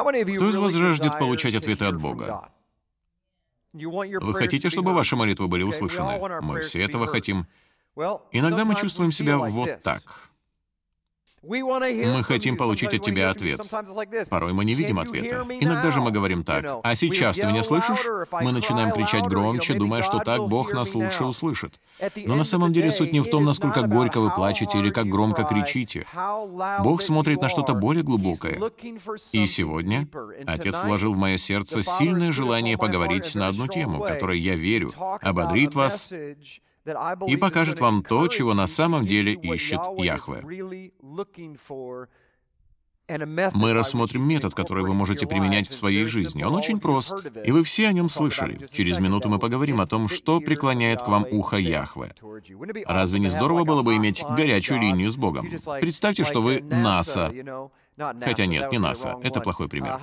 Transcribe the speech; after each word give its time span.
Кто 0.00 0.48
из 0.48 0.56
вас 0.56 0.72
жаждет 0.72 1.18
получать 1.18 1.54
ответы 1.54 1.84
от 1.86 2.00
Бога? 2.00 2.50
Вы 3.72 4.34
хотите, 4.34 4.70
чтобы 4.70 4.94
ваши 4.94 5.16
молитвы 5.16 5.48
были 5.48 5.62
услышаны? 5.62 6.40
Мы 6.42 6.60
все 6.60 6.82
этого 6.82 7.06
хотим. 7.06 7.46
Иногда 8.30 8.64
мы 8.64 8.74
чувствуем 8.74 9.12
себя 9.12 9.38
вот 9.38 9.80
так. 9.82 10.30
Мы 11.48 12.24
хотим 12.24 12.56
получить 12.56 12.94
от 12.94 13.04
тебя 13.04 13.30
ответ. 13.30 13.60
Порой 14.30 14.52
мы 14.52 14.64
не 14.64 14.74
видим 14.74 14.98
ответа. 14.98 15.46
Иногда 15.60 15.90
же 15.90 16.00
мы 16.00 16.10
говорим 16.10 16.44
так. 16.44 16.80
А 16.82 16.94
сейчас 16.94 17.36
ты 17.36 17.46
меня 17.46 17.62
слышишь? 17.62 18.04
Мы 18.32 18.52
начинаем 18.52 18.90
кричать 18.92 19.24
громче, 19.24 19.74
думая, 19.74 20.02
что 20.02 20.18
так 20.18 20.48
Бог 20.48 20.72
нас 20.72 20.94
лучше 20.94 21.24
услышит. 21.24 21.78
Но 22.16 22.34
на 22.34 22.44
самом 22.44 22.72
деле 22.72 22.90
суть 22.90 23.12
не 23.12 23.20
в 23.20 23.30
том, 23.30 23.44
насколько 23.44 23.82
горько 23.82 24.20
вы 24.20 24.30
плачете 24.30 24.78
или 24.78 24.90
как 24.90 25.06
громко 25.06 25.44
кричите. 25.44 26.06
Бог 26.80 27.02
смотрит 27.02 27.40
на 27.40 27.48
что-то 27.48 27.74
более 27.74 28.02
глубокое. 28.02 28.60
И 29.32 29.46
сегодня 29.46 30.08
Отец 30.46 30.82
вложил 30.82 31.14
в 31.14 31.18
мое 31.18 31.38
сердце 31.38 31.82
сильное 31.82 32.32
желание 32.32 32.76
поговорить 32.76 33.34
на 33.34 33.48
одну 33.48 33.66
тему, 33.66 34.00
которой 34.00 34.40
я 34.40 34.56
верю, 34.56 34.92
ободрит 35.20 35.74
вас 35.74 36.12
и 37.26 37.36
покажет 37.36 37.80
вам 37.80 38.02
то, 38.02 38.28
чего 38.28 38.54
на 38.54 38.66
самом 38.66 39.04
деле 39.04 39.34
ищет 39.34 39.80
Яхве. 39.98 40.92
Мы 43.08 43.72
рассмотрим 43.72 44.26
метод, 44.26 44.54
который 44.54 44.82
вы 44.82 44.92
можете 44.92 45.26
применять 45.26 45.68
в 45.68 45.74
своей 45.74 46.06
жизни. 46.06 46.42
Он 46.42 46.56
очень 46.56 46.80
прост, 46.80 47.14
и 47.44 47.52
вы 47.52 47.62
все 47.62 47.88
о 47.88 47.92
нем 47.92 48.10
слышали. 48.10 48.66
Через 48.72 48.98
минуту 48.98 49.28
мы 49.28 49.38
поговорим 49.38 49.80
о 49.80 49.86
том, 49.86 50.08
что 50.08 50.40
преклоняет 50.40 51.02
к 51.02 51.08
вам 51.08 51.24
ухо 51.30 51.56
Яхве. 51.56 52.14
Разве 52.86 53.20
не 53.20 53.28
здорово 53.28 53.64
было 53.64 53.82
бы 53.82 53.94
иметь 53.96 54.24
горячую 54.24 54.80
линию 54.80 55.10
с 55.12 55.16
Богом? 55.16 55.48
Представьте, 55.80 56.24
что 56.24 56.42
вы 56.42 56.62
НАСА, 56.62 57.32
Хотя 57.98 58.44
нет, 58.44 58.70
не 58.70 58.78
НАСА. 58.78 59.16
Это 59.22 59.40
плохой 59.40 59.68
пример. 59.68 59.98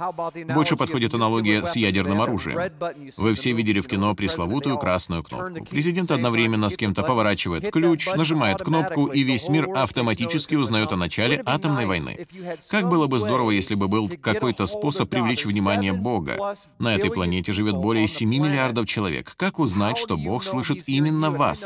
Больше 0.54 0.76
подходит 0.76 1.14
аналогия 1.14 1.64
с 1.64 1.76
ядерным 1.76 2.22
оружием. 2.22 2.72
Вы 3.18 3.36
все 3.36 3.54
видели 3.54 3.82
в 3.82 3.88
кино 3.88 4.16
пресловутую 4.16 4.80
красную 4.80 5.22
кнопку. 5.24 5.66
Президент 5.66 6.10
одновременно 6.10 6.70
с 6.70 6.76
кем-то 6.76 7.04
поворачивает 7.04 7.72
ключ, 7.72 8.08
нажимает 8.08 8.60
кнопку, 8.64 9.06
и 9.06 9.22
весь 9.22 9.48
мир 9.48 9.70
автоматически 9.76 10.56
узнает 10.56 10.92
о 10.92 10.96
начале 10.96 11.42
атомной 11.46 11.86
войны. 11.86 12.28
Как 12.70 12.90
было 12.90 13.06
бы 13.06 13.20
здорово, 13.20 13.52
если 13.52 13.76
бы 13.76 13.88
был 13.88 14.10
какой-то 14.22 14.66
способ 14.66 15.10
привлечь 15.10 15.46
внимание 15.46 15.94
Бога. 15.94 16.56
На 16.80 16.96
этой 16.96 17.12
планете 17.12 17.54
живет 17.54 17.76
более 17.76 18.08
7 18.08 18.28
миллиардов 18.28 18.88
человек. 18.88 19.34
Как 19.38 19.60
узнать, 19.60 20.00
что 20.00 20.18
Бог 20.18 20.44
слышит 20.44 20.90
именно 20.90 21.30
вас? 21.30 21.64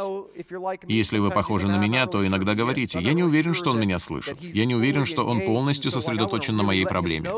Если 0.87 1.19
вы 1.19 1.31
похожи 1.31 1.67
на 1.67 1.77
меня, 1.77 2.05
то 2.05 2.25
иногда 2.25 2.53
говорите, 2.53 2.99
«Я 2.99 3.13
не 3.13 3.23
уверен, 3.23 3.53
что 3.53 3.71
Он 3.71 3.79
меня 3.79 3.97
слышит. 3.97 4.41
Я 4.41 4.65
не 4.65 4.75
уверен, 4.75 5.05
что 5.05 5.25
Он 5.25 5.41
полностью 5.41 5.89
сосредоточен 5.89 6.16
сосредоточен 6.17 6.55
на 6.55 6.63
моей 6.63 6.85
проблеме. 6.85 7.31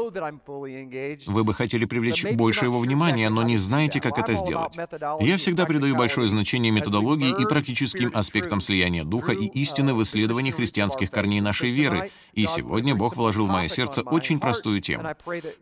Вы 1.27 1.43
бы 1.43 1.53
хотели 1.53 1.85
привлечь 1.85 2.25
больше 2.33 2.65
его 2.65 2.79
внимания, 2.79 3.29
но 3.29 3.43
не 3.43 3.57
знаете, 3.57 4.01
как 4.01 4.17
это 4.17 4.33
сделать. 4.35 4.75
Я 5.19 5.37
всегда 5.37 5.65
придаю 5.65 5.95
большое 5.95 6.27
значение 6.27 6.71
методологии 6.71 7.35
и 7.41 7.45
практическим 7.45 8.11
аспектам 8.13 8.61
слияния 8.61 9.03
духа 9.03 9.33
и 9.33 9.45
истины 9.47 9.93
в 9.93 10.01
исследовании 10.03 10.51
христианских 10.51 11.11
корней 11.11 11.41
нашей 11.41 11.71
веры, 11.71 12.11
и 12.33 12.45
сегодня 12.45 12.95
Бог 12.95 13.15
вложил 13.15 13.45
в 13.45 13.49
мое 13.49 13.67
сердце 13.67 14.01
очень 14.01 14.39
простую 14.39 14.81
тему. 14.81 15.09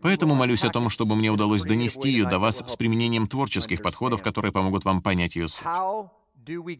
Поэтому 0.02 0.36
молюсь 0.36 0.64
о 0.64 0.70
том, 0.70 0.90
чтобы 0.90 1.16
мне 1.16 1.30
удалось 1.30 1.64
донести 1.64 2.10
ее 2.10 2.26
до 2.26 2.40
вас 2.40 2.64
с 2.66 2.76
применением 2.76 3.28
творческих 3.28 3.82
подходов, 3.82 4.22
которые 4.22 4.52
помогут 4.52 4.86
вам 4.86 5.02
понять 5.02 5.36
ее 5.36 5.48
суть. 5.48 5.66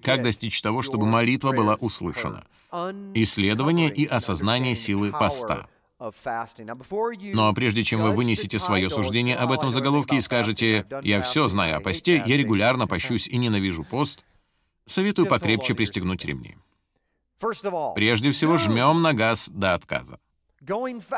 Как 0.04 0.22
достичь 0.22 0.62
того, 0.62 0.82
чтобы 0.82 1.06
молитва 1.06 1.52
была 1.52 1.76
услышана? 1.76 2.46
Исследование 3.14 3.90
и 3.90 4.06
осознание 4.06 4.76
силы 4.76 5.12
поста. 5.12 5.68
Но 7.34 7.54
прежде 7.54 7.84
чем 7.84 8.02
вы 8.02 8.12
вынесете 8.12 8.60
свое 8.60 8.90
суждение 8.90 9.36
об 9.36 9.52
этом 9.52 9.72
заголовке 9.72 10.18
и 10.18 10.22
скажете 10.22 10.86
«я 11.02 11.22
все 11.22 11.48
знаю 11.48 11.78
о 11.78 11.80
посте, 11.82 12.22
я 12.26 12.38
регулярно 12.38 12.88
пощусь 12.88 13.28
и 13.28 13.38
ненавижу 13.38 13.84
пост», 13.84 14.24
советую 14.86 15.28
покрепче 15.28 15.74
пристегнуть 15.74 16.24
ремни. 16.26 16.56
Прежде 17.96 18.32
всего 18.32 18.58
жмем 18.58 19.02
на 19.02 19.14
газ 19.14 19.50
до 19.50 19.74
отказа. 19.74 20.20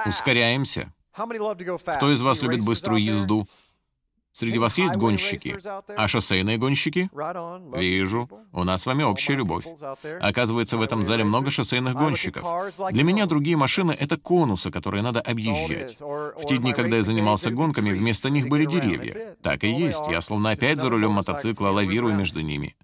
Ускоряемся. 0.06 0.94
Кто 1.14 2.12
из 2.12 2.22
вас 2.22 2.42
любит 2.42 2.64
быструю 2.64 3.04
езду? 3.04 3.48
Среди 4.32 4.58
вас 4.58 4.78
есть 4.78 4.96
гонщики? 4.96 5.58
А 5.96 6.08
шоссейные 6.08 6.58
гонщики? 6.58 7.10
Вижу. 7.76 8.30
У 8.54 8.64
нас 8.64 8.84
с 8.84 8.86
вами 8.86 9.04
общая 9.04 9.36
любовь. 9.36 9.66
Оказывается, 10.22 10.78
в 10.78 10.82
этом 10.82 11.06
зале 11.06 11.24
много 11.24 11.52
шоссейных 11.52 11.96
гонщиков. 11.96 12.44
Для 12.92 13.04
меня 13.04 13.26
другие 13.26 13.58
машины— 13.58 13.96
это 14.00 14.18
конусы, 14.18 14.72
которые 14.72 15.04
надо 15.04 15.20
объезжать. 15.20 16.00
В 16.00 16.46
те 16.48 16.58
дни, 16.58 16.74
когда 16.74 16.98
я 16.98 17.04
занимался 17.04 17.52
гонками, 17.52 17.92
вместо 17.92 18.30
них 18.30 18.48
были 18.48 18.66
деревья. 18.66 19.36
Так 19.42 19.64
и 19.64 19.70
есть. 19.70 20.08
Я 20.08 20.22
словно 20.22 20.52
опять 20.52 20.80
за 20.80 20.90
рулем 20.90 21.12
мотоцикла 21.12 21.70
лавирую 21.70 22.16
между 22.16 22.42
ними. 22.42 22.76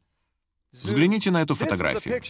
Взгляните 0.83 1.31
на 1.31 1.41
эту 1.41 1.55
фотографию. 1.55 2.21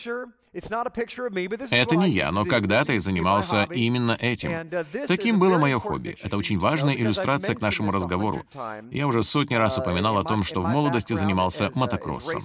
Это 0.55 1.95
не 1.95 2.09
я, 2.09 2.31
но 2.31 2.45
когда-то 2.45 2.93
я 2.93 3.01
занимался 3.01 3.67
именно 3.71 4.17
этим. 4.19 4.49
Uh, 4.51 5.07
Таким 5.07 5.37
было 5.37 5.57
мое 5.57 5.79
хобби. 5.79 6.17
Это 6.21 6.37
очень 6.37 6.57
важная 6.59 6.95
иллюстрация 6.95 7.55
к 7.55 7.61
нашему 7.61 7.91
разговору. 7.91 8.45
Я 8.91 9.07
уже 9.07 9.23
сотни 9.23 9.55
раз 9.55 9.77
uh, 9.77 9.81
упоминал 9.81 10.17
о 10.17 10.23
том, 10.23 10.43
что 10.43 10.61
в 10.61 10.67
молодости 10.67 11.13
занимался 11.13 11.65
uh, 11.65 11.71
мотокроссом. 11.75 12.41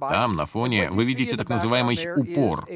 Там, 0.00 0.34
на 0.34 0.46
фоне, 0.46 0.90
вы 0.90 1.04
видите 1.04 1.36
так 1.36 1.48
называемый 1.48 1.98
упор. 2.16 2.68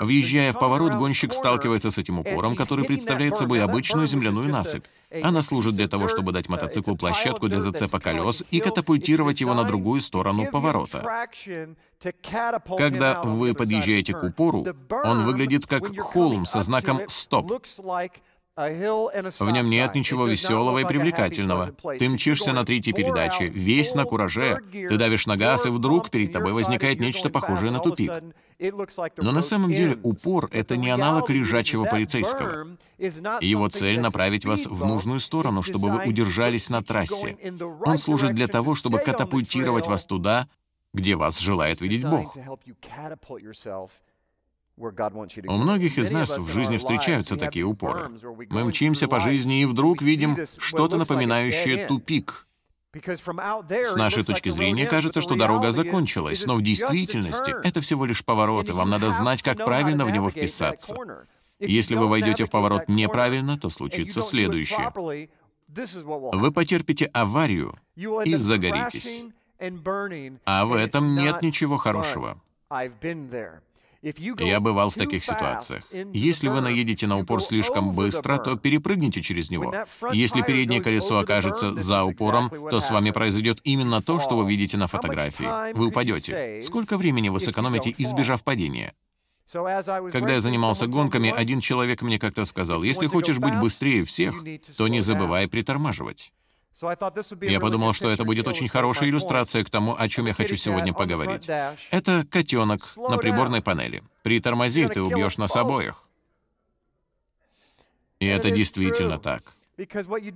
Въезжая 0.00 0.52
в 0.52 0.58
поворот, 0.58 0.94
гонщик 0.94 1.34
сталкивается 1.34 1.90
с 1.90 1.98
этим 1.98 2.18
упором, 2.18 2.56
который 2.56 2.84
представляет 2.84 3.36
собой 3.36 3.62
обычную 3.62 4.06
земляную 4.06 4.48
насыпь. 4.48 4.84
Она 5.22 5.42
служит 5.42 5.74
для 5.74 5.88
того, 5.88 6.08
чтобы 6.08 6.32
дать 6.32 6.48
мотоциклу 6.48 6.96
площадку 6.96 7.48
для 7.48 7.60
зацепа 7.60 8.00
колес 8.00 8.44
и 8.50 8.60
катапультировать 8.60 9.40
его 9.40 9.52
на 9.54 9.64
другую 9.64 10.00
сторону 10.00 10.46
поворота. 10.50 11.26
Когда 12.76 13.22
вы 13.22 13.54
подъезжаете 13.54 14.14
к 14.14 14.22
упору, 14.22 14.66
он 15.04 15.24
выглядит 15.24 15.66
как 15.66 15.96
холм 15.98 16.46
со 16.46 16.62
знаком 16.62 17.00
«Стоп». 17.08 17.52
В 18.54 19.50
нем 19.50 19.70
нет 19.70 19.94
ничего 19.94 20.26
веселого 20.26 20.80
и 20.80 20.84
привлекательного. 20.84 21.72
Ты 21.98 22.08
мчишься 22.10 22.52
на 22.52 22.66
третьей 22.66 22.92
передаче, 22.92 23.46
весь 23.46 23.94
на 23.94 24.04
кураже. 24.04 24.58
Ты 24.70 24.98
давишь 24.98 25.26
на 25.26 25.38
газ, 25.38 25.64
и 25.64 25.70
вдруг 25.70 26.10
перед 26.10 26.32
тобой 26.32 26.52
возникает 26.52 27.00
нечто 27.00 27.30
похожее 27.30 27.70
на 27.70 27.80
тупик. 27.80 28.12
Но 29.16 29.32
на 29.32 29.42
самом 29.42 29.70
деле 29.70 29.98
упор— 30.02 30.50
это 30.52 30.76
не 30.76 30.90
аналог 30.90 31.30
лежачего 31.30 31.86
полицейского. 31.86 32.76
Его 33.40 33.68
цель— 33.68 34.00
направить 34.02 34.44
вас 34.44 34.66
в 34.66 34.84
нужную 34.84 35.20
сторону, 35.20 35.62
чтобы 35.62 35.88
вы 35.88 36.04
удержались 36.04 36.68
на 36.68 36.82
трассе. 36.82 37.38
Он 37.86 37.96
служит 37.96 38.34
для 38.34 38.48
того, 38.48 38.74
чтобы 38.74 38.98
катапультировать 38.98 39.86
вас 39.86 40.04
туда, 40.04 40.46
где 40.92 41.16
вас 41.16 41.38
желает 41.38 41.80
видеть 41.80 42.04
Бог. 42.04 42.36
У 44.76 45.56
многих 45.56 45.98
из 45.98 46.10
нас 46.10 46.36
в 46.36 46.50
жизни 46.52 46.76
встречаются 46.78 47.36
такие 47.36 47.64
упоры. 47.64 48.10
Мы 48.50 48.64
мчимся 48.64 49.06
по 49.06 49.20
жизни 49.20 49.62
и 49.62 49.64
вдруг 49.64 50.02
видим 50.02 50.36
что-то 50.58 50.96
напоминающее 50.96 51.86
тупик. 51.86 52.46
С 52.94 53.94
нашей 53.94 54.22
точки 54.22 54.50
зрения 54.50 54.86
кажется, 54.86 55.22
что 55.22 55.34
дорога 55.34 55.72
закончилась, 55.72 56.44
но 56.44 56.54
в 56.56 56.62
действительности 56.62 57.54
это 57.66 57.80
всего 57.80 58.04
лишь 58.04 58.24
поворот, 58.24 58.68
и 58.68 58.72
вам 58.72 58.90
надо 58.90 59.10
знать, 59.10 59.42
как 59.42 59.64
правильно 59.64 60.04
в 60.04 60.10
него 60.10 60.28
вписаться. 60.28 60.96
Если 61.58 61.94
вы 61.94 62.08
войдете 62.08 62.44
в 62.44 62.50
поворот 62.50 62.88
неправильно, 62.88 63.58
то 63.58 63.70
случится 63.70 64.20
следующее. 64.20 64.92
Вы 66.32 66.52
потерпите 66.52 67.06
аварию 67.06 67.74
и 67.96 68.36
загоритесь. 68.36 69.24
А 70.44 70.64
в 70.64 70.72
этом 70.72 71.14
нет 71.14 71.42
ничего 71.42 71.76
хорошего. 71.76 72.40
Я 74.02 74.58
бывал 74.58 74.90
в 74.90 74.94
таких 74.94 75.24
ситуациях. 75.24 75.84
Если 76.12 76.48
вы 76.48 76.60
наедете 76.60 77.06
на 77.06 77.18
упор 77.18 77.40
слишком 77.40 77.92
быстро, 77.92 78.38
то 78.38 78.56
перепрыгните 78.56 79.22
через 79.22 79.48
него. 79.50 79.72
Если 80.12 80.42
переднее 80.42 80.82
колесо 80.82 81.18
окажется 81.18 81.74
за 81.76 82.02
упором, 82.02 82.50
то 82.70 82.80
с 82.80 82.90
вами 82.90 83.12
произойдет 83.12 83.60
именно 83.62 84.02
то, 84.02 84.18
что 84.18 84.36
вы 84.36 84.50
видите 84.50 84.76
на 84.76 84.88
фотографии. 84.88 85.72
Вы 85.74 85.86
упадете. 85.86 86.60
Сколько 86.62 86.96
времени 86.96 87.28
вы 87.28 87.38
сэкономите, 87.38 87.94
избежав 87.96 88.42
падения? 88.42 88.94
Когда 89.52 90.32
я 90.32 90.40
занимался 90.40 90.86
гонками, 90.86 91.30
один 91.30 91.60
человек 91.60 92.02
мне 92.02 92.18
как-то 92.18 92.44
сказал, 92.44 92.82
если 92.82 93.06
хочешь 93.06 93.38
быть 93.38 93.58
быстрее 93.60 94.04
всех, 94.04 94.42
то 94.76 94.88
не 94.88 95.00
забывай 95.00 95.46
притормаживать. 95.46 96.32
Я 97.42 97.60
подумал, 97.60 97.92
что 97.92 98.10
это 98.10 98.24
будет 98.24 98.46
очень 98.48 98.68
хорошая 98.68 99.08
иллюстрация 99.08 99.64
к 99.64 99.70
тому, 99.70 99.94
о 99.96 100.08
чем 100.08 100.26
я 100.26 100.34
хочу 100.34 100.56
сегодня 100.56 100.92
поговорить. 100.92 101.48
Это 101.90 102.26
котенок 102.30 102.80
на 102.96 103.18
приборной 103.18 103.62
панели. 103.62 104.02
Притормози, 104.22 104.88
ты 104.88 105.02
убьешь 105.02 105.38
нас 105.38 105.54
обоих. 105.56 106.04
И 108.20 108.26
это 108.26 108.50
действительно 108.50 109.18
так. 109.18 109.42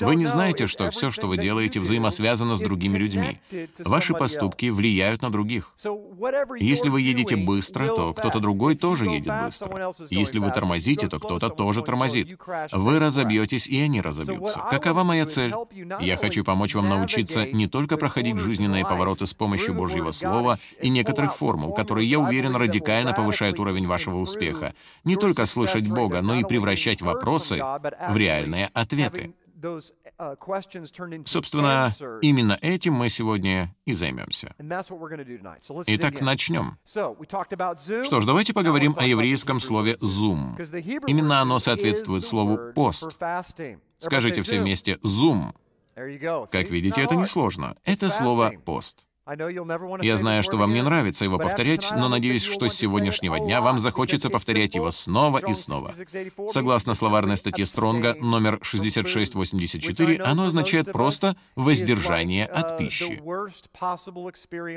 Вы 0.00 0.16
не 0.16 0.26
знаете, 0.26 0.66
что 0.66 0.90
все, 0.90 1.10
что 1.10 1.26
вы 1.26 1.38
делаете, 1.38 1.81
взаимосвязано 1.81 2.56
с 2.56 2.60
другими 2.60 2.98
людьми. 2.98 3.38
Ваши 3.84 4.14
поступки 4.14 4.66
влияют 4.70 5.22
на 5.22 5.31
других. 5.31 5.72
Если 6.58 6.88
вы 6.88 7.00
едете 7.00 7.37
быстро, 7.37 7.87
то 7.88 8.14
кто-то 8.14 8.40
другой 8.40 8.76
тоже 8.76 9.06
едет 9.06 9.32
быстро. 9.44 9.93
Если 10.10 10.38
вы 10.38 10.50
тормозите, 10.50 11.08
то 11.08 11.19
кто-то 11.19 11.48
тоже 11.50 11.82
тормозит. 11.82 12.38
Вы 12.72 12.98
разобьетесь, 12.98 13.66
и 13.66 13.81
они 13.81 14.00
разобьются. 14.00 14.60
Какова 14.70 15.04
моя 15.04 15.26
цель? 15.26 15.54
Я 16.00 16.16
хочу 16.16 16.44
помочь 16.44 16.75
вам 16.75 16.88
научиться 16.88 17.46
не 17.46 17.66
только 17.66 17.96
проходить 17.96 18.38
жизненные 18.38 18.84
повороты 18.84 19.26
с 19.26 19.34
помощью 19.34 19.75
Божьего 19.75 20.10
Слова 20.10 20.58
и 20.81 20.88
некоторых 20.88 21.37
формул, 21.37 21.72
которые, 21.72 22.08
я 22.08 22.19
уверен, 22.19 22.56
радикально 22.56 23.12
повышают 23.12 23.58
уровень 23.58 23.87
вашего 23.87 24.19
успеха. 24.19 24.75
Не 25.04 25.16
только 25.16 25.46
слышать 25.46 25.88
Бога, 25.88 26.22
но 26.22 26.40
и 26.40 26.44
превращать 26.44 27.02
вопросы 27.02 27.56
в 27.56 28.16
реальные 28.16 28.70
ответы. 28.75 29.35
Uh, 29.56 30.36
Собственно, 31.26 31.90
именно 32.20 32.58
этим 32.60 32.92
мы 32.92 33.08
сегодня 33.08 33.74
и 33.86 33.94
займемся. 33.94 34.54
Итак, 35.86 36.20
начнем. 36.20 36.78
Что 36.84 38.20
ж, 38.20 38.26
давайте 38.26 38.52
поговорим 38.52 38.94
о 38.98 39.06
еврейском 39.06 39.60
слове 39.60 39.96
«зум». 40.00 40.56
Именно 41.06 41.40
оно 41.40 41.58
соответствует 41.58 42.24
слову 42.24 42.72
«пост». 42.74 43.18
Скажите 43.98 44.42
все 44.42 44.60
вместе 44.60 44.98
«зум». 45.02 45.54
Как 45.94 46.70
видите, 46.70 47.02
это 47.02 47.14
несложно. 47.14 47.76
Это 47.84 48.10
слово 48.10 48.52
«пост». 48.62 49.05
Я 49.26 50.19
знаю, 50.19 50.44
что 50.44 50.56
вам 50.56 50.73
не 50.73 50.82
нравится 50.82 51.25
его 51.25 51.38
повторять, 51.38 51.88
но 51.96 52.08
надеюсь, 52.08 52.44
что 52.44 52.69
с 52.69 52.75
сегодняшнего 52.75 53.40
дня 53.40 53.61
вам 53.61 53.81
захочется 53.81 54.31
повторять 54.31 54.76
его 54.76 54.93
снова 54.93 55.38
и 55.38 55.52
снова. 55.52 55.93
Согласно 56.52 56.94
словарной 56.94 57.37
статье 57.37 57.67
Стронга 57.67 58.14
номер 58.20 58.61
6684, 58.62 60.23
оно 60.23 60.46
означает 60.46 60.93
просто 60.93 61.37
«воздержание 61.56 62.46
от 62.46 62.78
пищи». 62.78 63.20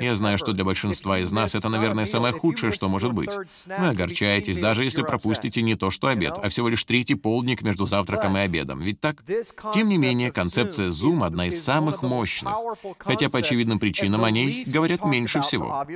Я 0.02 0.16
знаю, 0.16 0.36
что 0.36 0.52
для 0.52 0.64
большинства 0.64 1.20
из 1.20 1.30
нас 1.30 1.54
это, 1.54 1.68
наверное, 1.68 2.04
самое 2.04 2.34
худшее, 2.34 2.72
что 2.72 2.88
может 2.88 3.12
быть. 3.12 3.30
Вы 3.66 3.88
огорчаетесь, 3.88 4.58
даже 4.58 4.82
если 4.82 5.02
пропустите 5.02 5.62
не 5.62 5.76
то 5.76 5.90
что 5.90 6.08
обед, 6.08 6.34
а 6.42 6.48
всего 6.48 6.68
лишь 6.68 6.82
третий 6.82 7.14
полдник 7.14 7.62
между 7.62 7.86
завтраком 7.86 8.36
и 8.36 8.40
обедом. 8.40 8.80
Ведь 8.80 9.00
так? 9.00 9.22
Тем 9.74 9.88
не 9.88 9.96
менее, 9.96 10.32
концепция 10.32 10.88
Zoom 10.88 11.24
одна 11.24 11.46
из 11.46 11.62
самых 11.62 12.02
мощных, 12.02 12.52
хотя 12.98 13.28
по 13.28 13.38
очевидным 13.38 13.78
причинам 13.78 14.24
они 14.24 14.39
ней 14.46 14.64
говорят 14.64 15.04
меньше 15.04 15.40
всего. 15.40 15.86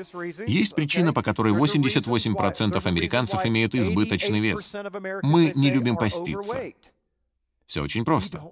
Есть 0.46 0.75
причина, 0.75 1.12
по 1.12 1.23
которой 1.23 1.52
88% 1.55 2.87
американцев 2.87 3.44
имеют 3.44 3.75
избыточный 3.75 4.41
вес. 4.41 4.75
Мы 5.23 5.52
не 5.55 5.70
любим 5.70 5.96
поститься. 5.96 6.58
Все 7.67 7.82
очень 7.82 8.05
просто. 8.05 8.43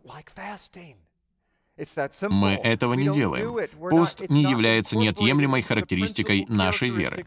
Мы 2.29 2.51
этого 2.55 2.95
не 2.95 3.09
делаем. 3.11 3.69
Пост 3.91 4.29
не 4.29 4.43
является 4.43 4.97
неотъемлемой 4.97 5.63
характеристикой 5.63 6.47
нашей 6.49 6.91
веры. 6.91 7.27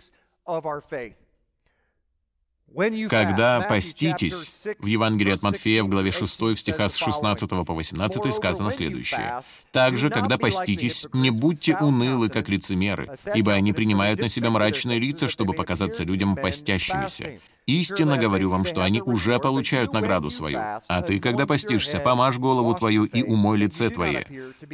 Когда 3.09 3.61
поститесь, 3.61 4.67
в 4.79 4.85
Евангелии 4.85 5.33
от 5.33 5.41
Матфея 5.41 5.83
в 5.83 5.87
главе 5.87 6.11
6 6.11 6.41
в 6.41 6.57
стихах 6.57 6.91
с 6.91 6.95
16 6.95 7.49
по 7.49 7.73
18 7.73 8.33
сказано 8.33 8.71
следующее. 8.71 9.41
«Также, 9.71 10.09
когда 10.09 10.37
поститесь, 10.37 11.05
не 11.13 11.29
будьте 11.29 11.77
унылы, 11.77 12.29
как 12.29 12.49
лицемеры, 12.49 13.15
ибо 13.33 13.53
они 13.53 13.73
принимают 13.73 14.19
на 14.19 14.27
себя 14.27 14.49
мрачные 14.49 14.99
лица, 14.99 15.27
чтобы 15.27 15.53
показаться 15.53 16.03
людям 16.03 16.35
постящимися. 16.35 17.39
Истинно 17.65 18.17
говорю 18.17 18.49
вам, 18.51 18.65
что 18.65 18.83
они 18.83 19.01
уже 19.01 19.39
получают 19.39 19.91
награду 19.91 20.29
свою. 20.29 20.59
А 20.87 21.01
ты, 21.01 21.19
когда 21.19 21.47
постишься, 21.47 21.99
помажь 21.99 22.37
голову 22.37 22.75
твою 22.75 23.05
и 23.05 23.23
умой 23.23 23.57
лице 23.57 23.89
твое, 23.89 24.27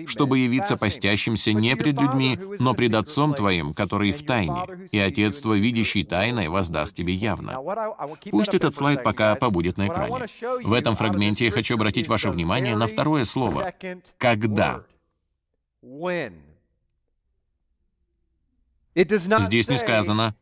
чтобы 0.07 0.39
явиться 0.39 0.75
постящимся 0.75 1.53
не 1.53 1.75
пред 1.75 1.99
людьми, 1.99 2.37
но 2.59 2.73
пред 2.73 2.93
Отцом 2.93 3.33
твоим, 3.33 3.73
который 3.73 4.11
в 4.11 4.25
тайне, 4.25 4.65
и 4.91 4.99
Отец 4.99 5.39
твой, 5.39 5.59
видящий 5.59 6.03
тайное, 6.03 6.49
воздаст 6.49 6.95
тебе 6.95 7.13
явно. 7.13 7.59
Пусть 8.29 8.53
этот 8.53 8.75
слайд 8.75 9.03
пока 9.03 9.35
побудет 9.35 9.77
на 9.77 9.87
экране. 9.87 10.27
В 10.63 10.73
этом 10.73 10.95
фрагменте 10.95 11.45
я 11.45 11.51
хочу 11.51 11.75
обратить 11.75 12.07
ваше 12.07 12.29
внимание 12.29 12.75
на 12.75 12.87
второе 12.87 13.23
слово 13.23 13.73
«когда». 14.17 14.83
Здесь 18.95 19.69
не 19.69 19.77
сказано 19.77 20.35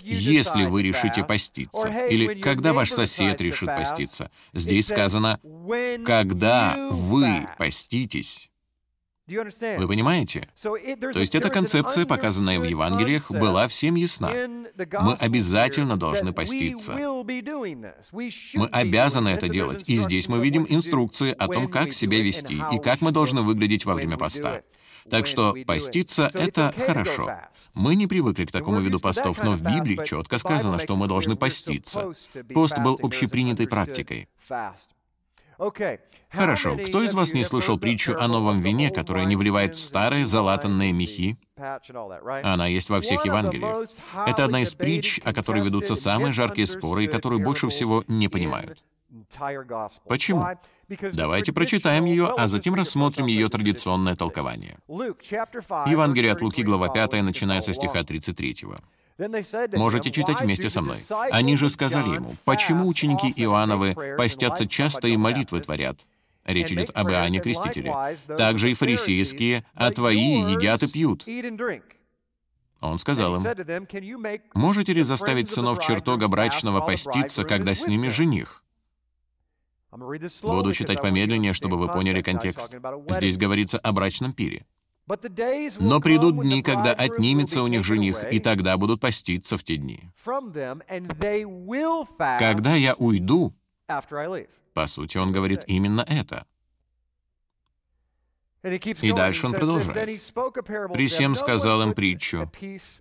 «если 0.00 0.64
вы 0.64 0.82
решите 0.82 1.24
поститься» 1.24 1.88
или 1.88 2.40
«когда 2.40 2.72
ваш 2.72 2.90
сосед 2.90 3.40
решит 3.40 3.68
поститься». 3.68 4.30
Здесь 4.52 4.88
сказано 4.88 5.40
«когда 6.04 6.88
вы 6.90 7.46
поститесь». 7.58 8.50
Вы 9.26 9.86
понимаете? 9.86 10.48
То 10.60 10.76
есть 11.20 11.34
эта 11.34 11.48
концепция, 11.48 12.04
показанная 12.06 12.58
в 12.58 12.64
Евангелиях, 12.64 13.30
была 13.30 13.68
всем 13.68 13.94
ясна. 13.94 14.32
Мы 15.00 15.14
обязательно 15.14 15.96
должны 15.96 16.32
поститься. 16.32 16.94
Мы 16.94 18.66
обязаны 18.72 19.28
это 19.28 19.48
делать. 19.48 19.84
И 19.86 19.96
здесь 19.96 20.28
мы 20.28 20.42
видим 20.42 20.66
инструкции 20.68 21.34
о 21.38 21.46
том, 21.48 21.68
как 21.68 21.92
себя 21.92 22.20
вести 22.20 22.60
и 22.72 22.78
как 22.80 23.00
мы 23.00 23.12
должны 23.12 23.42
выглядеть 23.42 23.84
во 23.84 23.94
время 23.94 24.18
поста. 24.18 24.62
Так 25.10 25.26
что 25.26 25.54
поститься— 25.66 26.30
это 26.34 26.72
хорошо. 26.76 27.30
Мы 27.74 27.94
не 27.94 28.06
привыкли 28.06 28.44
к 28.44 28.52
такому 28.52 28.80
виду 28.80 29.00
постов, 29.00 29.42
но 29.42 29.52
в 29.52 29.62
Библии 29.62 30.04
четко 30.04 30.38
сказано, 30.38 30.78
что 30.78 30.96
мы 30.96 31.08
должны 31.08 31.36
поститься. 31.36 32.12
Пост 32.54 32.78
был 32.78 32.98
общепринятой 33.02 33.66
практикой. 33.66 34.28
Хорошо, 36.30 36.76
кто 36.76 37.02
из 37.02 37.14
вас 37.14 37.32
не 37.34 37.44
слышал 37.44 37.78
притчу 37.78 38.16
о 38.18 38.26
новом 38.26 38.60
вине, 38.60 38.90
которое 38.90 39.26
не 39.26 39.36
вливает 39.36 39.76
в 39.76 39.80
старые 39.80 40.26
залатанные 40.26 40.92
мехи? 40.92 41.36
Она 42.42 42.66
есть 42.66 42.88
во 42.88 43.00
всех 43.00 43.24
Евангелиях. 43.24 43.88
Это 44.26 44.44
одна 44.44 44.62
из 44.62 44.74
притч, 44.74 45.20
о 45.24 45.32
которой 45.32 45.62
ведутся 45.62 45.94
самые 45.94 46.32
жаркие 46.32 46.66
споры 46.66 47.04
и 47.04 47.08
которую 47.08 47.42
больше 47.42 47.68
всего 47.68 48.02
не 48.08 48.28
понимают. 48.28 48.82
Почему? 50.06 50.46
Давайте 51.12 51.52
прочитаем 51.52 52.04
ее, 52.04 52.32
а 52.36 52.46
затем 52.46 52.74
рассмотрим 52.74 53.26
ее 53.26 53.48
традиционное 53.48 54.16
толкование. 54.16 54.78
Евангелие 54.88 56.32
от 56.32 56.42
Луки, 56.42 56.62
глава 56.62 56.88
5, 56.88 57.22
начиная 57.22 57.60
со 57.60 57.72
стиха 57.72 58.02
33. 58.02 58.56
Можете 59.76 60.10
читать 60.10 60.40
вместе 60.40 60.68
со 60.68 60.80
мной. 60.80 60.96
Они 61.30 61.56
же 61.56 61.68
сказали 61.68 62.14
ему, 62.14 62.34
«Почему 62.44 62.88
ученики 62.88 63.32
Иоанновы 63.36 63.94
постятся 64.16 64.66
часто 64.66 65.08
и 65.08 65.16
молитвы 65.16 65.60
творят?» 65.60 65.98
Речь 66.44 66.72
идет 66.72 66.90
об 66.94 67.08
Иоанне 67.10 67.38
Крестителе. 67.38 68.18
Также 68.26 68.72
и 68.72 68.74
фарисейские, 68.74 69.64
а 69.74 69.90
твои 69.90 70.40
едят 70.40 70.82
и 70.82 70.88
пьют. 70.88 71.24
Он 72.80 72.98
сказал 72.98 73.36
им, 73.36 73.44
«Можете 74.54 74.92
ли 74.92 75.02
заставить 75.02 75.48
сынов 75.48 75.80
чертога 75.80 76.26
брачного 76.26 76.80
поститься, 76.80 77.44
когда 77.44 77.74
с 77.74 77.86
ними 77.86 78.08
жених?» 78.08 78.61
Буду 80.42 80.72
читать 80.72 81.00
помедленнее, 81.00 81.52
чтобы 81.52 81.76
вы 81.76 81.88
поняли 81.88 82.22
контекст. 82.22 82.74
Здесь 83.08 83.36
говорится 83.36 83.78
о 83.78 83.92
брачном 83.92 84.32
пире. 84.32 84.66
Но 85.78 86.00
придут 86.00 86.40
дни, 86.40 86.62
когда 86.62 86.92
отнимется 86.92 87.62
у 87.62 87.66
них 87.66 87.84
жених, 87.84 88.24
и 88.30 88.38
тогда 88.38 88.76
будут 88.76 89.00
поститься 89.00 89.56
в 89.56 89.64
те 89.64 89.76
дни. 89.76 90.08
Когда 92.38 92.74
я 92.74 92.94
уйду, 92.94 93.54
по 94.74 94.86
сути, 94.86 95.18
он 95.18 95.32
говорит 95.32 95.64
именно 95.66 96.00
это. 96.08 96.46
И 98.64 99.12
дальше 99.12 99.46
он 99.46 99.52
продолжает. 99.52 100.22
«При 100.92 101.06
всем 101.08 101.34
сказал 101.34 101.82
им 101.82 101.94
притчу. 101.94 102.50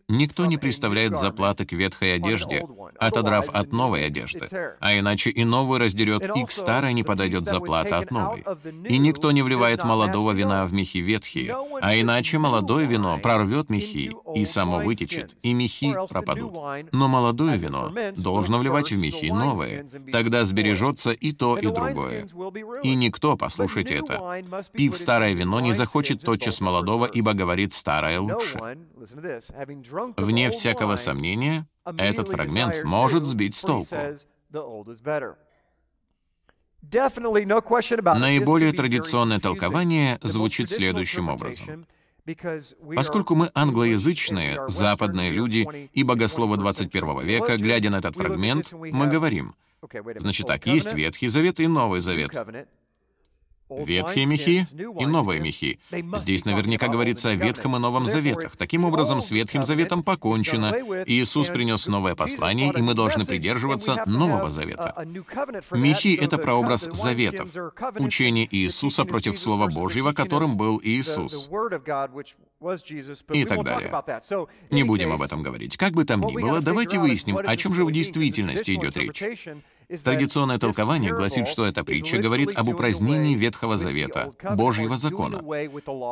Никто 0.07 0.45
не 0.45 0.57
представляет 0.57 1.17
заплаты 1.17 1.65
к 1.65 1.73
ветхой 1.73 2.15
одежде, 2.15 2.65
отодрав 2.97 3.49
от 3.49 3.71
новой 3.71 4.05
одежды, 4.05 4.47
а 4.79 4.97
иначе 4.97 5.29
и 5.29 5.43
новую 5.43 5.79
раздерет, 5.79 6.29
и 6.35 6.45
к 6.45 6.51
старой 6.51 6.93
не 6.93 7.03
подойдет 7.03 7.45
заплата 7.45 7.97
от 7.97 8.11
новой. 8.11 8.43
И 8.85 8.97
никто 8.97 9.31
не 9.31 9.43
вливает 9.43 9.83
молодого 9.83 10.31
вина 10.31 10.65
в 10.65 10.73
мехи 10.73 10.97
ветхие, 10.97 11.55
а 11.81 11.99
иначе 11.99 12.37
молодое 12.37 12.87
вино 12.87 13.19
прорвет 13.19 13.69
мехи, 13.69 14.11
и 14.35 14.45
само 14.45 14.79
вытечет, 14.79 15.35
и 15.41 15.53
мехи 15.53 15.93
пропадут. 16.09 16.53
Но 16.91 17.07
молодое 17.07 17.57
вино 17.57 17.91
должно 18.15 18.57
вливать 18.57 18.91
в 18.91 18.97
мехи 18.97 19.25
новые, 19.25 19.85
тогда 20.11 20.43
сбережется 20.43 21.11
и 21.11 21.31
то, 21.31 21.57
и 21.57 21.67
другое. 21.67 22.27
И 22.81 22.95
никто, 22.95 23.37
послушайте 23.37 23.95
это, 23.95 24.43
пив 24.73 24.97
старое 24.97 25.33
вино, 25.33 25.50
не 25.59 25.73
захочет 25.73 26.21
тотчас 26.21 26.61
молодого, 26.61 27.05
ибо 27.05 27.33
говорит 27.33 27.73
старое 27.73 28.19
лучше. 28.19 28.57
Вне 30.17 30.49
всякого 30.49 30.95
сомнения, 30.95 31.67
этот 31.97 32.29
фрагмент 32.29 32.83
может 32.83 33.25
сбить 33.25 33.55
с 33.55 33.61
толку. 33.61 33.95
Наиболее 38.19 38.73
традиционное 38.73 39.39
толкование 39.39 40.19
звучит 40.23 40.69
следующим 40.69 41.29
образом. 41.29 41.85
Поскольку 42.95 43.35
мы 43.35 43.49
англоязычные, 43.53 44.67
западные 44.67 45.31
люди 45.31 45.89
и 45.93 46.03
богословы 46.03 46.57
21 46.57 47.21
века, 47.21 47.57
глядя 47.57 47.89
на 47.89 47.97
этот 47.97 48.15
фрагмент, 48.15 48.71
мы 48.73 49.07
говорим, 49.07 49.55
значит 50.17 50.47
так, 50.47 50.65
есть 50.65 50.93
Ветхий 50.93 51.27
Завет 51.27 51.59
и 51.59 51.67
Новый 51.67 51.99
Завет. 52.01 52.31
Ветхие 53.71 54.25
мехи 54.25 54.65
и 54.73 55.05
новые 55.05 55.39
мехи. 55.39 55.79
Здесь 56.17 56.45
наверняка 56.45 56.87
говорится 56.87 57.29
о 57.29 57.35
Ветхом 57.35 57.75
и 57.75 57.79
Новом 57.79 58.07
Заветах. 58.07 58.55
Таким 58.57 58.85
образом, 58.85 59.21
с 59.21 59.31
Ветхим 59.31 59.65
Заветом 59.65 60.03
покончено. 60.03 60.75
Иисус 61.05 61.47
принес 61.47 61.87
новое 61.87 62.15
послание, 62.15 62.71
и 62.75 62.81
мы 62.81 62.93
должны 62.93 63.25
придерживаться 63.25 64.03
Нового 64.05 64.51
Завета. 64.51 65.05
Мехи— 65.71 66.17
это 66.21 66.37
прообраз 66.37 66.89
заветов, 66.91 67.49
учение 67.97 68.47
Иисуса 68.51 69.05
против 69.05 69.39
Слова 69.39 69.67
Божьего, 69.67 70.11
которым 70.11 70.57
был 70.57 70.81
Иисус. 70.83 71.49
И 73.33 73.45
так 73.45 73.63
далее. 73.63 73.91
Не 74.69 74.83
будем 74.83 75.13
об 75.13 75.21
этом 75.21 75.41
говорить. 75.41 75.77
Как 75.77 75.93
бы 75.93 76.03
там 76.03 76.21
ни 76.21 76.37
было, 76.37 76.61
давайте 76.61 76.99
выясним, 76.99 77.37
о 77.37 77.57
чем 77.57 77.73
же 77.73 77.85
в 77.85 77.91
действительности 77.91 78.75
идет 78.75 78.97
речь. 78.97 79.23
Традиционное 80.03 80.57
толкование 80.57 81.13
гласит, 81.13 81.47
что 81.47 81.65
эта 81.65 81.83
притча 81.83 82.17
говорит 82.17 82.51
об 82.55 82.69
упразднении 82.69 83.35
Ветхого 83.35 83.77
Завета, 83.77 84.33
Божьего 84.55 84.95
закона. 84.97 85.41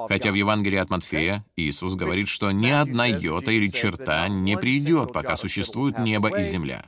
Хотя 0.07 0.31
в 0.31 0.35
Евангелии 0.35 0.77
от 0.77 0.89
Матфея 0.89 1.45
Иисус 1.55 1.95
говорит, 1.95 2.27
что 2.27 2.51
ни 2.51 2.69
одна 2.69 3.05
йота 3.05 3.51
или 3.51 3.67
черта 3.67 4.27
не 4.27 4.57
придет, 4.57 5.13
пока 5.13 5.35
существуют 5.35 5.97
небо 5.99 6.29
и 6.29 6.43
земля. 6.43 6.85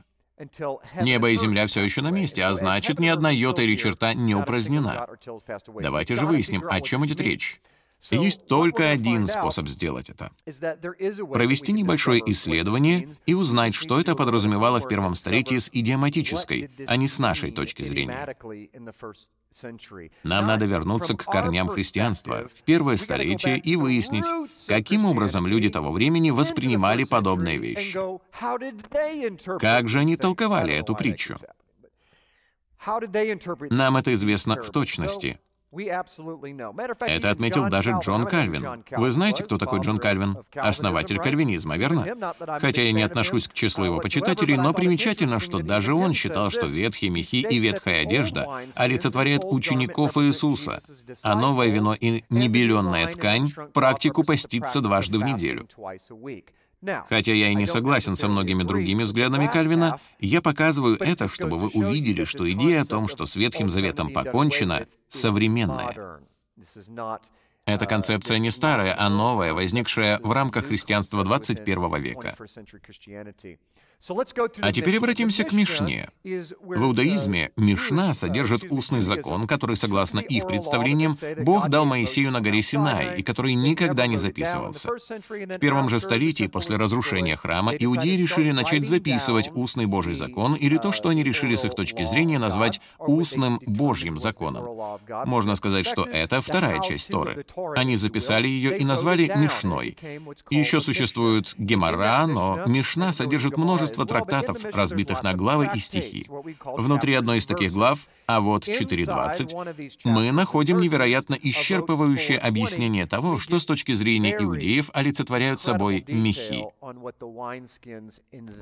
Небо 1.00 1.30
и 1.30 1.36
земля 1.36 1.66
все 1.66 1.82
еще 1.82 2.02
на 2.02 2.10
месте, 2.10 2.42
а 2.44 2.54
значит, 2.54 2.98
ни 2.98 3.06
одна 3.06 3.30
йота 3.30 3.62
или 3.62 3.76
черта 3.76 4.12
не 4.12 4.34
упразднена. 4.34 5.06
Давайте 5.80 6.16
же 6.16 6.26
выясним, 6.26 6.64
о 6.68 6.80
чем 6.80 7.06
идет 7.06 7.20
речь. 7.20 7.60
Есть 8.10 8.46
только 8.46 8.90
один 8.90 9.26
способ 9.26 9.68
сделать 9.68 10.10
это. 10.10 10.32
Провести 11.32 11.72
небольшое 11.72 12.22
исследование 12.26 13.08
и 13.26 13.34
узнать, 13.34 13.74
что 13.74 14.00
это 14.00 14.14
подразумевало 14.14 14.80
в 14.80 14.88
первом 14.88 15.14
столетии 15.14 15.58
с 15.58 15.68
идиоматической, 15.72 16.70
а 16.86 16.96
не 16.96 17.08
с 17.08 17.18
нашей 17.18 17.52
точки 17.52 17.82
зрения. 17.84 18.36
Нам 20.22 20.46
надо 20.46 20.64
вернуться 20.64 21.14
к 21.14 21.24
корням 21.24 21.68
христианства, 21.68 22.48
в 22.54 22.62
первое 22.62 22.96
столетие, 22.96 23.58
и 23.58 23.76
выяснить, 23.76 24.24
каким 24.66 25.04
образом 25.04 25.46
люди 25.46 25.68
того 25.68 25.92
времени 25.92 26.30
воспринимали 26.30 27.04
подобные 27.04 27.58
вещи. 27.58 27.98
Как 29.58 29.88
же 29.88 30.00
они 30.00 30.16
толковали 30.16 30.74
эту 30.74 30.94
притчу? 30.94 31.36
Нам 33.70 33.96
это 33.96 34.14
известно 34.14 34.60
в 34.60 34.70
точности. 34.70 35.38
Это 35.72 37.30
отметил 37.30 37.68
даже 37.68 37.96
Джон 38.00 38.26
Кальвин. 38.26 38.84
Вы 38.90 39.10
знаете, 39.10 39.42
кто 39.42 39.56
такой 39.56 39.80
Джон 39.80 39.98
Кальвин? 39.98 40.36
Основатель 40.54 41.18
кальвинизма, 41.18 41.78
верно? 41.78 42.06
Хотя 42.60 42.82
я 42.82 42.92
не 42.92 43.02
отношусь 43.02 43.48
к 43.48 43.54
числу 43.54 43.86
его 43.86 43.98
почитателей, 44.00 44.56
но 44.56 44.74
примечательно, 44.74 45.40
что 45.40 45.60
даже 45.60 45.94
он 45.94 46.12
считал, 46.12 46.50
что 46.50 46.66
ветхие 46.66 47.10
мехи 47.10 47.36
и 47.36 47.58
ветхая 47.58 48.02
одежда 48.02 48.66
олицетворяют 48.74 49.44
учеников 49.44 50.18
Иисуса, 50.18 50.78
а 51.22 51.34
новое 51.34 51.68
вино 51.68 51.94
и 51.94 52.24
небеленная 52.28 53.06
ткань— 53.08 53.48
практику 53.72 54.24
поститься 54.24 54.80
дважды 54.80 55.18
в 55.18 55.24
неделю. 55.24 55.66
Хотя 57.08 57.32
я 57.32 57.50
и 57.50 57.54
не 57.54 57.66
согласен 57.66 58.16
со 58.16 58.28
многими 58.28 58.64
другими 58.64 59.04
взглядами 59.04 59.46
Кальвина, 59.46 60.00
я 60.18 60.42
показываю 60.42 60.98
это, 60.98 61.28
чтобы 61.28 61.58
вы 61.58 61.68
увидели, 61.68 62.24
что 62.24 62.50
идея 62.50 62.82
о 62.82 62.84
том, 62.84 63.08
что 63.08 63.24
с 63.24 63.36
Ветхим 63.36 63.70
Заветом 63.70 64.12
покончено, 64.12 64.86
современная. 65.08 66.20
Эта 67.64 67.86
концепция 67.86 68.38
не 68.38 68.50
старая, 68.50 68.94
а 68.98 69.08
новая, 69.08 69.54
возникшая 69.54 70.18
в 70.22 70.32
рамках 70.32 70.66
христианства 70.66 71.22
21 71.22 72.02
века. 72.02 72.34
А 74.60 74.72
теперь 74.72 74.96
обратимся 74.96 75.44
к 75.44 75.52
Мишне. 75.52 76.08
В 76.24 76.82
иудаизме 76.82 77.52
Мишна 77.56 78.14
содержит 78.14 78.64
устный 78.68 79.02
закон, 79.02 79.46
который, 79.46 79.76
согласно 79.76 80.18
их 80.18 80.46
представлениям, 80.48 81.14
Бог 81.38 81.68
дал 81.68 81.84
Моисею 81.84 82.32
на 82.32 82.40
горе 82.40 82.62
Синай, 82.62 83.18
и 83.18 83.22
который 83.22 83.54
никогда 83.54 84.08
не 84.08 84.16
записывался. 84.16 84.88
В 84.88 85.58
первом 85.58 85.88
же 85.88 86.00
столетии 86.00 86.48
после 86.48 86.76
разрушения 86.76 87.36
храма 87.36 87.72
иудеи 87.72 88.16
решили 88.16 88.50
начать 88.50 88.88
записывать 88.88 89.50
устный 89.54 89.86
Божий 89.86 90.14
закон, 90.14 90.54
или 90.54 90.78
то, 90.78 90.90
что 90.90 91.10
они 91.10 91.22
решили 91.22 91.54
с 91.54 91.64
их 91.64 91.76
точки 91.76 92.04
зрения 92.04 92.40
назвать 92.40 92.80
устным 92.98 93.60
Божьим 93.64 94.18
законом. 94.18 94.98
Можно 95.26 95.54
сказать, 95.54 95.86
что 95.86 96.04
это 96.04 96.40
вторая 96.40 96.80
часть 96.80 97.08
Торы. 97.08 97.46
Они 97.76 97.96
записали 97.96 98.48
ее 98.48 98.78
и 98.78 98.84
назвали 98.84 99.30
Мишной. 99.34 99.96
Еще 100.50 100.80
существует 100.80 101.54
Гемора, 101.58 102.26
но 102.26 102.64
Мишна 102.66 103.12
содержит 103.12 103.56
множество 103.56 104.06
трактатов, 104.06 104.64
разбитых 104.72 105.22
на 105.22 105.34
главы 105.34 105.70
и 105.74 105.78
стихи. 105.78 106.26
Внутри 106.64 107.14
одной 107.14 107.38
из 107.38 107.46
таких 107.46 107.72
глав, 107.72 108.06
а 108.26 108.40
вот 108.40 108.66
4.20, 108.66 109.90
мы 110.04 110.32
находим 110.32 110.80
невероятно 110.80 111.34
исчерпывающее 111.34 112.38
объяснение 112.38 113.06
того, 113.06 113.38
что 113.38 113.58
с 113.58 113.66
точки 113.66 113.92
зрения 113.92 114.36
иудеев 114.38 114.90
олицетворяют 114.92 115.60
собой 115.60 116.04
мехи. 116.08 116.64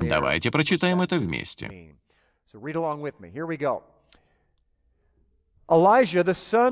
Давайте 0.00 0.50
прочитаем 0.50 1.00
это 1.00 1.18
вместе. 1.18 1.94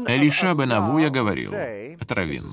Элиша 0.08 0.54
бен 0.54 0.72
Авуя 0.72 1.10
говорил, 1.10 1.52
это 1.52 2.14
Равин, 2.14 2.44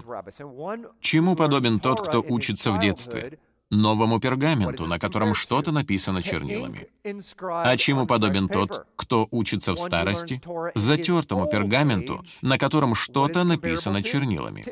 «Чему 1.01 1.35
подобен 1.35 1.79
тот, 1.79 2.07
кто 2.07 2.21
учится 2.21 2.71
в 2.71 2.79
детстве? 2.79 3.39
новому 3.71 4.19
пергаменту, 4.19 4.85
на 4.85 4.99
котором 4.99 5.33
что-то 5.33 5.71
написано 5.71 6.21
чернилами. 6.21 6.87
А 7.03 7.77
чему 7.77 8.05
подобен 8.05 8.47
тот, 8.47 8.85
кто 8.95 9.27
учится 9.31 9.73
в 9.73 9.79
старости? 9.79 10.41
Затертому 10.75 11.47
пергаменту, 11.49 12.23
на 12.41 12.57
котором 12.57 12.95
что-то 12.95 13.43
написано 13.43 14.01
чернилами. 14.01 14.63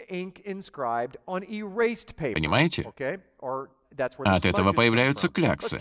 Понимаете? 2.33 2.93
От 4.19 4.45
этого 4.45 4.73
появляются 4.73 5.27
кляксы. 5.27 5.79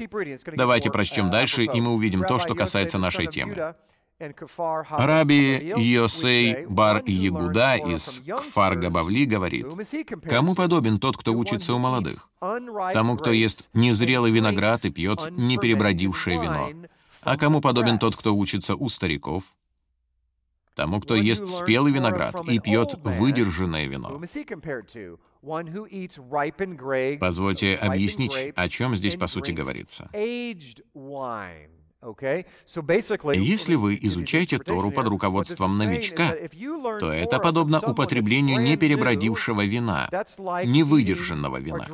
Давайте 0.54 0.90
прочтем 0.90 1.30
дальше, 1.30 1.64
и 1.64 1.80
мы 1.80 1.92
увидим 1.92 2.24
то, 2.24 2.38
что 2.38 2.54
касается 2.54 2.98
нашей 2.98 3.26
темы. 3.26 3.74
Раби 4.90 5.74
Йосей 5.76 6.66
бар 6.66 7.02
Ягуда 7.06 7.76
из 7.76 8.22
Кфар 8.24 8.76
Габавли 8.76 9.24
говорит, 9.24 9.66
«Кому 10.28 10.54
подобен 10.54 10.98
тот, 10.98 11.16
кто 11.16 11.32
учится 11.32 11.74
у 11.74 11.78
молодых? 11.78 12.28
Тому, 12.92 13.16
кто 13.16 13.32
ест 13.32 13.70
незрелый 13.72 14.30
виноград 14.30 14.84
и 14.84 14.90
пьет 14.90 15.30
неперебродившее 15.30 16.40
вино. 16.40 16.70
А 17.22 17.36
кому 17.36 17.60
подобен 17.60 17.98
тот, 17.98 18.16
кто 18.16 18.34
учится 18.34 18.74
у 18.74 18.88
стариков? 18.88 19.44
Тому, 20.74 21.00
кто 21.00 21.14
ест 21.14 21.46
спелый 21.48 21.92
виноград 21.92 22.34
и 22.48 22.58
пьет 22.58 22.94
выдержанное 23.04 23.86
вино. 23.86 24.20
Позвольте 27.20 27.74
объяснить, 27.74 28.52
о 28.54 28.68
чем 28.68 28.96
здесь 28.96 29.16
по 29.16 29.26
сути 29.26 29.50
говорится. 29.50 30.08
Если 33.34 33.74
вы 33.76 33.98
изучаете 34.02 34.58
Тору 34.58 34.90
под 34.90 35.06
руководством 35.06 35.78
новичка, 35.78 36.34
то 36.98 37.12
это 37.12 37.38
подобно 37.38 37.80
употреблению 37.80 38.60
неперебродившего 38.60 39.64
вина, 39.64 40.08
невыдержанного 40.64 41.58
вина. 41.58 41.86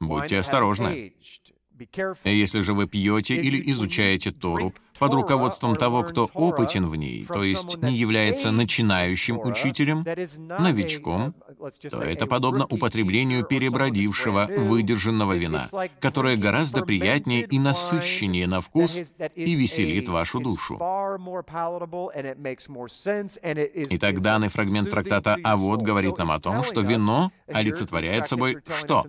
Будьте 0.00 0.38
осторожны. 0.38 1.12
Если 2.24 2.60
же 2.60 2.74
вы 2.74 2.86
пьете 2.88 3.36
или 3.36 3.70
изучаете 3.70 4.32
Тору 4.32 4.74
под 4.98 5.14
руководством 5.14 5.76
того, 5.76 6.02
кто 6.02 6.28
опытен 6.34 6.86
в 6.86 6.96
ней, 6.96 7.24
то 7.24 7.44
есть 7.44 7.80
не 7.82 7.94
является 7.94 8.50
начинающим 8.50 9.38
учителем, 9.38 10.04
новичком, 10.58 11.34
то 11.90 12.02
это 12.02 12.26
подобно 12.26 12.66
употреблению 12.66 13.44
перебродившего, 13.44 14.48
выдержанного 14.56 15.32
вина, 15.34 15.68
которое 16.00 16.36
гораздо 16.36 16.84
приятнее 16.84 17.42
и 17.42 17.58
насыщеннее 17.58 18.46
на 18.46 18.60
вкус 18.60 18.98
и 19.34 19.54
веселит 19.54 20.08
вашу 20.08 20.40
душу. 20.40 20.78
Итак, 23.90 24.20
данный 24.20 24.48
фрагмент 24.48 24.90
трактата 24.90 25.36
«А 25.42 25.56
вот» 25.56 25.82
говорит 25.82 26.18
нам 26.18 26.30
о 26.30 26.40
том, 26.40 26.62
что 26.62 26.80
вино 26.80 27.32
олицетворяет 27.46 28.26
собой 28.26 28.58
что? 28.78 29.04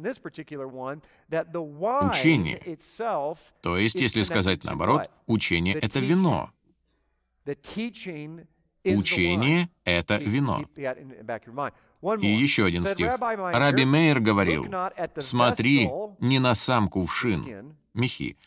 Учение. 1.29 2.77
То 3.62 3.77
есть, 3.77 3.96
если 3.96 4.24
сказать 4.24 4.63
наоборот, 4.63 5.10
учение— 5.27 5.74
это 5.75 6.00
вино. 6.00 6.51
Учение— 8.86 9.70
это 9.84 10.15
вино. 10.15 10.65
И 12.01 12.27
еще 12.27 12.65
один 12.65 12.82
стих. 12.82 13.12
Раби 13.20 13.86
Мейер 13.86 14.20
говорил, 14.20 14.65
«Смотри 15.18 15.89
не 16.20 16.39
на 16.39 16.56
сам 16.56 16.88
кувшин, 16.88 17.75
мехи, 17.94 18.38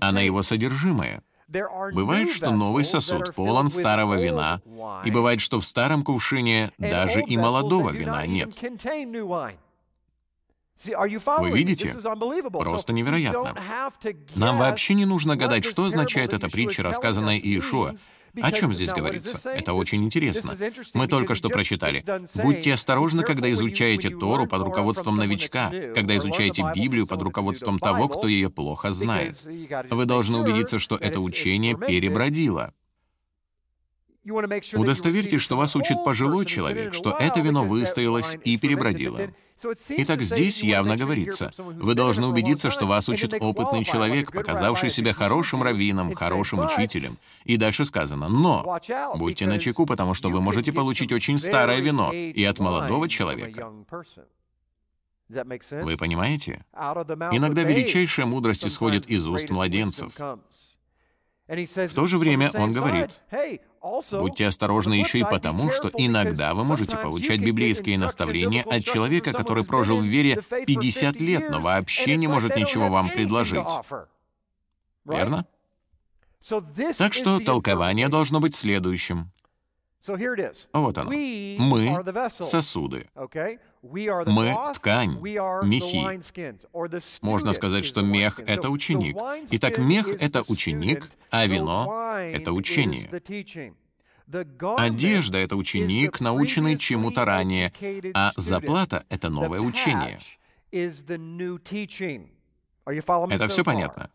а 0.00 0.12
на 0.12 0.20
его 0.20 0.42
содержимое». 0.42 1.22
Бывает, 1.48 2.32
что 2.32 2.50
новый 2.50 2.84
сосуд 2.84 3.34
полон 3.34 3.70
старого 3.70 4.20
вина, 4.20 4.60
и 5.04 5.10
бывает, 5.10 5.40
что 5.40 5.60
в 5.60 5.64
старом 5.64 6.02
кувшине 6.02 6.72
даже 6.78 7.20
и 7.22 7.36
молодого 7.36 7.90
вина 7.90 8.26
нет. 8.26 8.54
Вы 11.38 11.50
видите? 11.50 11.92
Просто 12.50 12.92
невероятно. 12.92 13.54
Нам 14.34 14.58
вообще 14.58 14.94
не 14.94 15.04
нужно 15.04 15.36
гадать, 15.36 15.64
что 15.64 15.84
означает 15.84 16.32
эта 16.32 16.48
притча, 16.48 16.82
рассказанная 16.82 17.38
Иешуа, 17.38 17.94
О 18.40 18.52
чем 18.52 18.74
здесь 18.74 18.90
говорится? 18.90 19.50
Это 19.50 19.74
очень 19.74 20.04
интересно. 20.04 20.54
Мы 20.94 21.06
только 21.08 21.34
что 21.34 21.48
прочитали. 21.48 22.02
Будьте 22.42 22.74
осторожны, 22.74 23.22
когда 23.22 23.50
изучаете 23.52 24.10
Тору 24.10 24.46
под 24.46 24.62
руководством 24.62 25.16
новичка, 25.16 25.70
когда 25.94 26.16
изучаете 26.16 26.64
Библию 26.74 27.06
под 27.06 27.22
руководством 27.22 27.78
того, 27.78 28.08
кто 28.08 28.28
ее 28.28 28.50
плохо 28.50 28.92
знает. 28.92 29.34
Вы 29.90 30.04
должны 30.04 30.38
убедиться, 30.38 30.78
что 30.78 30.96
это 30.96 31.20
учение 31.20 31.76
перебродило. 31.76 32.72
Удостоверьтесь, 34.24 35.42
что 35.42 35.56
вас 35.56 35.76
учит 35.76 36.02
пожилой 36.02 36.46
человек, 36.46 36.94
что 36.94 37.10
это 37.10 37.40
вино 37.40 37.64
выстоялось 37.64 38.38
и 38.42 38.56
перебродило. 38.56 39.20
Итак, 39.96 40.20
здесь 40.20 40.62
явно 40.62 40.96
говорится, 40.96 41.50
вы 41.58 41.94
должны 41.94 42.26
убедиться, 42.26 42.70
что 42.70 42.86
вас 42.86 43.08
учит 43.08 43.34
опытный 43.40 43.84
человек, 43.84 44.32
показавший 44.32 44.90
себя 44.90 45.12
хорошим 45.12 45.62
раввином, 45.62 46.14
хорошим 46.14 46.60
учителем. 46.60 47.18
И 47.44 47.56
дальше 47.56 47.84
сказано, 47.84 48.28
но 48.28 48.80
будьте 49.16 49.46
начеку, 49.46 49.86
потому 49.86 50.14
что 50.14 50.28
вы 50.28 50.40
можете 50.40 50.72
получить 50.72 51.12
очень 51.12 51.38
старое 51.38 51.80
вино 51.80 52.12
и 52.12 52.44
от 52.44 52.58
молодого 52.58 53.08
человека. 53.08 53.72
Вы 55.28 55.96
понимаете? 55.96 56.64
Иногда 56.74 57.62
величайшая 57.62 58.26
мудрость 58.26 58.66
исходит 58.66 59.08
из 59.08 59.26
уст 59.26 59.48
младенцев. 59.50 60.12
В 61.46 61.94
то 61.94 62.06
же 62.06 62.18
время 62.18 62.50
он 62.54 62.72
говорит, 62.72 63.20
Будьте 64.12 64.46
осторожны 64.46 64.94
еще 64.94 65.18
и 65.18 65.24
потому, 65.24 65.70
что 65.70 65.90
иногда 65.94 66.54
вы 66.54 66.64
можете 66.64 66.96
получать 66.96 67.40
библейские 67.40 67.98
наставления 67.98 68.62
от 68.62 68.82
человека, 68.82 69.32
который 69.32 69.64
прожил 69.64 69.98
в 69.98 70.04
вере 70.04 70.42
50 70.42 71.16
лет, 71.20 71.50
но 71.50 71.60
вообще 71.60 72.16
не 72.16 72.26
может 72.26 72.56
ничего 72.56 72.88
вам 72.88 73.10
предложить. 73.10 73.68
Верно? 75.04 75.46
Так 76.98 77.12
что 77.12 77.40
толкование 77.40 78.08
должно 78.08 78.40
быть 78.40 78.54
следующим. 78.54 79.30
Вот 80.72 80.98
оно. 80.98 81.10
Мы— 81.10 82.04
сосуды. 82.30 83.08
Мы— 83.84 84.56
ткань, 84.74 85.18
мехи. 85.20 86.20
Можно 87.20 87.52
сказать, 87.52 87.84
что 87.84 88.00
мех— 88.00 88.40
это 88.46 88.70
ученик. 88.70 89.16
Итак, 89.50 89.78
мех— 89.78 90.08
это 90.20 90.42
ученик, 90.48 91.10
а 91.30 91.46
вино— 91.46 92.16
это 92.18 92.52
учение. 92.52 93.10
Одежда— 94.76 95.38
это 95.38 95.56
ученик, 95.56 96.20
наученный 96.20 96.78
чему-то 96.78 97.24
ранее, 97.26 97.72
а 98.14 98.32
заплата— 98.36 99.04
это 99.10 99.28
новое 99.28 99.60
учение. 99.60 100.18
Это 103.30 103.48
все 103.48 103.64
понятно? 103.64 104.10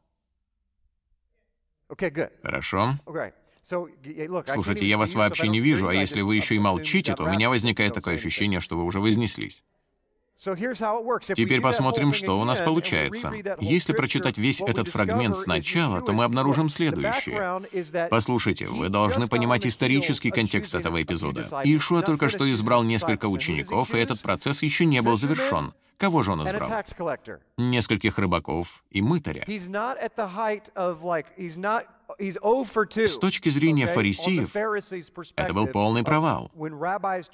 Хорошо. 2.42 2.94
Слушайте, 4.46 4.88
я 4.88 4.98
вас 4.98 5.14
вообще 5.14 5.48
не 5.48 5.60
вижу, 5.60 5.88
а 5.88 5.94
если 5.94 6.22
вы 6.22 6.36
еще 6.36 6.56
и 6.56 6.60
молчите, 6.60 7.16
то 7.16 7.24
у 7.24 7.30
меня 7.30 7.50
возникает 7.50 7.94
такое 7.94 8.16
ощущение, 8.16 8.60
что 8.60 8.76
вы 8.78 8.84
уже 8.84 9.00
вознеслись. 9.00 9.64
Теперь 10.40 11.60
посмотрим, 11.60 12.14
что 12.14 12.40
у 12.40 12.46
нас 12.46 12.62
получается. 12.62 13.34
Если 13.60 13.92
прочитать 13.92 14.38
весь 14.38 14.62
этот 14.62 14.88
фрагмент 14.88 15.36
сначала, 15.36 16.02
то 16.02 16.14
мы 16.14 16.24
обнаружим 16.24 16.70
следующее. 16.70 18.08
Послушайте, 18.10 18.68
вы 18.68 18.90
должны 18.90 19.28
понимать 19.28 19.68
исторический 19.68 20.32
контекст 20.32 20.76
этого 20.76 21.02
эпизода. 21.04 21.42
Иешуа 21.64 22.02
только 22.02 22.30
что 22.30 22.50
избрал 22.52 22.84
несколько 22.84 23.26
учеников, 23.26 23.94
и 23.94 24.00
этот 24.00 24.22
процесс 24.22 24.62
еще 24.62 24.86
не 24.86 25.02
был 25.02 25.18
завершен. 25.18 25.74
Кого 25.98 26.24
же 26.24 26.32
он 26.32 26.48
избрал? 26.48 26.72
Нескольких 27.58 28.18
рыбаков 28.18 28.86
и 28.90 29.02
мытаря. 29.02 29.46
С 32.20 33.18
точки 33.18 33.50
зрения 33.50 33.88
фарисеев, 33.88 34.54
это 35.36 35.54
был 35.54 35.68
полный 35.68 36.04
провал. 36.04 36.52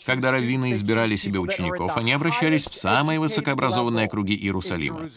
Когда 0.06 0.32
раввины 0.32 0.74
избирали 0.74 1.16
себе 1.16 1.40
учеников, 1.40 1.98
они 1.98 2.14
обращались 2.14 2.66
в 2.66 2.76
самые 2.76 3.20
высокообразованные 3.20 4.08
круги 4.08 4.36
Иерусалима. 4.36 5.10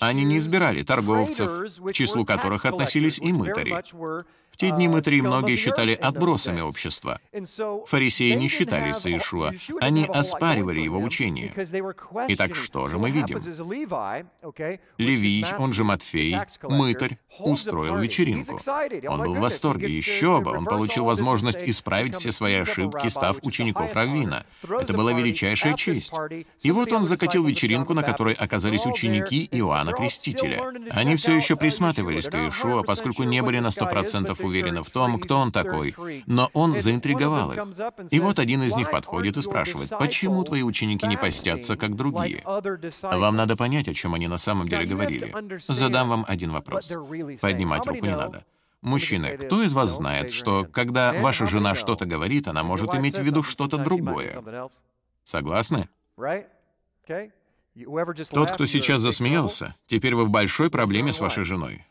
Они 0.00 0.24
не 0.24 0.38
избирали 0.38 0.82
торговцев, 0.82 1.50
к 1.84 1.92
числу 1.92 2.24
которых 2.24 2.64
относились 2.64 3.18
и 3.18 3.32
мытари. 3.32 3.76
Те 4.60 4.72
дни 4.72 4.88
мытари 4.88 5.22
многие 5.22 5.56
считали 5.56 5.94
отбросами 5.94 6.60
общества. 6.60 7.18
Фарисеи 7.86 8.32
не 8.32 8.48
считались 8.48 8.96
с 8.96 9.06
Иешуа, 9.06 9.52
они 9.80 10.04
оспаривали 10.04 10.80
его 10.80 10.98
учение. 10.98 11.54
Итак, 12.28 12.54
что 12.54 12.86
же 12.86 12.98
мы 12.98 13.10
видим? 13.10 13.40
Левий, 14.98 15.46
он 15.58 15.72
же 15.72 15.82
Матфей, 15.82 16.36
мытарь, 16.62 17.18
устроил 17.38 17.96
вечеринку. 18.00 18.58
Он 19.08 19.22
был 19.22 19.36
в 19.36 19.40
восторге, 19.40 19.88
еще 19.88 20.42
бы, 20.42 20.50
он 20.50 20.66
получил 20.66 21.06
возможность 21.06 21.62
исправить 21.62 22.16
все 22.16 22.30
свои 22.30 22.56
ошибки, 22.56 23.08
став 23.08 23.38
учеников 23.40 23.94
Раввина. 23.94 24.44
Это 24.62 24.92
была 24.92 25.14
величайшая 25.14 25.72
честь. 25.72 26.12
И 26.60 26.70
вот 26.70 26.92
он 26.92 27.06
закатил 27.06 27.46
вечеринку, 27.46 27.94
на 27.94 28.02
которой 28.02 28.34
оказались 28.34 28.84
ученики 28.84 29.48
Иоанна 29.52 29.92
Крестителя. 29.92 30.62
Они 30.90 31.16
все 31.16 31.34
еще 31.34 31.56
присматривались 31.56 32.26
к 32.26 32.34
Иешуа, 32.34 32.82
поскольку 32.82 33.22
не 33.22 33.40
были 33.40 33.58
на 33.58 33.70
сто 33.70 33.86
процентов 33.86 34.42
уверены 34.50 34.82
в 34.82 34.90
том, 34.90 35.18
кто 35.18 35.38
он 35.38 35.52
такой, 35.52 35.94
но 36.26 36.50
он 36.52 36.78
заинтриговал 36.80 37.52
их. 37.52 37.58
И 38.10 38.20
вот 38.20 38.38
один 38.38 38.62
из 38.64 38.76
них 38.76 38.90
подходит 38.90 39.36
и 39.36 39.42
спрашивает, 39.42 39.90
почему 39.98 40.44
твои 40.44 40.62
ученики 40.62 41.06
не 41.06 41.16
постятся, 41.16 41.76
как 41.76 41.96
другие? 41.96 42.42
Вам 43.02 43.36
надо 43.36 43.56
понять, 43.56 43.88
о 43.88 43.94
чем 43.94 44.14
они 44.14 44.28
на 44.28 44.38
самом 44.38 44.68
деле 44.68 44.86
говорили. 44.86 45.34
Задам 45.66 46.08
вам 46.08 46.24
один 46.28 46.50
вопрос. 46.50 46.92
Поднимать 47.40 47.86
руку 47.86 48.04
не 48.04 48.16
надо. 48.16 48.44
Мужчины, 48.82 49.36
кто 49.36 49.62
из 49.62 49.72
вас 49.72 49.90
знает, 49.90 50.32
что 50.32 50.64
когда 50.64 51.12
ваша 51.12 51.46
жена 51.46 51.74
что-то 51.74 52.06
говорит, 52.06 52.48
она 52.48 52.62
может 52.62 52.94
иметь 52.94 53.18
в 53.18 53.22
виду 53.22 53.42
что-то 53.42 53.76
другое? 53.78 54.42
Согласны? 55.22 55.88
Тот, 58.30 58.50
кто 58.52 58.66
сейчас 58.66 59.00
засмеялся, 59.00 59.74
теперь 59.86 60.14
вы 60.14 60.24
в 60.24 60.30
большой 60.30 60.70
проблеме 60.70 61.12
с 61.12 61.20
вашей 61.20 61.44
женой. 61.44 61.86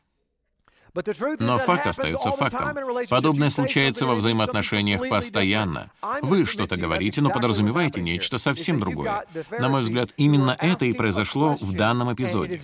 Но 1.40 1.58
факт 1.60 1.88
остается 1.88 2.32
фактом. 2.32 2.76
Подобное 3.10 3.50
случается 3.50 4.06
во 4.06 4.16
взаимоотношениях 4.16 5.08
постоянно. 5.10 5.92
Вы 6.22 6.46
что-то 6.46 6.78
говорите, 6.78 7.22
но 7.22 7.30
подразумеваете 7.30 8.02
нечто 8.02 8.38
совсем 8.38 8.80
другое. 8.80 9.26
На 9.60 9.70
мой 9.70 9.84
взгляд, 9.84 10.12
именно 10.18 10.56
это 10.60 10.86
и 10.86 10.94
произошло 10.94 11.56
в 11.60 11.74
данном 11.74 12.14
эпизоде. 12.14 12.60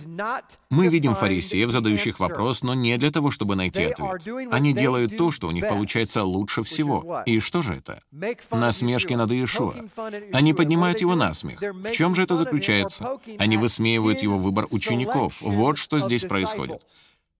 Мы 0.70 0.88
видим 0.88 1.14
фарисеев, 1.14 1.70
задающих 1.70 2.20
вопрос, 2.20 2.62
но 2.62 2.74
не 2.74 2.96
для 2.98 3.10
того, 3.10 3.30
чтобы 3.30 3.56
найти 3.56 3.84
ответ. 3.84 4.22
Они 4.50 4.72
делают 4.72 5.16
то, 5.16 5.30
что 5.30 5.48
у 5.48 5.50
них 5.50 5.68
получается 5.68 6.22
лучше 6.22 6.62
всего. 6.62 7.22
И 7.26 7.40
что 7.40 7.62
же 7.62 7.74
это? 7.74 8.02
Насмешки 8.50 9.14
над 9.14 9.30
Иешуа. 9.30 9.84
Они 10.32 10.54
поднимают 10.54 11.00
его 11.00 11.14
на 11.14 11.32
смех. 11.34 11.60
В 11.60 11.90
чем 11.92 12.14
же 12.14 12.22
это 12.22 12.36
заключается? 12.36 13.18
Они 13.38 13.56
высмеивают 13.56 14.22
его 14.22 14.36
выбор 14.36 14.66
учеников. 14.70 15.36
Вот 15.40 15.78
что 15.78 16.00
здесь 16.00 16.24
происходит. 16.24 16.82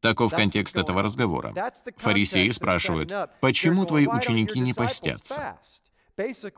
Таков 0.00 0.32
контекст 0.32 0.76
этого 0.76 1.02
разговора. 1.02 1.54
Фарисеи 1.96 2.50
спрашивают, 2.50 3.12
почему 3.40 3.86
твои 3.86 4.06
ученики 4.06 4.60
не 4.60 4.74
постятся? 4.74 5.58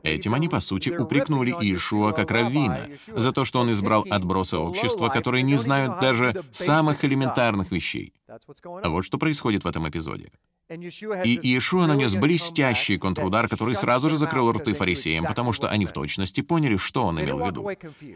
Этим 0.03 0.33
они, 0.35 0.47
по 0.47 0.61
сути, 0.61 0.89
упрекнули 0.89 1.51
Иешуа 1.51 2.13
как 2.13 2.31
раввина 2.31 2.87
за 3.07 3.33
то, 3.33 3.43
что 3.43 3.59
он 3.59 3.71
избрал 3.73 4.05
отбросы 4.09 4.57
общества, 4.57 5.09
которые 5.09 5.43
не 5.43 5.57
знают 5.57 5.99
даже 5.99 6.43
самых 6.51 7.03
элементарных 7.03 7.71
вещей. 7.71 8.13
А 8.27 8.89
вот 8.89 9.03
что 9.03 9.17
происходит 9.17 9.65
в 9.65 9.67
этом 9.67 9.87
эпизоде. 9.89 10.31
И 10.69 11.39
Иешуа 11.41 11.87
нанес 11.87 12.13
блестящий 12.13 12.97
контрудар, 12.97 13.47
который 13.47 13.73
сразу 13.73 14.07
же 14.09 14.17
закрыл 14.17 14.51
рты 14.51 14.73
фарисеям, 14.73 15.25
потому 15.25 15.51
что 15.51 15.67
они 15.67 15.85
в 15.85 15.91
точности 15.91 16.41
поняли, 16.41 16.77
что 16.77 17.05
он 17.05 17.19
имел 17.21 17.39
в 17.39 17.47
виду. 17.47 17.69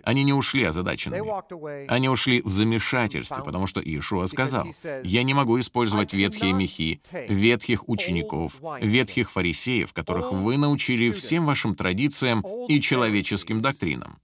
Они 0.03 0.23
не 0.23 0.33
ушли 0.33 0.63
озадаченными. 0.63 1.87
Они 1.87 2.09
ушли 2.09 2.41
в 2.41 2.49
замешательстве, 2.49 3.43
потому 3.43 3.65
что 3.65 3.81
Иешуа 3.81 4.27
сказал, 4.27 4.67
«Я 5.03 5.23
не 5.23 5.33
могу 5.33 5.59
использовать 5.59 6.13
ветхие 6.13 6.53
мехи, 6.53 7.01
ветхих 7.11 7.89
учеников, 7.89 8.53
ветхих 8.81 9.31
фарисеев, 9.31 9.91
которых 9.93 10.31
вы 10.31 10.57
научили 10.57 11.11
всем 11.11 11.45
вашим 11.45 11.75
традициям 11.75 12.41
и 12.67 12.79
человеческим 12.79 13.61
доктринам. 13.61 14.19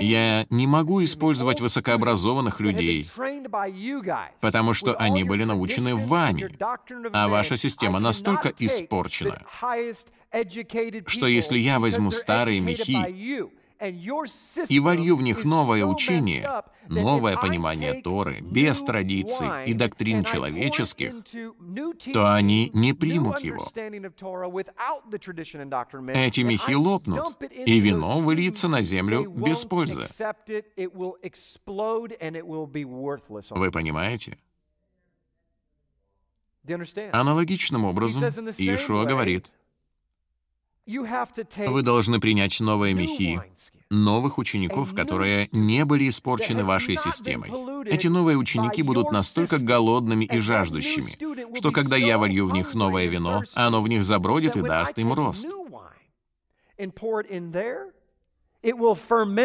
Я 0.00 0.46
не 0.50 0.66
могу 0.66 1.04
использовать 1.04 1.60
высокообразованных 1.60 2.60
людей, 2.60 3.08
потому 4.40 4.72
что 4.72 4.94
они 4.96 5.24
были 5.24 5.44
научены 5.44 5.94
вами, 5.94 6.56
а 7.12 7.28
ваша 7.28 7.56
система 7.56 7.98
настолько 8.00 8.52
испорчена, 8.58 9.44
что 11.06 11.26
если 11.26 11.58
я 11.58 11.78
возьму 11.78 12.10
старые 12.10 12.60
мехи 12.60 13.46
и 14.68 14.80
волью 14.80 15.16
в 15.16 15.22
них 15.22 15.44
новое 15.44 15.84
учение, 15.84 16.62
новое 16.88 17.36
понимание 17.36 18.00
Торы, 18.02 18.40
без 18.40 18.82
традиций 18.82 19.48
и 19.66 19.74
доктрин 19.74 20.24
человеческих, 20.24 21.14
то 22.12 22.34
они 22.34 22.70
не 22.72 22.92
примут 22.92 23.40
его. 23.40 23.64
Эти 26.14 26.40
мехи 26.40 26.74
лопнут, 26.74 27.42
и 27.52 27.80
вино 27.80 28.20
выльется 28.20 28.68
на 28.68 28.82
землю 28.82 29.28
без 29.30 29.64
пользы. 29.64 30.04
Вы 33.50 33.70
понимаете? 33.70 34.38
Аналогичным 37.12 37.84
образом 37.84 38.24
Иешуа 38.58 39.04
говорит, 39.04 39.52
вы 40.86 41.82
должны 41.82 42.20
принять 42.20 42.60
новые 42.60 42.94
мехи, 42.94 43.42
новых 43.90 44.38
учеников, 44.38 44.94
которые 44.94 45.48
не 45.52 45.84
были 45.84 46.08
испорчены 46.08 46.64
вашей 46.64 46.96
системой. 46.96 47.50
Эти 47.88 48.06
новые 48.06 48.36
ученики 48.36 48.82
будут 48.82 49.10
настолько 49.10 49.58
голодными 49.58 50.24
и 50.24 50.38
жаждущими, 50.38 51.56
что 51.56 51.72
когда 51.72 51.96
я 51.96 52.18
волью 52.18 52.46
в 52.48 52.52
них 52.52 52.74
новое 52.74 53.06
вино, 53.06 53.42
оно 53.54 53.82
в 53.82 53.88
них 53.88 54.04
забродит 54.04 54.56
и 54.56 54.62
даст 54.62 54.98
им 54.98 55.12
рост. 55.12 55.46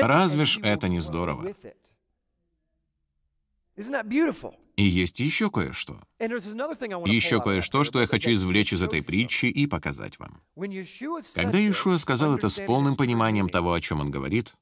Разве 0.01 0.45
ж 0.45 0.59
это 0.61 0.87
не 0.87 0.99
здорово? 0.99 1.55
И 4.75 4.83
есть 4.83 5.19
еще 5.19 5.49
кое-что. 5.49 5.99
Еще 6.19 7.41
кое-что, 7.41 7.83
что 7.83 8.01
я 8.01 8.07
хочу 8.07 8.31
извлечь 8.31 8.73
из 8.73 8.81
этой 8.81 9.01
притчи 9.01 9.45
и 9.45 9.67
показать 9.67 10.17
вам. 10.19 10.41
Когда 11.35 11.57
Иешуа 11.57 11.97
сказал 11.97 12.35
это 12.35 12.49
с 12.49 12.59
полным 12.65 12.95
пониманием 12.95 13.49
того, 13.49 13.73
о 13.73 13.81
чем 13.81 13.99
он 13.99 14.11
говорит, 14.11 14.55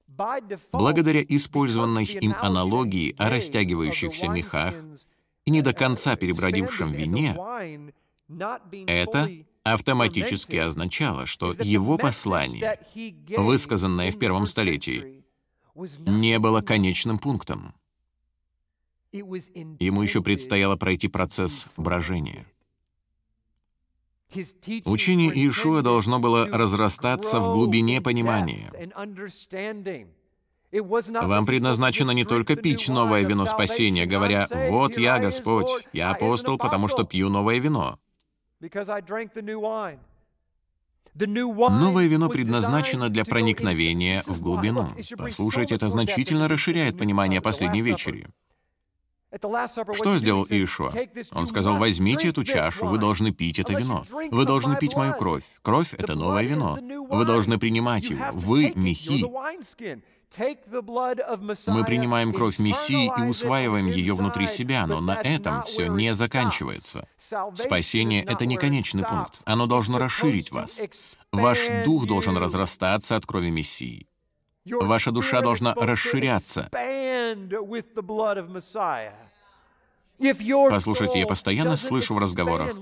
благодаря 0.71 1.21
использованной 1.21 2.05
им 2.05 2.35
аналогии 2.39 3.15
о 3.17 3.29
растягивающихся 3.29 4.27
мехах 4.27 4.75
и 5.45 5.51
не 5.51 5.61
до 5.61 5.73
конца 5.73 6.15
перебродившем 6.15 6.91
вине, 6.91 7.37
это 8.87 9.29
автоматически 9.63 10.55
означало, 10.55 11.25
что 11.25 11.53
его 11.53 11.97
послание, 11.97 12.79
высказанное 13.37 14.11
в 14.11 14.19
первом 14.19 14.47
столетии, 14.47 15.23
не 15.99 16.39
было 16.39 16.61
конечным 16.61 17.19
пунктом. 17.19 17.73
Ему 19.11 20.01
еще 20.01 20.21
предстояло 20.21 20.75
пройти 20.75 21.07
процесс 21.07 21.67
брожения. 21.77 22.45
Учение 24.85 25.31
Иешуа 25.33 25.81
должно 25.81 26.19
было 26.19 26.45
разрастаться 26.47 27.39
в 27.39 27.53
глубине 27.53 28.01
понимания. 28.01 28.71
Вам 30.71 31.45
предназначено 31.47 32.11
не 32.11 32.25
только 32.25 32.55
пить 32.55 32.87
новое 32.87 33.23
вино 33.23 33.47
спасения, 33.47 34.05
говоря, 34.05 34.45
«Вот 34.69 34.97
я, 34.97 35.17
Господь, 35.17 35.87
я 35.93 36.11
апостол, 36.11 36.59
потому 36.59 36.87
что 36.87 37.03
пью 37.05 37.29
новое 37.29 37.57
вино». 37.57 37.97
Новое 41.15 42.05
вино 42.05 42.29
предназначено 42.29 43.09
для 43.09 43.25
проникновения 43.25 44.21
в 44.27 44.39
глубину. 44.39 44.89
Послушайте, 45.17 45.73
это 45.73 45.89
значительно 45.89 46.47
расширяет 46.47 46.99
понимание 46.99 47.41
последней 47.41 47.81
вечери. 47.81 48.27
Что 49.31 50.17
сделал 50.17 50.45
Иешуа? 50.49 50.91
Он 51.31 51.47
сказал, 51.47 51.77
возьмите 51.77 52.29
эту 52.29 52.43
чашу, 52.43 52.87
вы 52.87 52.97
должны 52.97 53.31
пить 53.31 53.59
это 53.59 53.73
вино. 53.73 54.05
Вы 54.31 54.45
должны 54.45 54.75
пить 54.77 54.95
мою 54.95 55.13
кровь. 55.13 55.43
Кровь— 55.61 55.93
это 55.97 56.15
новое 56.15 56.43
вино. 56.43 56.79
Вы 57.09 57.25
должны 57.25 57.59
принимать 57.59 58.09
его. 58.09 58.25
Вы— 58.33 58.73
мехи. 58.75 59.25
Мы 61.67 61.85
принимаем 61.85 62.33
кровь 62.33 62.59
Мессии 62.59 63.11
и 63.17 63.27
усваиваем 63.27 63.87
ее 63.87 64.13
внутри 64.13 64.47
себя, 64.47 64.85
но 64.85 65.01
на 65.01 65.15
этом 65.15 65.63
все 65.63 65.87
не 65.87 66.13
заканчивается. 66.13 67.07
Спасение— 67.17 68.23
это 68.25 68.45
не 68.45 68.57
конечный 68.57 69.03
пункт. 69.03 69.41
Оно 69.45 69.65
должно 69.65 69.97
расширить 69.97 70.51
вас. 70.51 70.81
Ваш 71.31 71.59
дух 71.83 72.05
должен 72.05 72.37
разрастаться 72.37 73.15
от 73.15 73.25
крови 73.25 73.49
Мессии. 73.49 74.08
Ваша 74.65 75.11
душа 75.11 75.41
должна 75.41 75.73
расширяться. 75.73 76.69
Послушайте, 80.69 81.19
я 81.19 81.25
постоянно 81.25 81.77
слышу 81.77 82.13
в 82.13 82.17
разговорах. 82.17 82.75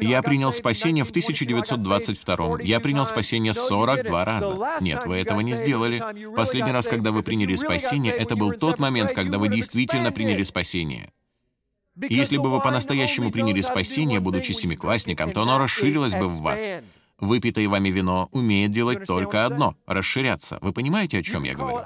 Я 0.00 0.22
принял 0.22 0.52
спасение 0.52 1.04
в 1.04 1.10
1922 1.10 2.60
Я 2.62 2.80
принял 2.80 3.04
спасение 3.04 3.52
42 3.52 4.24
раза. 4.24 4.78
Нет, 4.80 5.04
вы 5.04 5.16
этого 5.16 5.40
не 5.40 5.54
сделали. 5.54 6.02
Последний 6.34 6.72
раз, 6.72 6.86
когда 6.86 7.10
вы 7.12 7.22
приняли 7.22 7.54
спасение, 7.56 8.12
это 8.12 8.36
был 8.36 8.52
тот 8.52 8.78
момент, 8.78 9.12
когда 9.12 9.38
вы 9.38 9.48
действительно 9.48 10.12
приняли 10.12 10.42
спасение. 10.44 11.12
Если 11.96 12.38
бы 12.38 12.50
вы 12.50 12.60
по-настоящему 12.60 13.30
приняли 13.30 13.60
спасение, 13.60 14.20
будучи 14.20 14.52
семиклассником, 14.52 15.30
то 15.32 15.42
оно 15.42 15.58
расширилось 15.58 16.14
бы 16.14 16.28
в 16.28 16.40
вас. 16.40 16.60
Выпитое 17.20 17.68
вами 17.68 17.90
вино 17.90 18.28
умеет 18.32 18.72
делать 18.72 19.06
только 19.06 19.44
одно— 19.44 19.76
расширяться. 19.86 20.58
Вы 20.60 20.72
понимаете, 20.72 21.18
о 21.18 21.22
чем 21.22 21.44
я 21.44 21.54
говорю? 21.54 21.78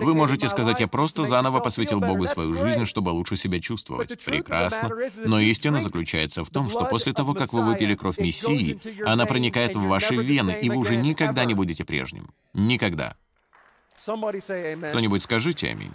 Вы 0.00 0.14
можете 0.14 0.48
сказать, 0.48 0.80
я 0.80 0.88
просто 0.88 1.24
заново 1.24 1.60
посвятил 1.60 2.00
Богу 2.00 2.26
свою 2.26 2.54
жизнь, 2.54 2.84
чтобы 2.84 3.10
лучше 3.10 3.36
себя 3.36 3.60
чувствовать. 3.60 4.22
Прекрасно. 4.24 4.90
Но 5.24 5.40
истина 5.40 5.80
заключается 5.80 6.44
в 6.44 6.50
том, 6.50 6.68
что 6.68 6.84
после 6.84 7.12
того, 7.14 7.34
как 7.34 7.52
вы 7.52 7.62
выпили 7.62 7.94
кровь 7.94 8.18
Мессии, 8.18 8.78
она 9.06 9.24
проникает 9.26 9.74
в 9.74 9.82
ваши 9.82 10.16
вены, 10.16 10.58
и 10.60 10.68
вы 10.68 10.76
уже 10.76 10.96
никогда 10.96 11.44
не 11.44 11.54
будете 11.54 11.84
прежним. 11.84 12.34
Никогда. 12.52 13.16
Кто-нибудь 13.96 15.22
скажите 15.22 15.70
«Аминь». 15.70 15.92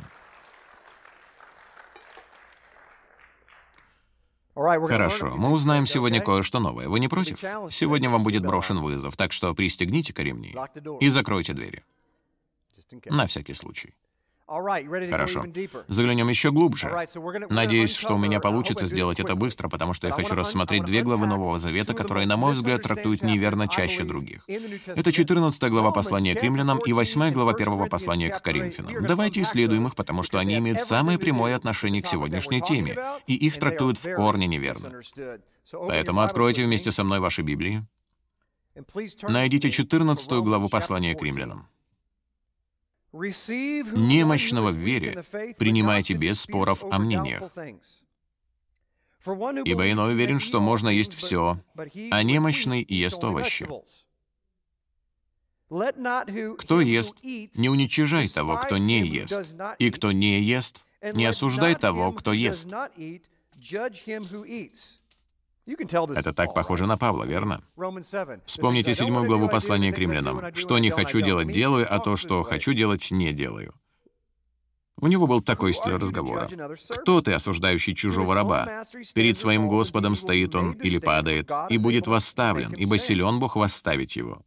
Хорошо, 4.56 5.36
мы 5.38 5.52
узнаем 5.52 5.86
сегодня 5.86 6.22
кое-что 6.22 6.60
новое. 6.60 6.90
Вы 6.90 7.00
не 7.00 7.08
против? 7.08 7.40
Сегодня 7.72 8.10
вам 8.10 8.24
будет 8.24 8.44
брошен 8.46 8.80
вызов, 8.80 9.16
так 9.16 9.32
что 9.32 9.54
пристегните-ка 9.54 10.22
ремни 10.24 10.56
и 11.00 11.10
закройте 11.10 11.54
двери. 11.54 11.84
На 13.06 13.28
всякий 13.28 13.54
случай. 13.54 13.94
Хорошо. 14.50 15.46
Заглянем 15.88 16.28
еще 16.30 16.52
глубже. 16.52 16.92
Надеюсь, 17.50 17.96
что 17.96 18.16
у 18.16 18.18
меня 18.18 18.40
получится 18.40 18.88
сделать 18.88 19.20
это 19.20 19.36
быстро, 19.36 19.70
потому 19.70 19.94
что 19.94 20.08
я 20.08 20.14
хочу 20.14 20.34
рассмотреть 20.34 20.86
две 20.86 21.04
главы 21.04 21.28
Нового 21.28 21.60
Завета, 21.60 21.94
которые, 21.94 22.28
на 22.28 22.36
мой 22.36 22.54
взгляд, 22.54 22.82
трактуют 22.82 23.22
неверно 23.22 23.68
чаще 23.68 24.04
других. 24.04 24.44
Это 24.48 25.12
14 25.12 25.64
глава 25.70 25.92
послания 25.92 26.36
к 26.36 26.42
римлянам 26.42 26.80
и 26.80 26.94
8 26.94 27.32
глава 27.32 27.54
первого 27.54 27.86
послания 27.88 28.30
к 28.30 28.42
коринфянам. 28.42 29.06
Давайте 29.06 29.42
исследуем 29.42 29.86
их, 29.88 29.96
потому 29.96 30.24
что 30.24 30.40
они 30.40 30.58
имеют 30.58 30.82
самое 30.82 31.20
прямое 31.20 31.56
отношение 31.56 32.02
к 32.02 32.08
сегодняшней 32.08 32.62
теме, 32.62 32.98
и 33.28 33.36
их 33.36 33.60
трактуют 33.60 33.98
в 33.98 34.16
корне 34.16 34.48
неверно. 34.48 35.02
Поэтому 35.72 36.22
откройте 36.22 36.66
вместе 36.66 36.92
со 36.92 37.04
мной 37.04 37.20
ваши 37.20 37.44
Библии. 37.44 37.86
Найдите 39.24 39.70
14 39.70 40.32
главу 40.32 40.70
послания 40.70 41.16
к 41.16 41.22
римлянам. 41.22 41.68
Немощного 43.12 44.70
в 44.70 44.76
вере 44.76 45.24
принимайте 45.58 46.14
без 46.14 46.42
споров 46.42 46.84
о 46.84 47.00
мнениях. 47.00 47.52
Ибо 49.66 49.92
иной 49.92 50.14
уверен, 50.14 50.40
что 50.40 50.60
можно 50.60 50.90
есть 50.90 51.14
все, 51.14 51.60
а 51.76 52.24
немощный 52.24 52.86
ест 52.88 53.24
овощи. 53.24 53.68
Кто 55.70 56.82
ест, 56.82 57.16
не 57.24 57.70
уничижай 57.70 58.28
того, 58.28 58.58
кто 58.58 58.78
не 58.78 59.06
ест, 59.06 59.56
и 59.78 59.92
кто 59.92 60.12
не 60.12 60.42
ест, 60.42 60.84
не 61.14 61.26
осуждай 61.26 61.76
того, 61.76 62.12
кто 62.12 62.34
ест. 62.34 62.70
Это 66.16 66.34
так 66.34 66.54
похоже 66.54 66.86
на 66.86 66.98
Павла, 66.98 67.24
верно? 67.24 67.62
Вспомните 68.46 68.94
седьмую 68.94 69.26
главу 69.26 69.50
послания 69.50 69.92
к 69.92 69.98
римлянам. 69.98 70.54
«Что 70.56 70.80
не 70.80 70.90
хочу 70.90 71.22
делать, 71.22 71.52
делаю, 71.52 71.88
а 71.90 72.00
то, 72.00 72.16
что 72.16 72.44
хочу 72.44 72.74
делать, 72.74 73.12
не 73.12 73.34
делаю». 73.34 73.74
У 75.02 75.08
него 75.08 75.28
был 75.28 75.42
такой 75.42 75.74
стиль 75.74 75.96
разговора. 75.96 76.50
«Кто 76.90 77.22
ты, 77.22 77.34
осуждающий 77.34 77.96
чужого 77.96 78.36
раба? 78.36 78.84
Перед 79.14 79.38
своим 79.38 79.70
Господом 79.70 80.16
стоит 80.16 80.56
он 80.56 80.74
или 80.74 80.98
падает, 80.98 81.50
и 81.70 81.78
будет 81.78 82.08
восставлен, 82.08 82.74
ибо 82.74 82.98
силен 82.98 83.40
Бог 83.40 83.56
восставить 83.56 84.16
его». 84.16 84.44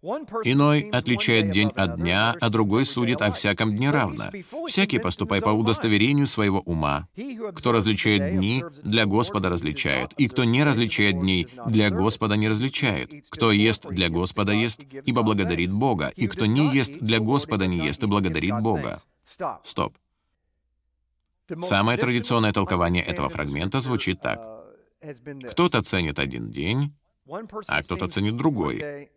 Иной 0.00 0.90
отличает 0.90 1.50
день 1.50 1.70
от 1.74 1.96
дня, 1.96 2.34
а 2.40 2.50
другой 2.50 2.84
судит 2.84 3.20
о 3.20 3.32
всяком 3.32 3.74
дне 3.74 3.90
равно. 3.90 4.30
Всякий 4.68 5.00
поступай 5.00 5.40
по 5.40 5.50
удостоверению 5.50 6.28
своего 6.28 6.60
ума. 6.60 7.08
Кто 7.56 7.72
различает 7.72 8.36
дни, 8.36 8.64
для 8.84 9.06
Господа 9.06 9.48
различает, 9.48 10.12
и 10.12 10.28
кто 10.28 10.44
не 10.44 10.62
различает 10.62 11.18
дней, 11.18 11.48
для 11.66 11.90
Господа 11.90 12.36
не 12.36 12.48
различает. 12.48 13.10
Кто 13.28 13.50
ест, 13.50 13.88
для 13.88 14.08
Господа 14.08 14.52
ест, 14.52 14.84
ибо 15.04 15.22
благодарит 15.22 15.72
Бога, 15.72 16.12
и 16.14 16.28
кто 16.28 16.46
не 16.46 16.72
ест, 16.72 16.98
для 17.00 17.18
Господа 17.18 17.66
не 17.66 17.84
ест, 17.84 18.02
и 18.04 18.06
благодарит 18.06 18.60
Бога. 18.60 19.00
Стоп. 19.64 19.96
Самое 21.60 21.98
традиционное 21.98 22.52
толкование 22.52 23.02
этого 23.02 23.28
фрагмента 23.28 23.80
звучит 23.80 24.20
так. 24.20 24.40
Кто-то 25.50 25.82
ценит 25.82 26.18
один 26.18 26.50
день, 26.50 26.92
а 27.66 27.82
кто-то 27.82 28.08
ценит 28.08 28.36
другой. 28.36 29.10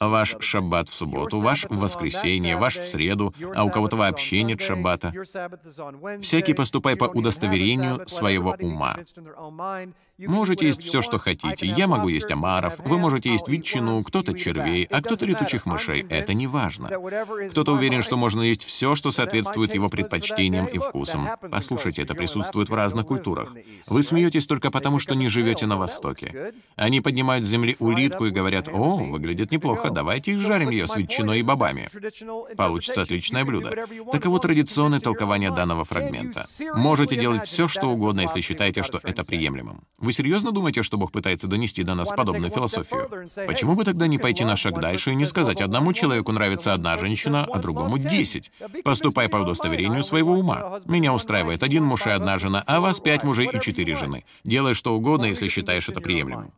Ваш 0.00 0.36
шаббат 0.40 0.88
в 0.88 0.94
субботу, 0.94 1.38
ваш 1.38 1.64
в 1.64 1.78
воскресенье, 1.78 2.56
ваш 2.56 2.76
в 2.76 2.86
среду, 2.86 3.34
а 3.54 3.64
у 3.64 3.70
кого-то 3.70 3.96
вообще 3.96 4.42
нет 4.42 4.60
шаббата. 4.60 5.12
Всякий 6.20 6.54
поступай 6.54 6.96
по 6.96 7.04
удостоверению 7.04 8.08
своего 8.08 8.56
ума. 8.60 8.96
Можете 10.18 10.66
есть 10.66 10.82
все, 10.82 11.02
что 11.02 11.18
хотите. 11.18 11.66
Я 11.66 11.88
могу 11.88 12.08
есть 12.08 12.30
омаров, 12.30 12.74
вы 12.78 12.98
можете 12.98 13.30
есть 13.30 13.48
ветчину, 13.48 14.02
кто-то 14.04 14.38
червей, 14.38 14.84
а 14.84 15.02
кто-то 15.02 15.26
летучих 15.26 15.66
мышей. 15.66 16.06
Это 16.08 16.34
не 16.34 16.46
важно. 16.46 16.90
Кто-то 17.50 17.72
уверен, 17.72 18.02
что 18.02 18.16
можно 18.16 18.42
есть 18.42 18.64
все, 18.64 18.94
что 18.94 19.10
соответствует 19.10 19.74
его 19.74 19.88
предпочтениям 19.88 20.66
и 20.66 20.78
вкусам. 20.78 21.30
Послушайте, 21.50 22.02
это 22.02 22.14
присутствует 22.14 22.68
в 22.68 22.74
разных 22.74 23.06
культурах. 23.06 23.54
Вы 23.88 24.02
смеетесь 24.02 24.46
только 24.46 24.70
потому, 24.70 25.00
что 25.00 25.14
не 25.14 25.28
живете 25.28 25.66
на 25.66 25.76
Востоке. 25.76 26.52
Они 26.76 27.00
поднимают 27.00 27.44
с 27.44 27.48
земли 27.48 27.76
улитку 27.80 28.26
и 28.26 28.30
говорят, 28.30 28.68
«О, 28.68 28.98
выглядит 28.98 29.50
неплохо, 29.50 29.90
давайте 29.90 30.34
изжарим 30.34 30.70
ее 30.70 30.86
с 30.86 30.94
ветчиной 30.94 31.40
и 31.40 31.42
бобами». 31.42 31.88
Получится 32.56 33.02
отличное 33.02 33.44
блюдо. 33.44 33.86
Таково 34.12 34.38
традиционное 34.38 35.00
толкование 35.00 35.50
данного 35.50 35.84
фрагмента. 35.84 36.46
Можете 36.74 37.16
делать 37.16 37.46
все, 37.46 37.66
что 37.66 37.88
угодно, 37.88 38.20
если 38.20 38.40
считаете, 38.40 38.82
что 38.82 39.00
это 39.02 39.24
приемлемым. 39.24 39.82
Вы 40.04 40.12
серьезно 40.12 40.52
думаете, 40.52 40.82
что 40.82 40.98
Бог 40.98 41.12
пытается 41.12 41.48
донести 41.48 41.82
до 41.82 41.94
нас 41.94 42.10
подобную 42.10 42.50
философию? 42.50 43.08
Почему 43.46 43.74
бы 43.74 43.84
тогда 43.84 44.06
не 44.06 44.18
пойти 44.18 44.44
на 44.44 44.54
шаг 44.54 44.78
дальше 44.78 45.12
и 45.12 45.14
не 45.14 45.24
сказать, 45.24 45.62
одному 45.62 45.94
человеку 45.94 46.30
нравится 46.30 46.74
одна 46.74 46.98
женщина, 46.98 47.44
а 47.44 47.58
другому 47.58 47.96
десять? 47.96 48.52
Поступай 48.84 49.30
по 49.30 49.38
удостоверению 49.38 50.04
своего 50.04 50.34
ума. 50.34 50.78
Меня 50.84 51.14
устраивает 51.14 51.62
один 51.62 51.84
муж 51.84 52.06
и 52.06 52.10
одна 52.10 52.38
жена, 52.38 52.62
а 52.66 52.80
вас 52.80 53.00
пять 53.00 53.24
мужей 53.24 53.48
и 53.50 53.60
четыре 53.62 53.94
жены. 53.94 54.24
Делай 54.44 54.74
что 54.74 54.94
угодно, 54.94 55.24
если 55.24 55.48
считаешь 55.48 55.88
это 55.88 56.02
приемлемым. 56.02 56.52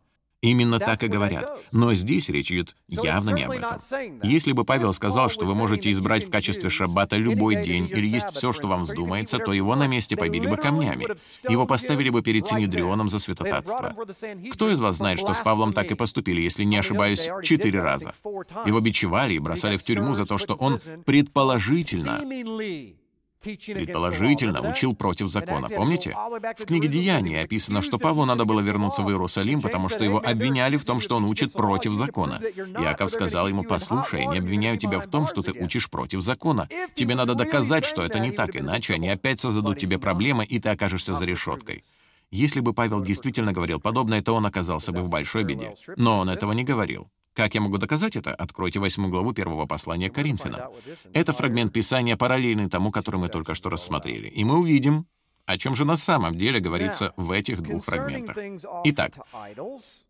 Именно 0.47 0.79
так 0.79 1.03
и 1.03 1.09
говорят. 1.09 1.51
Но 1.73 1.93
здесь 1.95 2.29
речь 2.29 2.53
идет 2.53 2.77
явно 2.87 3.31
не 3.31 3.43
об 3.43 3.51
этом. 3.51 3.79
Если 4.23 4.53
бы 4.53 4.65
Павел 4.65 4.93
сказал, 4.93 5.29
что 5.29 5.45
вы 5.45 5.57
можете 5.57 5.91
избрать 5.91 6.25
в 6.25 6.31
качестве 6.31 6.71
шаббата 6.71 7.17
любой 7.17 7.63
день 7.63 7.89
или 7.91 8.07
есть 8.07 8.31
все, 8.33 8.53
что 8.53 8.69
вам 8.69 8.83
вздумается, 8.83 9.39
то 9.39 9.53
его 9.53 9.75
на 9.75 9.89
месте 9.89 10.17
побили 10.17 10.47
бы 10.47 10.57
камнями. 10.57 11.09
Его 11.49 11.67
поставили 11.67 12.11
бы 12.11 12.23
перед 12.23 12.47
Синедрионом 12.47 13.09
за 13.09 13.19
святотатство. 13.19 13.97
Кто 14.53 14.71
из 14.71 14.79
вас 14.79 14.97
знает, 14.97 15.19
что 15.19 15.35
с 15.35 15.41
Павлом 15.41 15.73
так 15.73 15.91
и 15.91 15.95
поступили, 15.95 16.41
если 16.41 16.63
не 16.63 16.77
ошибаюсь, 16.77 17.29
четыре 17.43 17.81
раза? 17.83 18.15
Его 18.65 18.81
бичевали 18.81 19.35
и 19.35 19.41
бросали 19.41 19.77
в 19.77 19.83
тюрьму 19.83 20.15
за 20.15 20.27
то, 20.27 20.39
что 20.39 20.55
он 20.55 20.79
предположительно 21.05 22.21
предположительно 23.43 24.69
учил 24.69 24.95
против 24.95 25.29
закона. 25.29 25.69
Помните? 25.69 26.17
В 26.59 26.65
книге 26.65 26.89
«Деяния» 26.89 27.43
описано, 27.43 27.83
что 27.83 27.99
Павлу 27.99 28.25
надо 28.25 28.45
было 28.45 28.61
вернуться 28.61 29.03
в 29.03 29.11
Иерусалим, 29.11 29.61
потому 29.61 29.89
что 29.89 30.05
его 30.05 30.21
обвиняли 30.25 30.77
в 30.77 30.85
том, 30.85 31.01
что 31.01 31.17
он 31.17 31.25
учит 31.25 31.53
против 31.53 31.95
закона. 31.95 32.41
Иаков 32.79 33.11
сказал 33.11 33.49
ему, 33.49 33.65
«Послушай, 33.65 34.27
не 34.27 34.39
обвиняю 34.39 34.79
тебя 34.79 35.01
в 35.01 35.07
том, 35.07 35.27
что 35.27 35.43
ты 35.43 35.53
учишь 35.53 35.91
против 35.91 36.21
закона. 36.21 36.69
Тебе 36.95 37.15
надо 37.15 37.35
доказать, 37.35 37.85
что 37.85 38.03
это 38.03 38.19
не 38.19 38.31
так, 38.31 38.57
иначе 38.57 38.95
они 38.95 39.09
опять 39.09 39.41
создадут 39.41 39.79
тебе 39.79 39.99
проблемы, 39.99 40.45
и 40.45 40.59
ты 40.59 40.71
окажешься 40.71 41.15
за 41.15 41.25
решеткой». 41.25 41.83
Если 42.31 42.61
бы 42.61 42.73
Павел 42.73 43.03
действительно 43.03 43.53
говорил 43.53 43.81
подобное, 43.81 44.21
то 44.21 44.35
он 44.35 44.47
оказался 44.47 44.91
бы 44.93 45.03
в 45.03 45.09
большой 45.09 45.45
беде. 45.45 45.75
Но 45.97 46.19
он 46.19 46.29
этого 46.29 46.53
не 46.53 46.65
говорил. 46.65 47.09
Как 47.37 47.55
я 47.55 47.61
могу 47.61 47.77
доказать 47.77 48.17
это? 48.17 48.35
Откройте 48.35 48.81
восьмую 48.81 49.11
главу 49.11 49.35
первого 49.35 49.67
послания 49.67 50.09
Коринфянам. 50.09 50.71
Это 51.13 51.35
фрагмент 51.35 51.71
Писания, 51.71 52.17
параллельный 52.17 52.71
тому, 52.71 52.91
который 52.91 53.21
мы 53.21 53.29
только 53.29 53.53
что 53.53 53.69
рассмотрели. 53.69 54.29
И 54.29 54.43
мы 54.43 54.59
увидим, 54.59 55.07
о 55.45 55.59
чем 55.59 55.77
же 55.77 55.85
на 55.85 55.97
самом 55.97 56.35
деле 56.35 56.61
говорится 56.61 57.13
в 57.19 57.31
этих 57.31 57.61
двух 57.61 57.85
фрагментах. 57.85 58.39
Итак, 58.85 59.13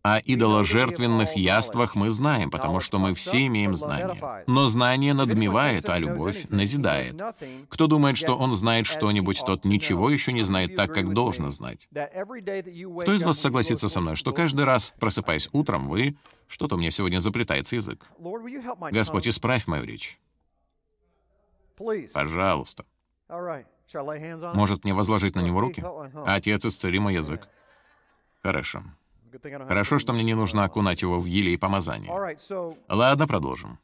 о 0.02 0.18
идоложертвенных 0.20 1.36
яствах 1.36 1.96
мы 1.96 2.10
знаем, 2.10 2.48
потому 2.48 2.78
что 2.78 3.00
мы 3.00 3.12
все 3.12 3.46
имеем 3.46 3.74
знание. 3.74 4.44
Но 4.46 4.68
знание 4.68 5.12
надмевает, 5.12 5.88
а 5.88 5.98
любовь 5.98 6.46
назидает. 6.50 7.20
Кто 7.68 7.88
думает, 7.88 8.18
что 8.18 8.34
он 8.34 8.54
знает 8.54 8.86
что-нибудь, 8.86 9.42
тот 9.44 9.64
ничего 9.64 10.10
еще 10.10 10.32
не 10.32 10.42
знает 10.42 10.76
так, 10.76 10.94
как 10.94 11.12
должно 11.12 11.50
знать. 11.50 11.88
Кто 11.90 13.14
из 13.14 13.24
вас 13.24 13.40
согласится 13.40 13.88
со 13.88 14.00
мной, 14.00 14.14
что 14.14 14.32
каждый 14.32 14.64
раз, 14.64 14.94
просыпаясь 15.00 15.48
утром, 15.52 15.88
вы 15.88 16.16
что-то 16.48 16.76
у 16.76 16.78
меня 16.78 16.90
сегодня 16.90 17.18
заплетается 17.20 17.76
язык. 17.76 18.06
Господь, 18.90 19.28
исправь 19.28 19.66
мою 19.66 19.84
речь. 19.84 20.18
Пожалуйста. 22.14 22.84
Может, 24.54 24.84
мне 24.84 24.94
возложить 24.94 25.34
на 25.34 25.40
него 25.40 25.60
руки? 25.60 25.84
Отец, 26.24 26.64
исцели 26.64 26.98
мой 26.98 27.14
язык. 27.14 27.48
Хорошо. 28.42 28.82
Хорошо, 29.42 29.98
что 29.98 30.12
мне 30.12 30.22
не 30.22 30.34
нужно 30.34 30.64
окунать 30.64 31.02
его 31.02 31.20
в 31.20 31.26
еле 31.26 31.52
и 31.52 31.56
помазание. 31.56 32.10
Ладно, 32.88 33.26
продолжим. 33.26 33.78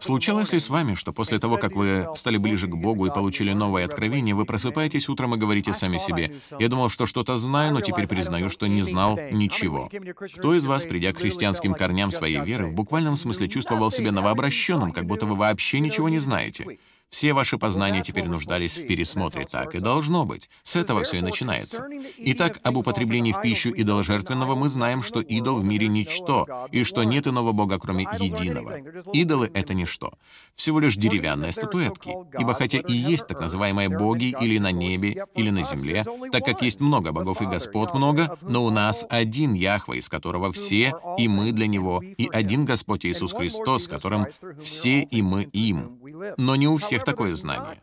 Случалось 0.00 0.52
ли 0.52 0.58
с 0.58 0.68
вами, 0.68 0.94
что 0.94 1.12
после 1.12 1.38
того, 1.38 1.56
как 1.56 1.74
вы 1.74 2.08
стали 2.14 2.36
ближе 2.36 2.66
к 2.66 2.74
Богу 2.74 3.06
и 3.06 3.10
получили 3.10 3.52
новое 3.52 3.84
откровение, 3.84 4.34
вы 4.34 4.44
просыпаетесь 4.44 5.08
утром 5.08 5.34
и 5.34 5.38
говорите 5.38 5.72
сами 5.72 5.98
себе, 5.98 6.36
«Я 6.58 6.68
думал, 6.68 6.88
что 6.88 7.06
что-то 7.06 7.36
знаю, 7.36 7.72
но 7.72 7.80
теперь 7.80 8.06
признаю, 8.06 8.48
что 8.48 8.66
не 8.66 8.82
знал 8.82 9.18
ничего». 9.30 9.90
Кто 10.36 10.54
из 10.54 10.66
вас, 10.66 10.84
придя 10.84 11.12
к 11.12 11.18
христианским 11.18 11.74
корням 11.74 12.12
своей 12.12 12.40
веры, 12.40 12.66
в 12.66 12.74
буквальном 12.74 13.16
смысле 13.16 13.48
чувствовал 13.48 13.90
себя 13.90 14.12
новообращенным, 14.12 14.92
как 14.92 15.06
будто 15.06 15.26
вы 15.26 15.34
вообще 15.34 15.80
ничего 15.80 16.08
не 16.08 16.18
знаете? 16.18 16.78
Все 17.10 17.32
ваши 17.32 17.58
познания 17.58 18.02
теперь 18.02 18.26
нуждались 18.26 18.76
в 18.76 18.86
пересмотре. 18.86 19.46
Так 19.50 19.74
и 19.74 19.78
должно 19.78 20.24
быть. 20.24 20.50
С 20.64 20.76
этого 20.76 21.04
все 21.04 21.18
и 21.18 21.20
начинается. 21.20 21.86
Итак, 22.18 22.58
об 22.64 22.76
употреблении 22.76 23.32
в 23.32 23.40
пищу 23.40 23.70
идоложертвенного 23.70 24.56
мы 24.56 24.68
знаем, 24.68 25.02
что 25.02 25.20
идол 25.20 25.60
в 25.60 25.64
мире 25.64 25.86
ничто, 25.86 26.66
и 26.72 26.82
что 26.82 27.04
нет 27.04 27.26
иного 27.26 27.52
бога, 27.52 27.78
кроме 27.78 28.04
единого. 28.18 28.78
Идолы— 29.12 29.50
это 29.54 29.74
ничто. 29.74 30.14
Всего 30.56 30.80
лишь 30.80 30.96
деревянные 30.96 31.52
статуэтки. 31.52 32.14
Ибо 32.38 32.54
хотя 32.54 32.78
и 32.78 32.92
есть 32.92 33.26
так 33.28 33.40
называемые 33.40 33.88
боги 33.88 34.34
или 34.40 34.58
на 34.58 34.72
небе, 34.72 35.24
или 35.34 35.50
на 35.50 35.62
земле, 35.62 36.04
так 36.32 36.44
как 36.44 36.62
есть 36.62 36.80
много 36.80 37.12
богов 37.12 37.40
и 37.42 37.46
господ 37.46 37.94
много, 37.94 38.36
но 38.42 38.64
у 38.64 38.70
нас 38.70 39.06
один 39.08 39.54
Яхва, 39.54 39.94
из 39.94 40.08
которого 40.08 40.52
все, 40.52 40.94
и 41.16 41.28
мы 41.28 41.52
для 41.52 41.66
него, 41.66 42.02
и 42.02 42.28
один 42.32 42.64
Господь 42.64 43.06
Иисус 43.06 43.32
Христос, 43.32 43.86
которым 43.86 44.26
все 44.62 45.00
и 45.00 45.22
мы 45.22 45.44
им. 45.44 45.98
Но 46.36 46.56
не 46.56 46.68
у 46.68 46.76
всех 46.76 46.93
такое 47.02 47.34
знание. 47.34 47.80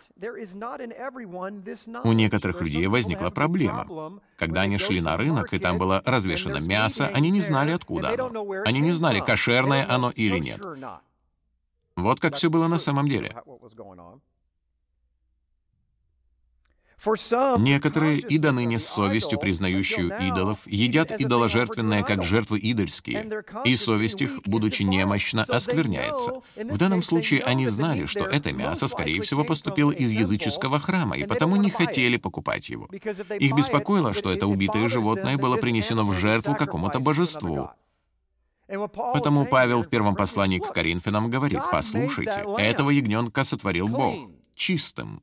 У 2.04 2.12
некоторых 2.14 2.62
людей 2.62 2.88
возникла 2.88 3.30
проблема. 3.30 4.22
Когда 4.38 4.62
они 4.62 4.78
шли 4.78 5.02
на 5.02 5.18
рынок, 5.18 5.54
и 5.54 5.60
там 5.60 5.78
было 5.78 6.02
развешено 6.06 6.60
мясо, 6.60 7.08
они 7.08 7.32
не 7.32 7.42
знали, 7.42 7.72
откуда 7.72 8.14
оно. 8.14 8.46
Они 8.66 8.80
не 8.80 8.92
знали, 8.92 9.20
кошерное 9.20 9.86
оно 9.90 10.12
или 10.12 10.40
нет. 10.40 10.62
Вот 11.96 12.20
как 12.20 12.36
все 12.36 12.50
было 12.50 12.68
на 12.68 12.78
самом 12.78 13.08
деле. 13.08 13.36
Некоторые, 17.58 18.20
и 18.20 18.38
до 18.38 18.52
ныне 18.52 18.78
с 18.78 18.86
совестью 18.86 19.40
признающую 19.40 20.16
идолов, 20.28 20.60
едят 20.66 21.12
идоложертвенное 21.20 22.04
как 22.04 22.24
жертвы 22.24 22.60
идольские, 22.62 23.44
и 23.66 23.76
совесть 23.76 24.22
их, 24.22 24.42
будучи 24.46 24.84
немощна, 24.84 25.44
оскверняется. 25.44 26.42
В 26.56 26.78
данном 26.78 27.02
случае 27.02 27.42
они 27.42 27.66
знали, 27.66 28.06
что 28.06 28.26
это 28.26 28.52
мясо, 28.52 28.88
скорее 28.88 29.22
всего, 29.22 29.44
поступило 29.44 29.92
из 29.92 30.12
языческого 30.12 30.80
храма, 30.80 31.18
и 31.18 31.26
потому 31.26 31.56
не 31.56 31.72
хотели 31.72 32.18
покупать 32.18 32.70
его. 32.70 32.88
Их 33.40 33.56
беспокоило, 33.56 34.14
что 34.14 34.32
это 34.32 34.46
убитое 34.46 34.88
животное 34.88 35.38
было 35.38 35.58
принесено 35.58 36.06
в 36.06 36.14
жертву 36.14 36.56
какому-то 36.56 37.00
божеству. 37.00 37.70
Потому 38.68 39.46
Павел 39.46 39.82
в 39.82 39.90
первом 39.90 40.16
послании 40.16 40.60
к 40.60 40.72
Коринфянам 40.72 41.30
говорит, 41.30 41.62
«Послушайте, 41.72 42.46
этого 42.58 42.90
ягненка 42.90 43.44
сотворил 43.44 43.88
Бог, 43.88 44.30
чистым, 44.56 45.22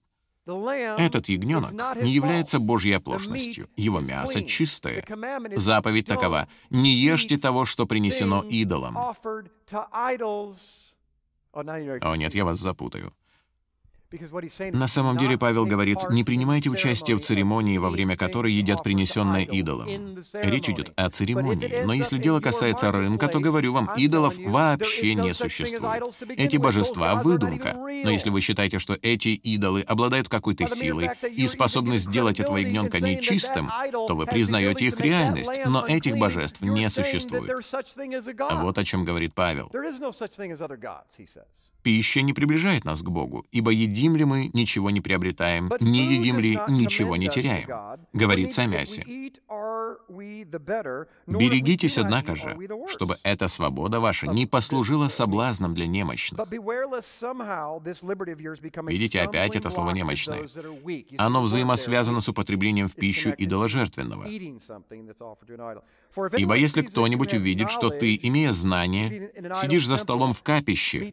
этот 0.48 1.28
ягненок 1.28 1.72
не 2.02 2.10
является 2.10 2.58
Божьей 2.58 2.92
оплошностью. 2.94 3.68
Его 3.76 4.00
мясо 4.00 4.42
чистое. 4.42 5.04
Заповедь 5.56 6.06
такова— 6.06 6.48
не 6.70 6.94
ешьте 6.94 7.38
того, 7.38 7.64
что 7.64 7.86
принесено 7.86 8.42
идолам. 8.42 8.96
О 11.52 12.16
нет, 12.16 12.34
я 12.34 12.44
вас 12.44 12.58
запутаю. 12.58 13.12
На 14.72 14.86
самом 14.86 15.18
деле 15.18 15.36
Павел 15.36 15.66
говорит, 15.66 15.98
не 16.10 16.24
принимайте 16.24 16.70
участие 16.70 17.16
в 17.16 17.20
церемонии, 17.20 17.76
во 17.76 17.90
время 17.90 18.16
которой 18.16 18.54
едят 18.54 18.82
принесенное 18.82 19.42
идолом. 19.42 19.86
Речь 20.32 20.70
идет 20.70 20.92
о 20.96 21.10
церемонии, 21.10 21.82
но 21.84 21.92
если 21.92 22.16
дело 22.16 22.40
касается 22.40 22.90
рынка, 22.90 23.28
то 23.28 23.38
говорю 23.38 23.74
вам, 23.74 23.90
идолов 23.96 24.34
вообще 24.38 25.14
не 25.14 25.34
существует. 25.34 26.02
Эти 26.38 26.56
божества— 26.56 27.14
выдумка. 27.22 27.74
Но 27.76 28.10
если 28.10 28.30
вы 28.30 28.40
считаете, 28.40 28.78
что 28.78 28.96
эти 29.02 29.28
идолы 29.28 29.82
обладают 29.82 30.30
какой-то 30.30 30.66
силой 30.66 31.10
и 31.30 31.46
способны 31.46 31.98
сделать 31.98 32.40
этого 32.40 32.56
ягненка 32.56 33.00
нечистым, 33.00 33.68
то 33.92 34.14
вы 34.14 34.24
признаете 34.24 34.86
их 34.86 34.98
реальность, 35.00 35.60
но 35.66 35.86
этих 35.86 36.16
божеств 36.16 36.62
не 36.62 36.88
существует. 36.88 37.50
Вот 38.52 38.78
о 38.78 38.84
чем 38.84 39.04
говорит 39.04 39.34
Павел. 39.34 39.70
Пища 41.82 42.22
не 42.22 42.32
приближает 42.32 42.84
нас 42.84 43.02
к 43.02 43.08
Богу, 43.08 43.44
ибо 43.52 43.70
единственное 43.70 43.97
едим 43.98 44.16
ли 44.16 44.24
мы, 44.24 44.50
ничего 44.52 44.90
не 44.90 45.00
приобретаем, 45.00 45.70
не 45.80 46.14
едим 46.14 46.38
ли, 46.38 46.58
ничего 46.68 47.16
не 47.16 47.28
теряем. 47.28 47.68
Говорится 48.12 48.62
о 48.62 48.66
мясе. 48.66 49.04
Берегитесь, 51.26 51.98
однако 51.98 52.34
же, 52.34 52.56
чтобы 52.88 53.16
эта 53.22 53.48
свобода 53.48 54.00
ваша 54.00 54.26
не 54.26 54.46
послужила 54.46 55.08
соблазном 55.08 55.74
для 55.74 55.86
немощных. 55.86 56.40
Видите, 58.88 59.20
опять 59.20 59.56
это 59.56 59.70
слово 59.70 59.90
«немощное». 59.90 60.48
Оно 61.18 61.42
взаимосвязано 61.42 62.20
с 62.20 62.28
употреблением 62.28 62.88
в 62.88 62.94
пищу 62.94 63.32
идоложертвенного. 63.36 64.26
Ибо 66.36 66.54
если 66.54 66.82
кто-нибудь 66.82 67.34
увидит, 67.34 67.70
что 67.70 67.90
ты, 67.90 68.18
имея 68.22 68.52
знание, 68.52 69.30
сидишь 69.54 69.86
за 69.86 69.96
столом 69.96 70.34
в 70.34 70.42
капище, 70.42 71.12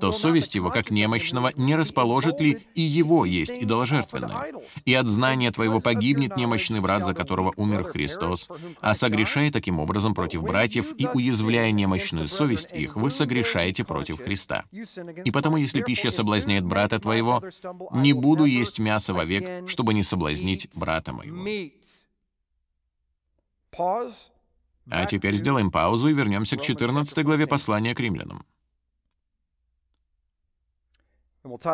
то 0.00 0.12
совесть 0.12 0.54
его, 0.54 0.70
как 0.70 0.90
немощного, 0.90 1.52
не 1.56 1.76
расположит 1.76 2.40
ли 2.40 2.66
и 2.74 2.82
его 2.82 3.24
есть 3.24 3.52
идоложертвенное. 3.52 4.52
И 4.84 4.94
от 4.94 5.06
знания 5.06 5.50
твоего 5.50 5.80
погибнет 5.80 6.36
немощный 6.36 6.80
брат, 6.80 7.04
за 7.04 7.14
которого 7.14 7.52
умер 7.56 7.84
Христос, 7.84 8.48
а 8.80 8.94
согрешая 8.94 9.50
таким 9.50 9.78
образом 9.78 10.14
против 10.14 10.42
братьев 10.42 10.86
и 10.96 11.06
уязвляя 11.06 11.70
немощную 11.72 12.28
совесть 12.28 12.68
их, 12.72 12.96
вы 12.96 13.10
согрешаете 13.10 13.84
против 13.84 14.22
Христа. 14.22 14.64
И 15.24 15.30
потому, 15.30 15.56
если 15.56 15.82
пища 15.82 16.10
соблазняет 16.10 16.64
брата 16.64 16.98
твоего, 16.98 17.42
не 17.92 18.12
буду 18.12 18.44
есть 18.44 18.78
мясо 18.78 19.12
вовек, 19.14 19.68
чтобы 19.68 19.94
не 19.94 20.02
соблазнить 20.02 20.68
брата 20.74 21.12
моего. 21.12 21.44
А 24.90 25.06
теперь 25.06 25.36
сделаем 25.36 25.70
паузу 25.70 26.08
и 26.08 26.12
вернемся 26.12 26.56
к 26.56 26.62
14 26.62 27.24
главе 27.24 27.46
послания 27.46 27.94
к 27.94 28.00
римлянам. 28.00 28.44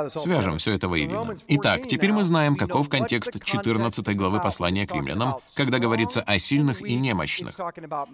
Свяжем 0.09 0.59
все 0.59 0.75
это 0.75 0.87
воедино. 0.87 1.35
Итак, 1.49 1.89
теперь 1.89 2.13
мы 2.13 2.23
знаем, 2.23 2.55
каков 2.55 2.89
контекст 2.89 3.43
14 3.43 4.17
главы 4.17 4.41
послания 4.41 4.87
к 4.87 4.93
римлянам, 4.95 5.39
когда 5.55 5.81
говорится 5.81 6.23
о 6.23 6.39
сильных 6.39 6.83
и 6.83 6.95
немощных. 6.95 7.59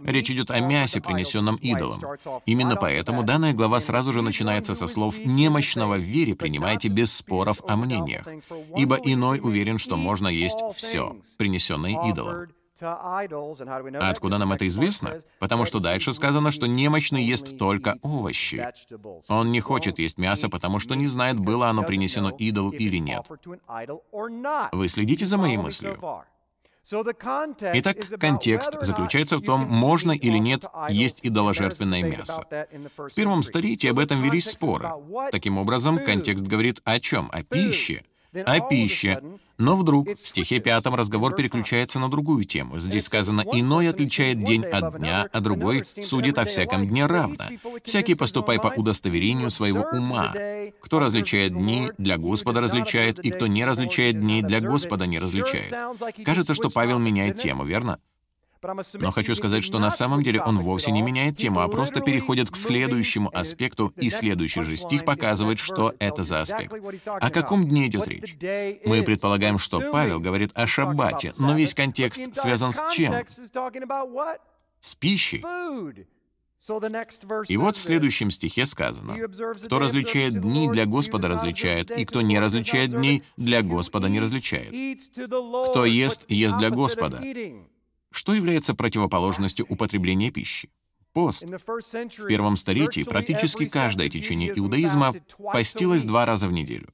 Речь 0.02 0.31
идет 0.31 0.50
о 0.50 0.61
мясе, 0.61 1.02
принесенном 1.02 1.57
идолом. 1.57 2.00
Именно 2.46 2.76
поэтому 2.76 3.22
данная 3.22 3.52
глава 3.52 3.81
сразу 3.81 4.12
же 4.12 4.22
начинается 4.22 4.72
со 4.72 4.87
слов 4.87 5.18
«немощного 5.18 5.96
в 5.96 6.00
вере 6.00 6.35
принимайте 6.35 6.88
без 6.88 7.12
споров 7.12 7.61
о 7.68 7.76
мнениях, 7.76 8.26
ибо 8.74 8.96
иной 8.96 9.38
уверен, 9.42 9.76
что 9.78 9.96
можно 9.96 10.28
есть 10.28 10.59
все, 10.74 11.16
принесенное 11.37 12.09
идолом». 12.09 12.48
А 12.83 14.11
откуда 14.11 14.38
нам 14.38 14.53
это 14.53 14.66
известно? 14.68 15.21
Потому 15.38 15.64
что 15.64 15.81
дальше 15.81 16.12
сказано, 16.12 16.51
что 16.51 16.66
немощный 16.66 17.25
ест 17.25 17.57
только 17.59 17.99
овощи. 18.03 18.66
Он 19.29 19.53
не 19.53 19.61
хочет 19.61 19.99
есть 19.99 20.18
мясо, 20.18 20.49
потому 20.49 20.79
что 20.79 20.95
не 20.95 21.07
знает, 21.07 21.38
было 21.38 21.68
оно 21.68 21.83
принесено 21.83 22.31
идолу 22.31 22.71
или 22.71 22.99
нет. 22.99 23.27
Вы 24.73 24.88
следите 24.88 25.27
за 25.27 25.38
моей 25.38 25.57
мыслью? 25.57 25.99
Итак, 26.85 27.97
контекст 28.18 28.73
заключается 28.81 29.37
в 29.38 29.42
том, 29.42 29.61
можно 29.61 30.12
или 30.12 30.38
нет 30.38 30.64
есть 30.88 31.21
идоложертвенное 31.23 32.03
мясо. 32.03 32.45
В 32.97 33.14
первом 33.14 33.45
столетии 33.45 33.88
об 33.88 34.01
этом 34.01 34.21
велись 34.23 34.51
споры. 34.51 34.90
Таким 35.31 35.59
образом, 35.59 36.05
контекст 36.05 36.45
говорит 36.45 36.81
о 36.85 36.99
чем? 36.99 37.29
О 37.33 37.45
пище. 37.45 38.05
О 38.35 38.61
пище. 38.61 39.21
Но 39.59 39.77
вдруг 39.77 40.09
в 40.09 40.29
стихе 40.29 40.59
пятом 40.59 40.95
разговор 40.95 41.35
переключается 41.35 42.01
на 42.01 42.11
другую 42.11 42.45
тему. 42.45 42.81
Здесь 42.81 43.05
сказано 43.05 43.45
«иной 43.53 43.88
отличает 43.88 44.42
день 44.42 44.64
от 44.64 44.99
дня, 44.99 45.29
а 45.33 45.40
другой 45.40 45.85
судит 46.01 46.38
о 46.38 46.45
всяком 46.45 46.88
дне 46.88 47.07
равно. 47.07 47.45
Всякий 47.85 48.14
поступай 48.14 48.59
по 48.59 48.68
удостоверению 48.68 49.51
своего 49.51 49.87
ума. 49.92 50.35
Кто 50.81 50.99
различает 50.99 51.53
дни, 51.53 51.90
для 51.99 52.16
Господа 52.18 52.61
различает, 52.61 53.18
и 53.18 53.31
кто 53.31 53.47
не 53.47 53.64
различает 53.64 54.18
дней, 54.18 54.42
для 54.42 54.61
Господа 54.61 55.07
не 55.07 55.18
различает». 55.18 55.73
Кажется, 56.25 56.55
что 56.55 56.71
Павел 56.71 56.99
меняет 56.99 57.40
тему, 57.40 57.64
верно? 57.64 57.99
Но 58.94 59.11
хочу 59.11 59.35
сказать, 59.35 59.64
что 59.64 59.79
на 59.79 59.90
самом 59.90 60.22
деле 60.22 60.40
он 60.40 60.59
вовсе 60.59 60.92
не 60.92 61.03
меняет 61.03 61.37
тему, 61.37 61.61
а 61.61 61.68
просто 61.68 62.01
переходит 62.01 62.51
к 62.51 62.57
следующему 62.57 63.31
аспекту, 63.33 63.92
и 63.96 64.09
следующий 64.09 64.62
же 64.62 64.77
стих 64.77 65.05
показывает, 65.05 65.59
что 65.59 65.94
это 65.98 66.22
за 66.22 66.40
аспект. 66.40 66.72
О 67.07 67.31
каком 67.31 67.66
дне 67.66 67.88
идет 67.88 68.07
речь? 68.07 68.37
Мы 68.85 69.03
предполагаем, 69.03 69.59
что 69.59 69.81
Павел 69.92 70.20
говорит 70.20 70.53
о 70.55 70.66
шаббате, 70.66 71.35
но 71.38 71.57
весь 71.57 71.75
контекст 71.75 72.35
связан 72.35 72.72
с 72.72 72.92
чем? 72.92 73.14
С 74.81 74.94
пищей. 74.94 75.44
И 77.48 77.57
вот 77.57 77.77
в 77.77 77.83
следующем 77.83 78.31
стихе 78.31 78.66
сказано, 78.66 79.16
«Кто 79.64 79.81
различает 79.81 80.40
дни, 80.40 80.68
для 80.68 80.87
Господа 80.87 81.27
различает, 81.27 81.90
и 81.90 82.05
кто 82.05 82.20
не 82.20 82.38
различает 82.38 82.92
дней, 82.92 83.25
для 83.37 83.62
Господа 83.62 84.09
не 84.09 84.20
различает. 84.20 84.72
Кто 85.12 85.85
ест, 85.85 86.25
ест 86.29 86.57
для 86.59 86.70
Господа, 86.70 87.20
что 88.12 88.35
является 88.35 88.75
противоположностью 88.75 89.66
употребления 89.68 90.31
пищи? 90.31 90.70
Пост. 91.12 91.42
В 91.42 92.27
первом 92.27 92.57
столетии 92.57 93.03
практически 93.03 93.68
каждое 93.68 94.09
течение 94.09 94.53
иудаизма 94.57 95.12
постилось 95.53 96.05
два 96.05 96.25
раза 96.25 96.48
в 96.48 96.53
неделю. 96.53 96.88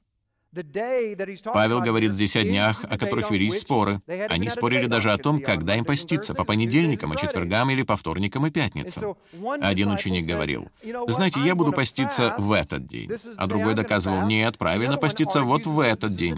Павел 1.52 1.80
говорит 1.82 2.12
здесь 2.12 2.34
о 2.36 2.42
днях, 2.42 2.82
о 2.84 2.96
которых 2.96 3.30
велись 3.30 3.60
споры. 3.60 4.00
Они 4.28 4.48
спорили 4.48 4.86
даже 4.86 5.12
о 5.12 5.18
том, 5.18 5.40
когда 5.40 5.76
им 5.76 5.84
поститься, 5.84 6.34
по 6.34 6.44
понедельникам 6.44 7.12
и 7.12 7.16
четвергам 7.18 7.70
или 7.70 7.82
по 7.82 7.96
вторникам 7.96 8.46
и 8.46 8.50
пятницам. 8.50 9.16
Один 9.60 9.90
ученик 9.90 10.26
говорил, 10.26 10.68
«Знаете, 11.08 11.40
я 11.40 11.54
буду 11.54 11.72
поститься 11.72 12.34
в 12.38 12.52
этот 12.52 12.86
день». 12.86 13.10
А 13.36 13.46
другой 13.46 13.74
доказывал, 13.74 14.22
«Нет, 14.22 14.56
правильно 14.56 14.96
поститься 14.96 15.42
вот 15.42 15.66
в 15.66 15.80
этот 15.80 16.12
день». 16.14 16.36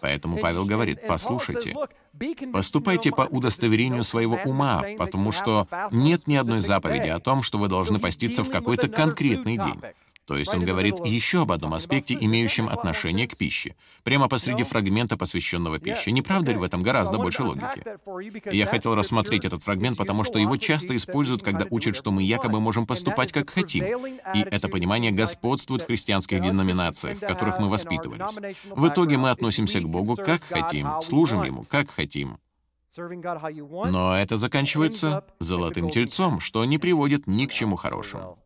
Поэтому 0.00 0.38
Павел 0.38 0.64
говорит, 0.64 1.00
«Послушайте, 1.06 1.74
поступайте 2.52 3.10
по 3.10 3.22
удостоверению 3.22 4.02
своего 4.02 4.38
ума, 4.44 4.82
потому 4.96 5.30
что 5.32 5.68
нет 5.92 6.26
ни 6.26 6.36
одной 6.36 6.62
заповеди 6.62 7.08
о 7.08 7.20
том, 7.20 7.42
что 7.42 7.58
вы 7.58 7.68
должны 7.68 7.98
поститься 7.98 8.42
в 8.42 8.50
какой-то 8.50 8.88
конкретный 8.88 9.58
день». 9.58 9.80
То 10.28 10.36
есть 10.36 10.52
он 10.52 10.62
говорит 10.66 10.96
еще 11.06 11.42
об 11.42 11.52
одном 11.52 11.72
аспекте, 11.72 12.14
имеющем 12.20 12.68
отношение 12.68 13.26
к 13.26 13.38
пище. 13.38 13.74
Прямо 14.02 14.28
посреди 14.28 14.62
фрагмента, 14.62 15.16
посвященного 15.16 15.78
пище. 15.78 16.12
Не 16.12 16.20
правда 16.20 16.52
ли 16.52 16.58
в 16.58 16.62
этом 16.62 16.82
гораздо 16.82 17.16
больше 17.16 17.42
логики? 17.44 17.82
Я 18.54 18.66
хотел 18.66 18.94
рассмотреть 18.94 19.46
этот 19.46 19.64
фрагмент, 19.64 19.96
потому 19.96 20.24
что 20.24 20.38
его 20.38 20.58
часто 20.58 20.94
используют, 20.96 21.42
когда 21.42 21.64
учат, 21.70 21.96
что 21.96 22.10
мы 22.10 22.22
якобы 22.22 22.60
можем 22.60 22.86
поступать 22.86 23.32
как 23.32 23.48
хотим. 23.48 23.84
И 24.34 24.40
это 24.40 24.68
понимание 24.68 25.12
господствует 25.12 25.82
в 25.82 25.86
христианских 25.86 26.42
деноминациях, 26.42 27.16
в 27.16 27.26
которых 27.26 27.58
мы 27.58 27.70
воспитывались. 27.70 28.54
В 28.68 28.86
итоге 28.86 29.16
мы 29.16 29.30
относимся 29.30 29.80
к 29.80 29.88
Богу 29.88 30.14
как 30.14 30.42
хотим, 30.42 31.00
служим 31.00 31.42
Ему 31.42 31.64
как 31.64 31.90
хотим. 31.90 32.36
Но 32.98 34.14
это 34.14 34.36
заканчивается 34.36 35.24
золотым 35.40 35.88
тельцом, 35.88 36.40
что 36.40 36.62
не 36.66 36.76
приводит 36.76 37.26
ни 37.26 37.46
к 37.46 37.52
чему 37.52 37.76
хорошему. 37.76 38.38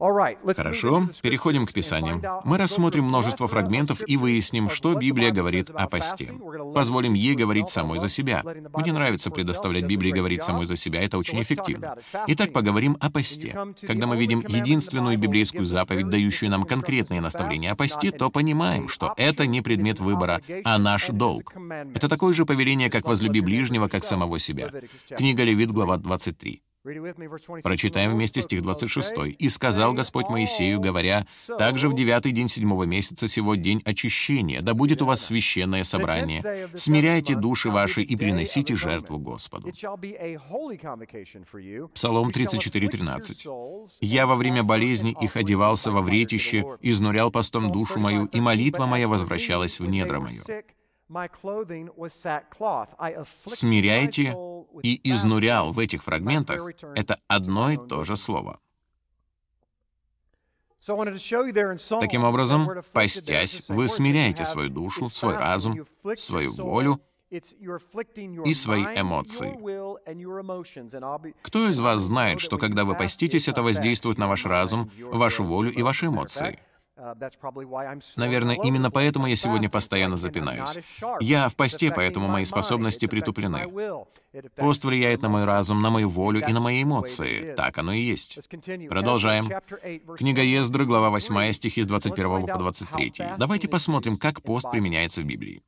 Хорошо, 0.00 1.08
переходим 1.20 1.66
к 1.66 1.72
Писаниям. 1.74 2.22
Мы 2.44 2.56
рассмотрим 2.56 3.04
множество 3.04 3.46
фрагментов 3.46 4.00
и 4.06 4.16
выясним, 4.16 4.70
что 4.70 4.94
Библия 4.94 5.30
говорит 5.30 5.68
о 5.70 5.86
посте. 5.88 6.32
Позволим 6.74 7.12
ей 7.12 7.34
говорить 7.34 7.68
самой 7.68 7.98
за 7.98 8.08
себя. 8.08 8.42
Мне 8.74 8.92
нравится 8.92 9.30
предоставлять 9.30 9.84
Библии 9.84 10.10
говорить 10.10 10.42
самой 10.42 10.64
за 10.64 10.76
себя, 10.76 11.02
это 11.02 11.18
очень 11.18 11.42
эффективно. 11.42 11.96
Итак, 12.28 12.52
поговорим 12.52 12.96
о 12.98 13.10
посте. 13.10 13.54
Когда 13.82 14.06
мы 14.06 14.16
видим 14.16 14.40
единственную 14.40 15.18
библейскую 15.18 15.66
заповедь, 15.66 16.08
дающую 16.08 16.50
нам 16.50 16.64
конкретные 16.64 17.20
наставления 17.20 17.72
о 17.72 17.76
посте, 17.76 18.10
то 18.10 18.30
понимаем, 18.30 18.88
что 18.88 19.12
это 19.18 19.46
не 19.46 19.60
предмет 19.60 20.00
выбора, 20.00 20.40
а 20.64 20.78
наш 20.78 21.08
долг. 21.08 21.52
Это 21.94 22.08
такое 22.08 22.32
же 22.32 22.46
повеление, 22.46 22.88
как 22.90 23.06
«возлюби 23.06 23.40
ближнего, 23.40 23.88
как 23.88 24.04
самого 24.04 24.38
себя». 24.38 24.70
Книга 25.16 25.44
Левит, 25.44 25.70
глава 25.70 25.98
23. 25.98 26.62
Прочитаем 27.62 28.12
вместе 28.12 28.40
стих 28.40 28.62
26. 28.62 29.12
«И 29.38 29.48
сказал 29.50 29.92
Господь 29.92 30.28
Моисею, 30.30 30.80
говоря, 30.80 31.26
«Также 31.58 31.90
в 31.90 31.94
девятый 31.94 32.32
день 32.32 32.48
седьмого 32.48 32.84
месяца 32.84 33.28
сего 33.28 33.54
день 33.54 33.82
очищения, 33.84 34.62
да 34.62 34.72
будет 34.72 35.02
у 35.02 35.06
вас 35.06 35.22
священное 35.22 35.84
собрание. 35.84 36.70
Смиряйте 36.74 37.34
души 37.34 37.70
ваши 37.70 38.02
и 38.02 38.16
приносите 38.16 38.74
жертву 38.76 39.18
Господу». 39.18 39.70
Псалом 41.94 42.30
34:13. 42.30 43.46
«Я 44.00 44.26
во 44.26 44.36
время 44.36 44.62
болезни 44.62 45.14
их 45.20 45.36
одевался 45.36 45.90
во 45.90 46.00
вретище, 46.00 46.64
изнурял 46.80 47.30
постом 47.30 47.72
душу 47.72 48.00
мою, 48.00 48.24
и 48.24 48.40
молитва 48.40 48.86
моя 48.86 49.06
возвращалась 49.06 49.80
в 49.80 49.86
недра 49.86 50.18
мою». 50.20 50.40
Смиряйте 53.46 54.36
и 54.82 55.10
изнурял 55.10 55.72
в 55.72 55.78
этих 55.78 56.04
фрагментах— 56.04 56.60
это 56.94 57.20
одно 57.26 57.70
и 57.72 57.76
то 57.76 58.04
же 58.04 58.16
слово. 58.16 58.60
Таким 62.00 62.24
образом, 62.24 62.68
постясь, 62.92 63.68
вы 63.68 63.88
смиряете 63.88 64.44
свою 64.44 64.70
душу, 64.70 65.08
свой 65.08 65.36
разум, 65.36 65.86
свою 66.16 66.52
волю 66.52 67.00
и 67.30 68.54
свои 68.54 68.84
эмоции. 68.84 69.56
Кто 71.42 71.68
из 71.68 71.78
вас 71.78 72.00
знает, 72.00 72.40
что 72.40 72.56
когда 72.58 72.84
вы 72.84 72.94
поститесь, 72.94 73.48
это 73.48 73.62
воздействует 73.62 74.18
на 74.18 74.26
ваш 74.26 74.46
разум, 74.46 74.90
вашу 74.98 75.44
волю 75.44 75.72
и 75.72 75.82
ваши 75.82 76.06
эмоции? 76.06 76.58
Наверное, 78.16 78.56
именно 78.56 78.90
поэтому 78.90 79.26
я 79.26 79.36
сегодня 79.36 79.70
постоянно 79.70 80.16
запинаюсь. 80.16 80.78
Я 81.20 81.48
в 81.48 81.56
посте, 81.56 81.90
поэтому 81.90 82.28
мои 82.28 82.44
способности 82.44 83.06
притуплены. 83.06 83.66
Пост 84.56 84.84
влияет 84.84 85.22
на 85.22 85.28
мой 85.28 85.44
разум, 85.44 85.80
на 85.82 85.90
мою 85.90 86.08
волю 86.08 86.46
и 86.46 86.52
на 86.52 86.60
мои 86.60 86.82
эмоции. 86.82 87.54
Так 87.54 87.78
оно 87.78 87.92
и 87.92 88.02
есть. 88.02 88.38
Продолжаем. 88.88 89.50
Книга 90.16 90.42
Ездры, 90.42 90.84
глава 90.84 91.10
8, 91.10 91.52
стихи 91.52 91.82
с 91.82 91.86
21 91.86 92.46
по 92.46 92.58
23. 92.58 93.14
Давайте 93.38 93.68
посмотрим, 93.68 94.16
как 94.16 94.42
пост 94.42 94.70
применяется 94.70 95.22
в 95.22 95.24
Библии. 95.24 95.62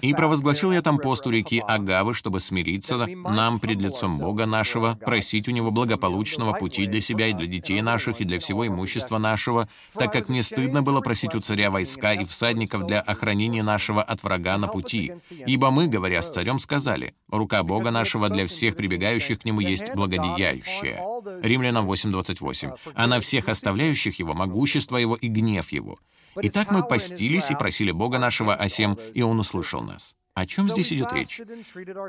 И 0.00 0.14
провозгласил 0.14 0.72
я 0.72 0.80
там 0.80 0.98
пост 0.98 1.26
у 1.26 1.30
реки 1.30 1.62
Агавы, 1.66 2.14
чтобы 2.14 2.40
смириться 2.40 2.96
нам 3.06 3.60
пред 3.60 3.78
лицом 3.78 4.18
Бога 4.18 4.46
нашего, 4.46 4.94
просить 4.94 5.48
у 5.48 5.50
Него 5.50 5.70
благополучного 5.70 6.54
пути 6.54 6.86
для 6.86 7.02
себя 7.02 7.28
и 7.28 7.34
для 7.34 7.46
детей 7.46 7.82
наших, 7.82 8.22
и 8.22 8.24
для 8.24 8.38
всего 8.38 8.66
имущества 8.66 9.18
нашего, 9.18 9.68
так 9.92 10.12
как 10.14 10.30
мне 10.30 10.42
стыдно 10.42 10.82
было 10.82 11.02
просить 11.02 11.34
у 11.34 11.40
царя 11.40 11.70
войска 11.70 12.14
и 12.14 12.24
всадников 12.24 12.86
для 12.86 13.00
охранения 13.00 13.62
нашего 13.62 14.02
от 14.02 14.22
врага 14.22 14.56
на 14.56 14.66
пути. 14.66 15.12
Ибо 15.30 15.70
мы, 15.70 15.88
говоря 15.88 16.22
с 16.22 16.32
царем, 16.32 16.58
сказали, 16.58 17.14
рука 17.30 17.62
Бога 17.62 17.90
нашего 17.90 18.30
для 18.30 18.46
всех 18.46 18.76
прибегающих 18.76 19.40
к 19.40 19.44
Нему 19.44 19.60
есть 19.60 19.94
благодеящая. 19.94 21.04
Римлянам 21.42 21.90
8.28. 21.90 22.78
А 22.94 23.06
на 23.06 23.20
всех 23.20 23.50
оставляющих 23.50 24.18
Его 24.18 24.32
могущество 24.32 24.96
Его 24.96 25.16
и 25.16 25.28
гнев 25.28 25.70
Его. 25.70 25.98
Итак, 26.42 26.70
мы 26.70 26.82
постились 26.82 27.50
и 27.50 27.54
просили 27.54 27.90
Бога 27.90 28.18
нашего 28.18 28.54
о 28.54 28.68
сем, 28.68 28.98
и 29.14 29.22
Он 29.22 29.40
услышал 29.40 29.82
нас. 29.82 30.14
О 30.38 30.46
чем 30.46 30.70
здесь 30.70 30.92
идет 30.92 31.12
речь? 31.12 31.40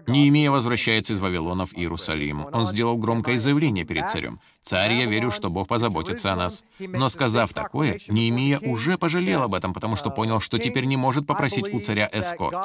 Неемия 0.08 0.52
возвращается 0.52 1.14
из 1.14 1.20
Вавилона 1.20 1.66
в 1.66 1.74
Иерусалим. 1.74 2.46
Он 2.54 2.64
сделал 2.68 2.96
громкое 2.96 3.38
заявление 3.38 3.86
перед 3.86 4.08
царем. 4.08 4.40
«Царь, 4.62 4.94
я 4.94 5.08
верю, 5.08 5.32
что 5.32 5.50
Бог 5.50 5.68
позаботится 5.68 6.34
о 6.34 6.36
нас». 6.36 6.64
Но 6.78 7.10
сказав 7.10 7.54
такое, 7.54 8.00
Неемия 8.08 8.60
уже 8.60 9.00
пожалел 9.00 9.42
об 9.42 9.56
этом, 9.56 9.74
потому 9.74 9.96
что 9.96 10.12
понял, 10.12 10.40
что 10.40 10.60
теперь 10.60 10.86
не 10.86 10.96
может 10.96 11.26
попросить 11.26 11.74
у 11.74 11.80
царя 11.80 12.08
эскорт. 12.14 12.56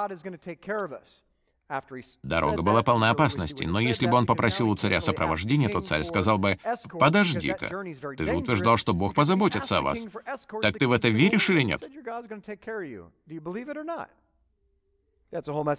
Дорога 2.23 2.63
была 2.63 2.83
полна 2.83 3.11
опасностей, 3.11 3.67
но 3.67 3.81
если 3.81 4.07
бы 4.07 4.17
он 4.17 4.27
попросил 4.27 4.69
у 4.69 4.77
царя 4.77 5.01
сопровождения, 5.01 5.69
то 5.69 5.81
царь 5.81 6.03
сказал 6.03 6.39
бы, 6.39 6.59
«Подожди-ка, 6.99 7.69
ты 8.17 8.25
же 8.25 8.37
утверждал, 8.37 8.77
что 8.77 8.93
Бог 8.93 9.15
позаботится 9.15 9.79
о 9.79 9.83
вас. 9.83 10.07
Так 10.63 10.79
ты 10.79 10.87
в 10.87 10.93
это 10.93 11.09
веришь 11.09 11.51
или 11.51 11.63
нет?» 11.63 11.83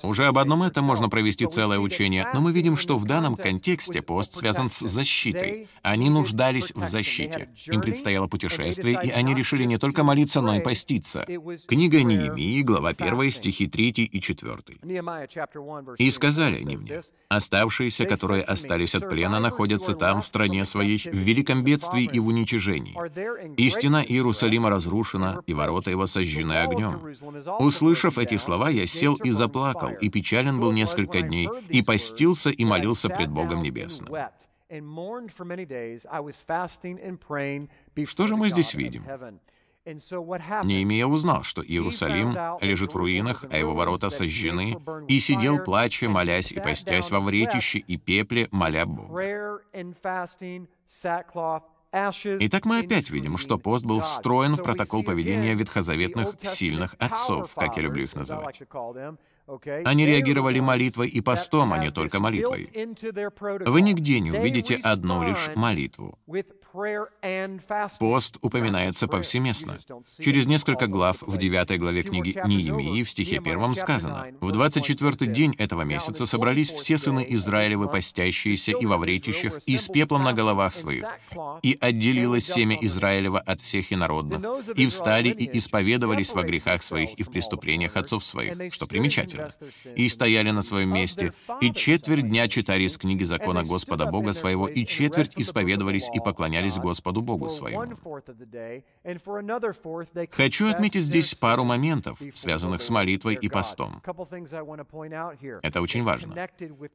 Уже 0.03 0.25
об 0.25 0.37
одном 0.37 0.63
этом 0.63 0.83
можно 0.83 1.09
провести 1.09 1.45
целое 1.45 1.79
учение, 1.79 2.27
но 2.33 2.41
мы 2.41 2.51
видим, 2.51 2.75
что 2.77 2.95
в 2.95 3.05
данном 3.05 3.35
контексте 3.35 4.01
пост 4.01 4.33
связан 4.33 4.69
с 4.69 4.79
защитой. 4.79 5.69
Они 5.81 6.09
нуждались 6.09 6.73
в 6.73 6.83
защите. 6.83 7.49
Им 7.67 7.81
предстояло 7.81 8.27
путешествие, 8.27 8.99
и 9.01 9.09
они 9.09 9.33
решили 9.33 9.63
не 9.63 9.77
только 9.77 10.03
молиться, 10.03 10.41
но 10.41 10.57
и 10.57 10.61
поститься. 10.61 11.25
Книга 11.67 12.03
Неемии, 12.03 12.61
глава 12.61 12.89
1, 12.89 13.31
стихи 13.31 13.67
3 13.67 13.89
и 13.89 14.21
4. 14.21 14.55
«И 15.97 16.11
сказали 16.11 16.57
они 16.57 16.77
мне, 16.77 17.01
оставшиеся, 17.29 18.05
которые 18.05 18.43
остались 18.43 18.95
от 18.95 19.09
плена, 19.09 19.39
находятся 19.39 19.93
там, 19.93 20.21
в 20.21 20.25
стране 20.25 20.65
своей, 20.65 20.97
в 20.97 21.15
великом 21.15 21.63
бедствии 21.63 22.03
и 22.05 22.19
в 22.19 22.27
уничижении. 22.27 22.95
И 23.57 23.69
стена 23.69 24.03
Иерусалима 24.03 24.69
разрушена, 24.69 25.43
и 25.47 25.53
ворота 25.53 25.91
его 25.91 26.07
сожжены 26.07 26.53
огнем. 26.53 27.01
Услышав 27.59 28.17
эти 28.17 28.37
слова, 28.37 28.69
я 28.69 28.85
сел 28.87 29.15
и 29.15 29.31
за 29.31 29.44
заплакал, 29.45 29.91
и 29.93 30.09
печален 30.09 30.59
был 30.59 30.71
несколько 30.71 31.21
дней, 31.21 31.49
и 31.69 31.81
постился 31.81 32.49
и 32.49 32.65
молился 32.65 33.09
пред 33.09 33.29
Богом 33.29 33.61
Небесным. 33.61 34.13
Что 38.05 38.27
же 38.27 38.35
мы 38.35 38.49
здесь 38.49 38.73
видим? 38.73 39.03
Неемия 39.85 41.05
узнал, 41.05 41.43
что 41.43 41.63
Иерусалим 41.63 42.35
лежит 42.59 42.93
в 42.93 42.97
руинах, 42.97 43.45
а 43.51 43.57
его 43.57 43.75
ворота 43.75 44.09
сожжены, 44.09 44.77
и 45.07 45.19
сидел, 45.19 45.63
плача, 45.63 46.09
молясь 46.09 46.51
и 46.51 46.59
постясь 46.59 47.11
во 47.11 47.19
вретище 47.19 47.79
и 47.79 47.97
пепле, 47.97 48.47
моля 48.51 48.85
Бога. 48.87 49.61
Итак, 52.39 52.65
мы 52.65 52.79
опять 52.79 53.09
видим, 53.09 53.37
что 53.37 53.57
пост 53.57 53.85
был 53.85 54.01
встроен 54.01 54.55
в 54.55 54.63
протокол 54.63 55.03
поведения 55.03 55.53
ветхозаветных 55.53 56.35
сильных 56.41 56.95
отцов, 56.99 57.53
как 57.55 57.77
я 57.77 57.83
люблю 57.83 58.03
их 58.03 58.15
называть. 58.15 58.61
Они 59.83 60.05
реагировали 60.05 60.59
молитвой 60.59 61.07
и 61.07 61.21
постом, 61.21 61.73
а 61.73 61.77
не 61.77 61.91
только 61.91 62.19
молитвой. 62.19 62.67
Вы 63.65 63.81
нигде 63.81 64.19
не 64.19 64.31
увидите 64.31 64.75
одну 64.75 65.23
лишь 65.23 65.55
молитву. 65.55 66.17
Пост 67.99 68.37
упоминается 68.41 69.07
повсеместно. 69.07 69.77
Через 70.19 70.45
несколько 70.45 70.87
глав 70.87 71.17
в 71.21 71.37
9 71.37 71.79
главе 71.79 72.03
книги 72.03 72.39
Неемии 72.45 73.03
в 73.03 73.09
стихе 73.09 73.37
1 73.39 73.75
сказано, 73.75 74.27
«В 74.41 74.51
24 74.51 75.31
день 75.31 75.55
этого 75.57 75.83
месяца 75.83 76.25
собрались 76.25 76.69
все 76.69 76.97
сыны 76.97 77.25
Израилевы, 77.29 77.87
постящиеся 77.87 78.73
и 78.73 78.85
во 78.85 78.97
вретищах, 78.97 79.59
и 79.65 79.77
с 79.77 79.87
пеплом 79.87 80.23
на 80.23 80.33
головах 80.33 80.73
своих, 80.73 81.05
и 81.61 81.77
отделилось 81.79 82.45
семя 82.45 82.77
Израилева 82.81 83.39
от 83.39 83.61
всех 83.61 83.93
инородных, 83.93 84.41
и 84.75 84.87
встали 84.87 85.29
и 85.29 85.57
исповедовались 85.57 86.33
во 86.33 86.43
грехах 86.43 86.83
своих 86.83 87.13
и 87.13 87.23
в 87.23 87.29
преступлениях 87.29 87.95
отцов 87.95 88.23
своих», 88.23 88.73
что 88.73 88.85
примечательно, 88.85 89.49
«и 89.95 90.09
стояли 90.09 90.51
на 90.51 90.61
своем 90.61 90.93
месте, 90.93 91.33
и 91.61 91.71
четверть 91.71 92.27
дня 92.27 92.47
читали 92.47 92.83
из 92.83 92.97
книги 92.97 93.23
закона 93.23 93.63
Господа 93.63 94.05
Бога 94.07 94.33
своего, 94.33 94.67
и 94.67 94.85
четверть 94.85 95.33
исповедовались 95.37 96.09
и 96.13 96.19
поклонялись 96.19 96.64
поклонялись 96.65 96.77
Господу 96.77 97.21
Богу 97.21 97.49
своему. 97.49 97.83
Хочу 100.31 100.69
отметить 100.69 101.03
здесь 101.03 101.35
пару 101.35 101.63
моментов, 101.63 102.19
связанных 102.33 102.81
с 102.81 102.89
молитвой 102.89 103.35
и 103.35 103.49
постом. 103.49 104.01
Это 105.61 105.81
очень 105.81 106.03
важно. 106.03 106.47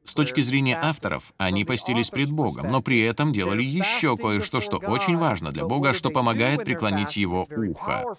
С 0.03 0.13
точки 0.13 0.41
зрения 0.41 0.77
авторов, 0.81 1.33
они 1.37 1.65
постились 1.65 2.09
пред 2.09 2.31
Богом, 2.31 2.67
но 2.67 2.81
при 2.81 3.01
этом 3.01 3.31
делали 3.33 3.63
еще 3.63 4.15
кое-что, 4.17 4.59
что 4.59 4.77
очень 4.77 5.17
важно 5.17 5.51
для 5.51 5.65
Бога, 5.65 5.93
что 5.93 6.09
помогает 6.09 6.63
преклонить 6.63 7.17
Его 7.17 7.47
ухо. 7.49 8.15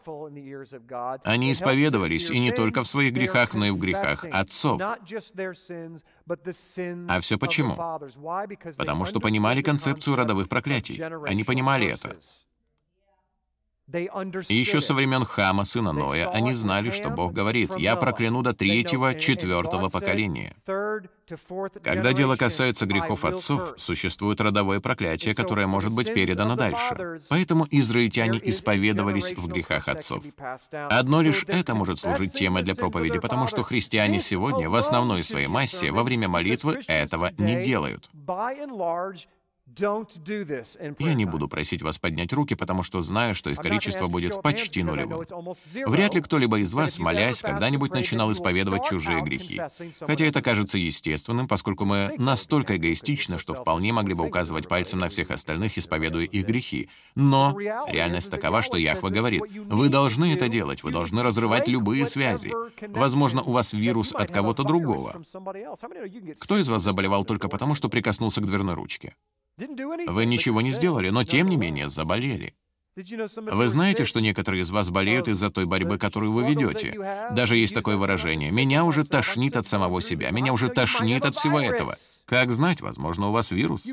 Они 1.24 1.52
исповедовались 1.52 2.30
и 2.30 2.38
не 2.38 2.52
только 2.52 2.82
в 2.82 2.88
своих 2.88 3.12
грехах, 3.12 3.54
но 3.54 3.66
и 3.66 3.70
в 3.70 3.78
грехах 3.78 4.24
отцов. 4.30 4.80
А 7.08 7.20
все 7.20 7.38
почему? 7.38 7.76
Потому 8.76 9.04
что 9.04 9.20
понимали 9.20 9.62
концепцию 9.62 10.16
родовых 10.16 10.48
проклятий. 10.48 11.02
Они 11.26 11.44
понимали 11.44 11.88
это. 11.88 12.16
И 14.48 14.54
еще 14.54 14.80
со 14.80 14.94
времен 14.94 15.24
Хама, 15.24 15.64
сына 15.64 15.92
Ноя, 15.92 16.28
они 16.30 16.52
знали, 16.52 16.90
что 16.90 17.10
Бог 17.10 17.32
говорит, 17.32 17.70
«Я 17.76 17.96
прокляну 17.96 18.42
до 18.42 18.52
третьего, 18.52 19.14
четвертого 19.14 19.88
поколения». 19.88 20.54
Когда 21.82 22.12
дело 22.12 22.36
касается 22.36 22.86
грехов 22.86 23.24
отцов, 23.24 23.74
существует 23.76 24.40
родовое 24.40 24.80
проклятие, 24.80 25.34
которое 25.34 25.66
может 25.66 25.94
быть 25.94 26.12
передано 26.12 26.56
дальше. 26.56 27.20
Поэтому 27.30 27.66
израильтяне 27.70 28.40
исповедовались 28.42 29.34
в 29.34 29.46
грехах 29.48 29.88
отцов. 29.88 30.24
Одно 30.72 31.22
лишь 31.22 31.44
это 31.46 31.74
может 31.74 32.00
служить 32.00 32.34
темой 32.34 32.62
для 32.62 32.74
проповеди, 32.74 33.18
потому 33.18 33.46
что 33.46 33.62
христиане 33.62 34.20
сегодня 34.20 34.68
в 34.68 34.74
основной 34.74 35.24
своей 35.24 35.46
массе 35.46 35.90
во 35.90 36.02
время 36.02 36.28
молитвы 36.28 36.80
этого 36.86 37.32
не 37.38 37.62
делают. 37.62 38.10
Я 39.78 41.14
не 41.14 41.24
буду 41.24 41.48
просить 41.48 41.82
вас 41.82 41.98
поднять 41.98 42.32
руки, 42.32 42.54
потому 42.54 42.82
что 42.82 43.00
знаю, 43.00 43.34
что 43.34 43.50
их 43.50 43.58
количество 43.58 44.06
будет 44.06 44.42
почти 44.42 44.82
нулевым. 44.82 45.24
Вряд 45.86 46.14
ли 46.14 46.20
кто-либо 46.20 46.60
из 46.60 46.72
вас, 46.72 46.98
молясь, 46.98 47.40
когда-нибудь 47.40 47.92
начинал 47.92 48.32
исповедовать 48.32 48.84
чужие 48.84 49.22
грехи. 49.22 49.60
Хотя 50.00 50.26
это 50.26 50.42
кажется 50.42 50.78
естественным, 50.78 51.48
поскольку 51.48 51.84
мы 51.84 52.14
настолько 52.18 52.76
эгоистичны, 52.76 53.38
что 53.38 53.54
вполне 53.54 53.92
могли 53.92 54.14
бы 54.14 54.24
указывать 54.24 54.68
пальцем 54.68 54.98
на 54.98 55.08
всех 55.08 55.30
остальных, 55.30 55.78
исповедуя 55.78 56.24
их 56.24 56.46
грехи. 56.46 56.88
Но 57.14 57.56
реальность 57.58 58.30
такова, 58.30 58.62
что 58.62 58.76
Яхва 58.76 59.08
говорит, 59.08 59.42
вы 59.66 59.88
должны 59.88 60.34
это 60.34 60.48
делать, 60.48 60.82
вы 60.82 60.90
должны 60.90 61.22
разрывать 61.22 61.68
любые 61.68 62.06
связи. 62.06 62.52
Возможно, 62.88 63.42
у 63.42 63.52
вас 63.52 63.72
вирус 63.72 64.12
от 64.14 64.30
кого-то 64.30 64.64
другого. 64.64 65.22
Кто 66.40 66.58
из 66.58 66.68
вас 66.68 66.82
заболевал 66.82 67.24
только 67.24 67.48
потому, 67.48 67.74
что 67.74 67.88
прикоснулся 67.88 68.40
к 68.40 68.46
дверной 68.46 68.74
ручке? 68.74 69.14
Вы 69.58 70.26
ничего 70.26 70.60
не 70.60 70.72
сделали, 70.72 71.10
но 71.10 71.24
тем 71.24 71.48
не 71.48 71.56
менее 71.56 71.90
заболели. 71.90 72.54
Вы 72.94 73.68
знаете, 73.68 74.04
что 74.04 74.20
некоторые 74.20 74.62
из 74.62 74.70
вас 74.70 74.90
болеют 74.90 75.26
из-за 75.28 75.48
той 75.48 75.64
борьбы, 75.64 75.96
которую 75.96 76.32
вы 76.32 76.44
ведете. 76.44 76.94
Даже 77.30 77.56
есть 77.56 77.74
такое 77.74 77.96
выражение 77.96 78.50
«меня 78.50 78.84
уже 78.84 79.04
тошнит 79.04 79.56
от 79.56 79.66
самого 79.66 80.02
себя», 80.02 80.30
«меня 80.30 80.52
уже 80.52 80.68
тошнит 80.68 81.24
от 81.24 81.34
всего 81.34 81.60
этого». 81.60 81.96
Как 82.24 82.52
знать, 82.52 82.80
возможно, 82.80 83.28
у 83.28 83.32
вас 83.32 83.50
вирус. 83.50 83.84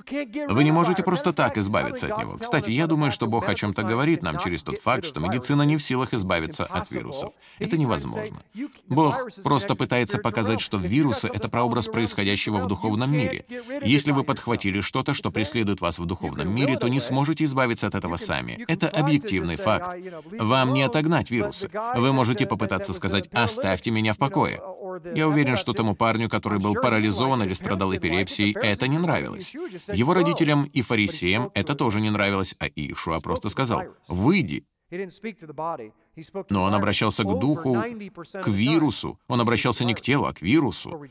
Вы 0.49 0.63
не 0.63 0.71
можете 0.71 1.03
просто 1.03 1.34
так 1.34 1.57
избавиться 1.57 2.07
от 2.07 2.19
него. 2.19 2.38
Кстати, 2.38 2.69
я 2.69 2.88
думаю, 2.88 3.11
что 3.11 3.27
Бог 3.27 3.49
о 3.49 3.55
чем-то 3.55 3.84
говорит 3.84 4.21
нам 4.21 4.38
через 4.38 4.63
тот 4.63 4.80
факт, 4.80 5.05
что 5.05 5.19
медицина 5.19 5.63
не 5.63 5.77
в 5.77 5.84
силах 5.84 6.13
избавиться 6.13 6.65
от 6.65 6.91
вирусов. 6.91 7.34
Это 7.57 7.77
невозможно. 7.77 8.41
Бог 8.88 9.30
просто 9.43 9.75
пытается 9.75 10.19
показать, 10.19 10.61
что 10.61 10.77
вирусы— 10.77 11.27
это 11.34 11.49
прообраз 11.49 11.88
происходящего 11.88 12.59
в 12.59 12.67
духовном 12.67 13.11
мире. 13.11 13.45
Если 13.82 14.11
вы 14.11 14.23
подхватили 14.23 14.82
что-то, 14.82 15.13
что 15.13 15.32
преследует 15.32 15.82
вас 15.82 15.99
в 15.99 16.05
духовном 16.05 16.53
мире, 16.53 16.77
то 16.77 16.88
не 16.88 16.99
сможете 16.99 17.45
избавиться 17.45 17.88
от 17.88 17.95
этого 17.95 18.17
сами. 18.17 18.63
Это 18.67 18.88
объективный 18.88 19.55
факт. 19.55 19.97
Вам 20.38 20.73
не 20.73 20.84
отогнать 20.84 21.32
вирусы. 21.32 21.69
Вы 21.95 22.13
можете 22.13 22.45
попытаться 22.45 22.93
сказать 22.93 23.27
«оставьте 23.34 23.91
меня 23.91 24.13
в 24.13 24.17
покое». 24.17 24.61
Я 25.15 25.27
уверен, 25.27 25.55
что 25.55 25.73
тому 25.73 25.95
парню, 25.95 26.29
который 26.29 26.59
был 26.59 26.75
парализован 26.75 27.43
или 27.43 27.53
страдал 27.53 27.95
эпилепсией, 27.95 28.53
это 28.53 28.87
не 28.87 28.97
нравилось. 28.97 29.53
Его 29.93 30.13
родителям 30.13 30.65
и 30.65 30.81
фарисеям 30.81 31.51
это 31.53 31.75
тоже 31.75 32.01
не 32.01 32.09
нравилось, 32.09 32.55
а 32.59 32.67
Иешуа 32.67 33.19
просто 33.19 33.49
сказал 33.49 33.83
«выйди». 34.07 34.65
Но 36.49 36.63
он 36.63 36.74
обращался 36.74 37.24
к 37.24 37.39
духу, 37.39 37.84
к 38.43 38.47
вирусу. 38.47 39.20
Он 39.28 39.41
обращался 39.41 39.86
не 39.86 39.93
к 39.93 40.01
телу, 40.01 40.26
а 40.26 40.34
к 40.34 40.41
вирусу. 40.41 41.01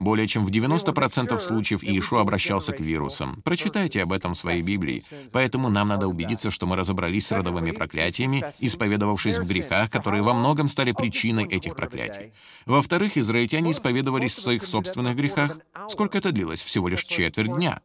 Более 0.00 0.26
чем 0.26 0.46
в 0.46 0.50
90% 0.50 1.38
случаев 1.38 1.82
Иешуа 1.82 2.20
обращался 2.20 2.72
к 2.72 2.80
вирусам. 2.80 3.42
Прочитайте 3.42 4.02
об 4.02 4.12
этом 4.12 4.34
в 4.34 4.38
своей 4.38 4.62
Библии. 4.62 5.04
Поэтому 5.32 5.68
нам 5.68 5.88
надо 5.88 6.08
убедиться, 6.08 6.50
что 6.50 6.66
мы 6.66 6.76
разобрались 6.76 7.26
с 7.26 7.32
родовыми 7.32 7.72
проклятиями, 7.72 8.44
исповедовавшись 8.60 9.38
в 9.38 9.46
грехах, 9.46 9.90
которые 9.90 10.22
во 10.22 10.34
многом 10.34 10.68
стали 10.68 10.92
причиной 10.92 11.46
этих 11.46 11.74
проклятий. 11.76 12.32
Во-вторых, 12.66 13.16
израильтяне 13.16 13.72
исповедовались 13.72 14.34
в 14.34 14.42
своих 14.42 14.66
собственных 14.66 15.16
грехах. 15.16 15.58
Сколько 15.88 16.18
это 16.18 16.32
длилось? 16.32 16.62
Всего 16.62 16.88
лишь 16.88 17.04
четверть 17.04 17.54
дня. 17.54 17.80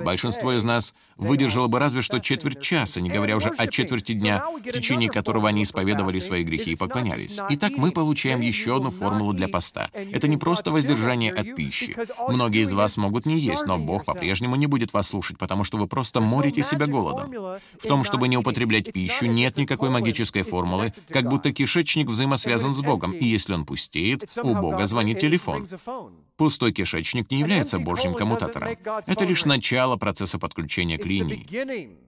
Большинство 0.00 0.52
из 0.52 0.64
нас 0.64 0.94
выдержало 1.16 1.68
бы 1.68 1.78
разве 1.78 2.02
что 2.02 2.20
четверть 2.20 2.60
часа, 2.60 3.00
не 3.00 3.10
говоря 3.10 3.36
уже 3.36 3.48
о 3.50 3.66
четверти 3.66 4.12
дня, 4.12 4.44
в 4.46 4.72
течение 4.72 5.10
которого 5.10 5.48
они 5.48 5.62
исповедовались 5.62 5.85
исповедовали 5.86 6.18
свои 6.18 6.42
грехи 6.42 6.72
и 6.72 6.76
поклонялись. 6.76 7.38
Итак, 7.50 7.72
мы 7.76 7.92
получаем 7.92 8.40
еще 8.40 8.76
одну 8.76 8.90
формулу 8.90 9.32
для 9.32 9.48
поста. 9.48 9.90
Это 9.92 10.28
не 10.28 10.36
просто 10.36 10.70
воздержание 10.70 11.32
от 11.32 11.54
пищи. 11.54 11.96
Многие 12.28 12.62
из 12.62 12.72
вас 12.72 12.96
могут 12.96 13.26
не 13.26 13.38
есть, 13.38 13.66
но 13.66 13.78
Бог 13.78 14.04
по-прежнему 14.04 14.56
не 14.56 14.66
будет 14.66 14.92
вас 14.92 15.08
слушать, 15.08 15.38
потому 15.38 15.64
что 15.64 15.78
вы 15.78 15.86
просто 15.86 16.20
морите 16.20 16.62
себя 16.62 16.86
голодом. 16.86 17.30
В 17.80 17.86
том, 17.86 18.04
чтобы 18.04 18.28
не 18.28 18.36
употреблять 18.36 18.92
пищу, 18.92 19.26
нет 19.26 19.56
никакой 19.56 19.90
магической 19.90 20.42
формулы, 20.42 20.92
как 21.08 21.28
будто 21.28 21.52
кишечник 21.52 22.08
взаимосвязан 22.08 22.74
с 22.74 22.80
Богом, 22.80 23.12
и 23.12 23.24
если 23.24 23.54
он 23.54 23.64
пустеет, 23.64 24.28
у 24.42 24.54
Бога 24.54 24.86
звонит 24.86 25.20
телефон. 25.20 25.68
Пустой 26.36 26.72
кишечник 26.72 27.30
не 27.30 27.40
является 27.40 27.78
Божьим 27.78 28.14
коммутатором. 28.14 28.76
Это 29.06 29.24
лишь 29.24 29.44
начало 29.44 29.96
процесса 29.96 30.38
подключения 30.38 30.98
к 30.98 31.06
линии. 31.06 32.06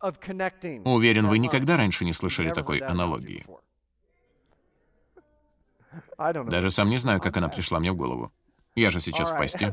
Уверен, 0.00 1.26
вы 1.26 1.38
никогда 1.38 1.76
раньше 1.76 2.04
не 2.04 2.12
слышали 2.12 2.50
такой 2.50 2.78
аналогии. 2.78 3.46
Даже 6.18 6.70
сам 6.70 6.88
не 6.88 6.98
знаю, 6.98 7.20
как 7.20 7.36
она 7.36 7.48
пришла 7.48 7.80
мне 7.80 7.92
в 7.92 7.96
голову. 7.96 8.32
Я 8.78 8.90
же 8.90 9.00
сейчас 9.00 9.32
в 9.32 9.36
посте. 9.36 9.72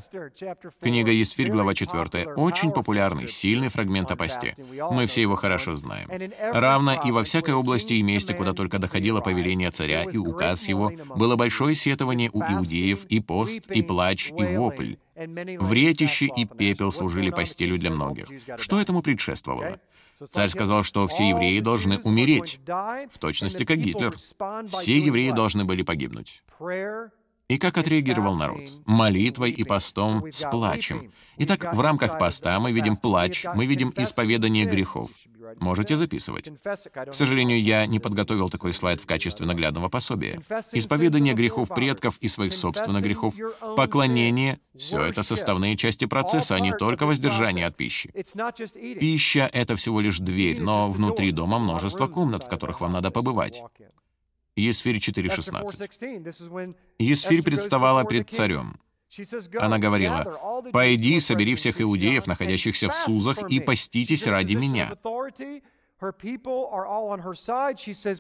Книга 0.82 1.12
Есфирь, 1.12 1.52
глава 1.52 1.76
4. 1.76 2.34
Очень 2.34 2.72
популярный, 2.72 3.28
сильный 3.28 3.68
фрагмент 3.68 4.10
о 4.10 4.16
посте. 4.16 4.56
Мы 4.90 5.06
все 5.06 5.22
его 5.22 5.36
хорошо 5.36 5.76
знаем. 5.76 6.10
Равно 6.40 7.00
и 7.06 7.12
во 7.12 7.24
всякой 7.24 7.54
области 7.54 7.94
и 7.94 8.02
месте, 8.02 8.34
куда 8.34 8.54
только 8.54 8.80
доходило 8.80 9.22
повеление 9.22 9.70
царя 9.70 10.06
и 10.06 10.18
указ 10.18 10.68
его, 10.68 10.92
было 11.16 11.36
большое 11.36 11.76
сетование 11.76 12.32
у 12.34 12.42
иудеев, 12.42 13.06
и 13.06 13.20
пост, 13.20 13.60
и 13.70 13.84
плач, 13.84 14.32
и 14.32 14.58
вопль. 14.58 14.96
Вретище 15.16 16.26
и 16.26 16.46
пепел 16.46 16.92
служили 16.92 17.30
постелью 17.30 17.78
для 17.78 17.92
многих. 17.92 18.28
Что 18.58 18.82
этому 18.82 19.04
предшествовало? 19.04 19.80
Царь 20.32 20.50
сказал, 20.50 20.84
что 20.84 21.08
все 21.08 21.30
евреи 21.30 21.60
должны 21.60 22.00
умереть, 22.00 22.60
в 22.66 23.20
точности 23.20 23.66
как 23.66 23.78
Гитлер. 23.78 24.16
Все 24.70 24.98
евреи 24.98 25.32
должны 25.32 25.66
были 25.66 25.82
погибнуть. 25.82 26.44
И 27.48 27.58
как 27.60 27.78
отреагировал 27.78 28.36
народ? 28.36 28.62
Молитвой 28.86 29.52
и 29.52 29.64
постом 29.64 30.32
с 30.32 30.50
плачем. 30.50 31.12
Итак, 31.38 31.74
в 31.76 31.80
рамках 31.80 32.18
поста 32.18 32.60
мы 32.60 32.72
видим 32.72 32.98
плач, 32.98 33.46
мы 33.54 33.66
видим 33.68 33.94
исповедание 33.96 34.66
грехов. 34.66 35.12
Можете 35.60 35.96
записывать. 35.96 36.50
К 36.64 37.14
сожалению, 37.14 37.62
я 37.62 37.86
не 37.86 38.00
подготовил 38.00 38.50
такой 38.50 38.74
слайд 38.74 39.02
в 39.02 39.06
качестве 39.06 39.46
наглядного 39.46 39.90
пособия. 39.90 40.42
Исповедание 40.74 41.34
грехов 41.34 41.70
предков 41.70 42.18
и 42.20 42.28
своих 42.28 42.54
собственных 42.54 43.04
грехов, 43.04 43.36
поклонение— 43.76 44.60
все 44.78 45.02
это 45.02 45.24
составные 45.24 45.78
части 45.78 46.06
процесса, 46.06 46.56
а 46.56 46.60
не 46.60 46.74
только 46.76 47.06
воздержание 47.06 47.66
от 47.66 47.76
пищи. 47.76 48.12
Пища— 49.00 49.50
это 49.54 49.76
всего 49.76 50.02
лишь 50.02 50.20
дверь, 50.20 50.62
но 50.62 50.92
внутри 50.92 51.32
дома 51.32 51.60
множество 51.60 52.08
комнат, 52.08 52.44
в 52.44 52.50
которых 52.50 52.82
вам 52.82 52.92
надо 52.92 53.12
побывать. 53.12 53.62
Есфирь 54.56 54.98
4.16. 54.98 56.76
Есфирь 56.98 57.44
представала 57.44 58.04
пред 58.06 58.30
царем. 58.30 58.80
Она 59.60 59.80
говорила, 59.80 60.62
«Пойди, 60.72 61.20
собери 61.20 61.56
всех 61.56 61.82
иудеев, 61.82 62.28
находящихся 62.28 62.90
в 62.90 62.96
Сузах, 62.96 63.50
и 63.50 63.60
поститесь 63.60 64.28
ради 64.28 64.56
меня». 64.56 64.96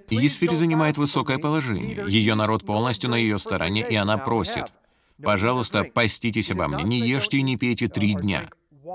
Есфирь 0.10 0.56
занимает 0.56 0.98
высокое 0.98 1.38
положение. 1.38 2.06
Ее 2.08 2.36
народ 2.36 2.66
полностью 2.66 3.10
на 3.10 3.16
ее 3.16 3.38
стороне, 3.38 3.86
и 3.88 3.96
она 3.96 4.18
просит, 4.18 4.74
«Пожалуйста, 5.22 5.84
поститесь 5.84 6.52
обо 6.52 6.68
мне, 6.68 6.84
не 6.84 7.00
ешьте 7.00 7.38
и 7.38 7.42
не 7.42 7.58
пейте 7.58 7.88
три 7.88 8.14
дня». 8.14 8.50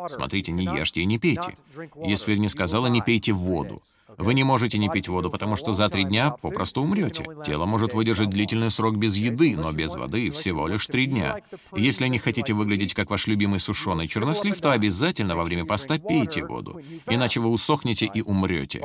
Смотрите, 0.09 0.53
не 0.53 0.64
ешьте 0.64 1.01
и 1.01 1.05
не 1.05 1.18
пейте. 1.18 1.57
Есфирь 1.96 2.38
не 2.38 2.48
сказала, 2.48 2.86
не 2.86 3.03
пейте 3.03 3.32
воду. 3.32 3.82
Вы 4.20 4.34
не 4.34 4.44
можете 4.44 4.76
не 4.76 4.90
пить 4.90 5.08
воду, 5.08 5.30
потому 5.30 5.56
что 5.56 5.72
за 5.72 5.88
три 5.88 6.04
дня 6.04 6.30
попросту 6.30 6.82
умрете. 6.82 7.24
Тело 7.44 7.64
может 7.64 7.94
выдержать 7.94 8.28
длительный 8.28 8.70
срок 8.70 8.96
без 8.96 9.16
еды, 9.16 9.56
но 9.56 9.72
без 9.72 9.94
воды 9.94 10.30
всего 10.30 10.68
лишь 10.68 10.86
три 10.86 11.06
дня. 11.06 11.38
Если 11.74 12.06
не 12.06 12.18
хотите 12.18 12.52
выглядеть 12.52 12.92
как 12.92 13.08
ваш 13.08 13.26
любимый 13.26 13.60
сушеный 13.60 14.06
чернослив, 14.06 14.60
то 14.60 14.72
обязательно 14.72 15.36
во 15.36 15.44
время 15.44 15.64
поста 15.64 15.98
пейте 15.98 16.44
воду, 16.44 16.80
иначе 17.08 17.40
вы 17.40 17.48
усохнете 17.48 18.10
и 18.12 18.20
умрете. 18.20 18.82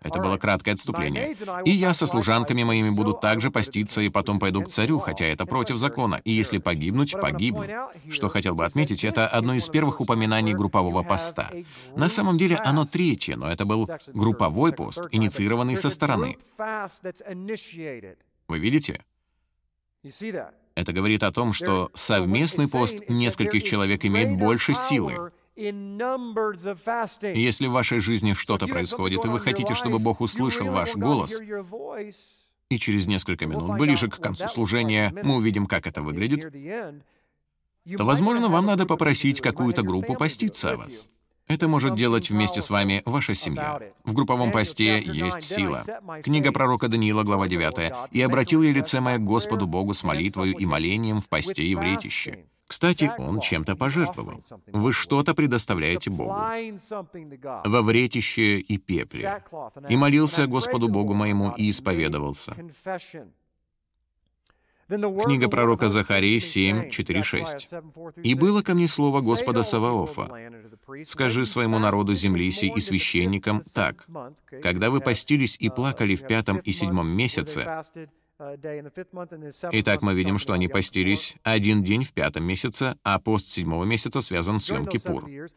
Это 0.00 0.20
было 0.20 0.36
краткое 0.36 0.72
отступление. 0.72 1.36
И 1.64 1.70
я 1.70 1.92
со 1.92 2.06
служанками 2.06 2.62
моими 2.62 2.90
буду 2.90 3.14
также 3.14 3.50
поститься 3.50 4.00
и 4.00 4.08
потом 4.08 4.38
пойду 4.38 4.62
к 4.62 4.68
царю, 4.68 4.98
хотя 5.00 5.26
это 5.26 5.44
против 5.44 5.78
закона. 5.78 6.20
И 6.24 6.32
если 6.32 6.58
погибнуть, 6.58 7.12
погибну. 7.12 7.64
Что 8.08 8.28
хотел 8.28 8.54
бы 8.54 8.64
отметить, 8.64 9.04
это 9.04 9.26
одно 9.26 9.54
из 9.54 9.68
первых 9.68 10.00
упоминаний 10.00 10.54
группового 10.54 11.02
поста. 11.02 11.50
На 11.96 12.08
самом 12.08 12.38
деле 12.38 12.56
оно 12.56 12.86
третье, 12.86 13.36
но 13.36 13.50
это 13.50 13.64
был 13.64 13.88
групповой 14.08 14.72
пост, 14.72 15.02
инициированный 15.10 15.76
со 15.76 15.90
стороны. 15.90 16.38
Вы 18.48 18.58
видите? 18.58 19.04
Это 20.74 20.92
говорит 20.92 21.24
о 21.24 21.32
том, 21.32 21.52
что 21.52 21.90
совместный 21.94 22.68
пост 22.68 23.08
нескольких 23.08 23.64
человек 23.64 24.04
имеет 24.04 24.38
больше 24.38 24.74
силы. 24.74 25.32
Если 27.34 27.66
в 27.66 27.72
вашей 27.72 27.98
жизни 27.98 28.32
что-то 28.32 28.66
происходит, 28.68 29.24
и 29.24 29.28
вы 29.28 29.40
хотите, 29.40 29.74
чтобы 29.74 29.98
Бог 29.98 30.20
услышал 30.20 30.66
ваш 30.68 30.94
голос, 30.94 31.38
и 32.70 32.78
через 32.78 33.06
несколько 33.06 33.46
минут, 33.46 33.76
ближе 33.78 34.08
к 34.08 34.18
концу 34.18 34.46
служения, 34.48 35.12
мы 35.22 35.36
увидим, 35.36 35.66
как 35.66 35.86
это 35.86 36.02
выглядит, 36.02 36.52
то, 37.96 38.04
возможно, 38.04 38.48
вам 38.48 38.66
надо 38.66 38.86
попросить 38.86 39.40
какую-то 39.40 39.82
группу 39.82 40.14
поститься 40.14 40.72
о 40.72 40.76
вас. 40.76 41.08
Это 41.48 41.66
может 41.66 41.94
делать 41.94 42.28
вместе 42.28 42.60
с 42.60 42.68
вами 42.68 43.02
ваша 43.06 43.34
семья. 43.34 43.80
В 44.04 44.12
групповом 44.12 44.52
посте 44.52 45.02
есть 45.02 45.42
сила. 45.42 45.82
Книга 46.22 46.52
пророка 46.52 46.88
Даниила, 46.88 47.22
глава 47.22 47.48
9. 47.48 48.12
«И 48.12 48.20
обратил 48.20 48.62
я 48.62 48.70
лице 48.70 49.00
мое 49.00 49.16
к 49.16 49.24
Господу 49.24 49.66
Богу 49.66 49.94
с 49.94 50.04
молитвою 50.04 50.54
и 50.54 50.66
молением 50.66 51.22
в 51.22 51.28
посте 51.28 51.62
и 51.62 51.74
вретище». 51.74 52.44
Кстати, 52.68 53.10
он 53.18 53.40
чем-то 53.40 53.76
пожертвовал. 53.76 54.42
Вы 54.66 54.92
что-то 54.92 55.34
предоставляете 55.34 56.10
Богу. 56.10 56.36
Во 57.64 57.82
вретище 57.82 58.58
и 58.60 58.76
пепле. 58.76 59.42
И 59.88 59.96
молился 59.96 60.46
Господу 60.46 60.88
Богу 60.88 61.14
моему 61.14 61.52
и 61.56 61.70
исповедовался. 61.70 62.54
Книга 64.88 65.48
пророка 65.48 65.88
Захарии 65.88 66.38
7, 66.38 66.88
4, 66.88 67.22
6. 67.22 67.74
«И 68.22 68.34
было 68.34 68.62
ко 68.62 68.74
мне 68.74 68.88
слово 68.88 69.20
Господа 69.20 69.62
Саваофа. 69.62 70.30
Скажи 71.04 71.44
своему 71.44 71.78
народу 71.78 72.14
земли 72.14 72.50
сей 72.50 72.72
и 72.74 72.80
священникам 72.80 73.62
так, 73.74 74.06
когда 74.62 74.88
вы 74.88 75.00
постились 75.00 75.56
и 75.58 75.68
плакали 75.68 76.14
в 76.14 76.26
пятом 76.26 76.58
и 76.58 76.72
седьмом 76.72 77.08
месяце, 77.08 77.82
Итак, 79.72 80.02
мы 80.02 80.14
видим, 80.14 80.38
что 80.38 80.52
они 80.52 80.68
постились 80.68 81.36
один 81.42 81.82
день 81.82 82.04
в 82.04 82.12
пятом 82.12 82.44
месяце, 82.44 82.96
а 83.02 83.18
пост 83.18 83.48
седьмого 83.48 83.84
месяца 83.84 84.20
связан 84.20 84.60
с 84.60 84.70
Йом-Кипур. 84.70 85.50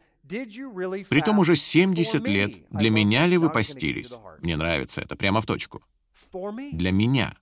Притом 1.08 1.38
уже 1.38 1.56
70 1.56 2.26
лет. 2.26 2.68
Для 2.70 2.90
меня 2.90 3.26
ли 3.26 3.38
вы 3.38 3.50
постились? 3.50 4.12
Мне 4.40 4.56
нравится 4.56 5.00
это, 5.00 5.16
прямо 5.16 5.40
в 5.40 5.46
точку. 5.46 5.82
Для 6.72 6.90
меня. 6.90 7.36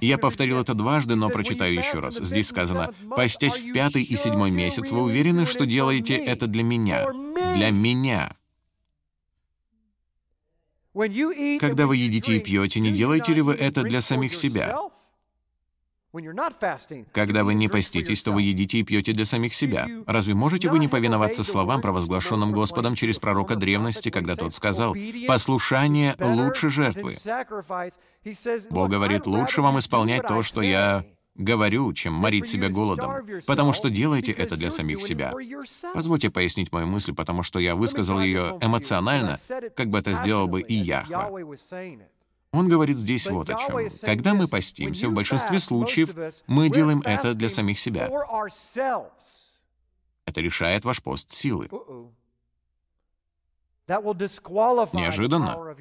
Я 0.00 0.18
повторил 0.18 0.60
это 0.60 0.74
дважды, 0.74 1.14
но 1.16 1.30
прочитаю 1.30 1.74
еще 1.74 2.00
раз. 2.00 2.18
Здесь 2.18 2.48
сказано, 2.48 2.92
«Постясь 3.10 3.58
в 3.58 3.72
пятый 3.72 4.02
и 4.02 4.16
седьмой 4.16 4.50
месяц, 4.50 4.90
вы 4.90 5.02
уверены, 5.02 5.46
что 5.46 5.66
делаете 5.66 6.16
это 6.16 6.46
для 6.46 6.62
меня? 6.62 7.10
Для 7.54 7.70
меня?» 7.70 8.37
Когда 11.60 11.86
вы 11.86 11.96
едите 11.96 12.36
и 12.36 12.40
пьете, 12.40 12.80
не 12.80 12.90
делаете 12.90 13.32
ли 13.34 13.40
вы 13.40 13.54
это 13.54 13.82
для 13.82 14.00
самих 14.00 14.34
себя? 14.34 14.76
Когда 17.12 17.44
вы 17.44 17.54
не 17.54 17.68
поститесь, 17.68 18.22
то 18.22 18.32
вы 18.32 18.42
едите 18.42 18.78
и 18.78 18.82
пьете 18.82 19.12
для 19.12 19.24
самих 19.24 19.54
себя. 19.54 19.86
Разве 20.06 20.34
можете 20.34 20.70
вы 20.70 20.78
не 20.78 20.88
повиноваться 20.88 21.44
словам, 21.44 21.82
провозглашенным 21.82 22.52
Господом 22.52 22.94
через 22.94 23.18
пророка 23.18 23.56
древности, 23.56 24.10
когда 24.10 24.34
тот 24.34 24.54
сказал, 24.54 24.96
«Послушание 25.26 26.16
лучше 26.18 26.70
жертвы». 26.70 27.14
Бог 28.70 28.90
говорит, 28.90 29.26
«Лучше 29.26 29.60
вам 29.60 29.78
исполнять 29.78 30.26
то, 30.26 30.42
что 30.42 30.62
я 30.62 31.04
говорю, 31.38 31.92
чем 31.94 32.12
морить 32.12 32.46
себя 32.46 32.68
голодом, 32.68 33.24
потому 33.46 33.72
что 33.72 33.88
делаете 33.88 34.32
это 34.32 34.56
для 34.56 34.70
самих 34.70 35.02
себя. 35.02 35.32
Позвольте 35.94 36.30
пояснить 36.30 36.70
мою 36.72 36.86
мысль, 36.86 37.14
потому 37.14 37.42
что 37.42 37.58
я 37.58 37.74
высказал 37.74 38.20
ее 38.20 38.58
эмоционально, 38.60 39.38
как 39.74 39.88
бы 39.88 39.98
это 39.98 40.12
сделал 40.12 40.48
бы 40.48 40.60
и 40.60 40.74
Яхва. 40.74 41.30
Он 42.50 42.68
говорит 42.68 42.96
здесь 42.96 43.28
вот 43.28 43.50
о 43.50 43.54
чем. 43.54 43.88
Когда 44.02 44.34
мы 44.34 44.48
постимся, 44.48 45.08
в 45.08 45.12
большинстве 45.12 45.60
случаев 45.60 46.14
мы 46.46 46.68
делаем 46.68 47.00
это 47.02 47.34
для 47.34 47.48
самих 47.48 47.78
себя. 47.78 48.10
Это 50.24 50.40
лишает 50.40 50.84
ваш 50.84 51.02
пост 51.02 51.30
силы. 51.30 51.68
Неожиданно. 54.92 55.76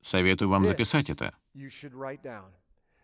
Советую 0.00 0.48
вам 0.50 0.66
записать 0.66 1.10
это. 1.10 1.34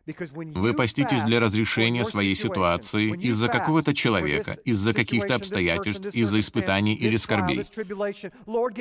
Вы 0.05 0.75
поститесь 0.75 1.23
для 1.23 1.39
разрешения 1.39 2.05
своей 2.05 2.35
ситуации 2.35 3.17
из-за 3.17 3.49
какого-то 3.49 3.95
человека, 3.95 4.59
из-за 4.65 4.93
каких-то 4.93 5.37
обстоятельств, 5.37 6.07
из-за 6.13 6.41
испытаний 6.41 6.95
или 6.95 7.17
скорбей. 7.17 7.65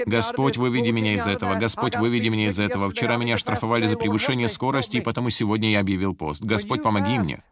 Господь, 0.06 0.58
выведи 0.58 0.90
меня 0.90 1.14
из 1.14 1.28
этого. 1.28 1.56
Господь, 1.56 1.96
выведи 1.96 2.30
меня 2.30 2.48
из 2.48 2.60
этого. 2.60 2.90
Вчера 2.90 3.18
меня 3.18 3.38
штрафовали 3.38 3.86
за 3.86 3.98
превышение 3.98 4.48
скорости, 4.48 4.98
и 4.98 5.02
потому 5.02 5.30
сегодня 5.30 5.72
я 5.72 5.82
объявил 5.82 6.16
пост. 6.16 6.42
Господь, 6.42 6.82
помоги 6.82 7.20
мне. 7.20 7.44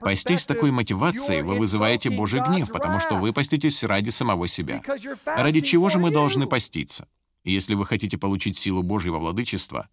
Постись 0.00 0.40
с 0.40 0.46
такой 0.46 0.72
мотивацией, 0.72 1.42
вы 1.42 1.54
вызываете 1.54 2.10
Божий 2.10 2.40
гнев, 2.40 2.72
потому 2.72 2.98
что 2.98 3.14
вы 3.14 3.32
поститесь 3.32 3.84
ради 3.84 4.10
самого 4.10 4.48
себя. 4.48 4.82
Ради 5.24 5.60
чего 5.60 5.90
же 5.90 5.98
мы 5.98 6.10
должны 6.10 6.46
поститься? 6.46 7.06
Если 7.44 7.74
вы 7.74 7.86
хотите 7.86 8.18
получить 8.18 8.56
силу 8.56 8.82
Божьего 8.82 9.18
владычества, 9.18 9.88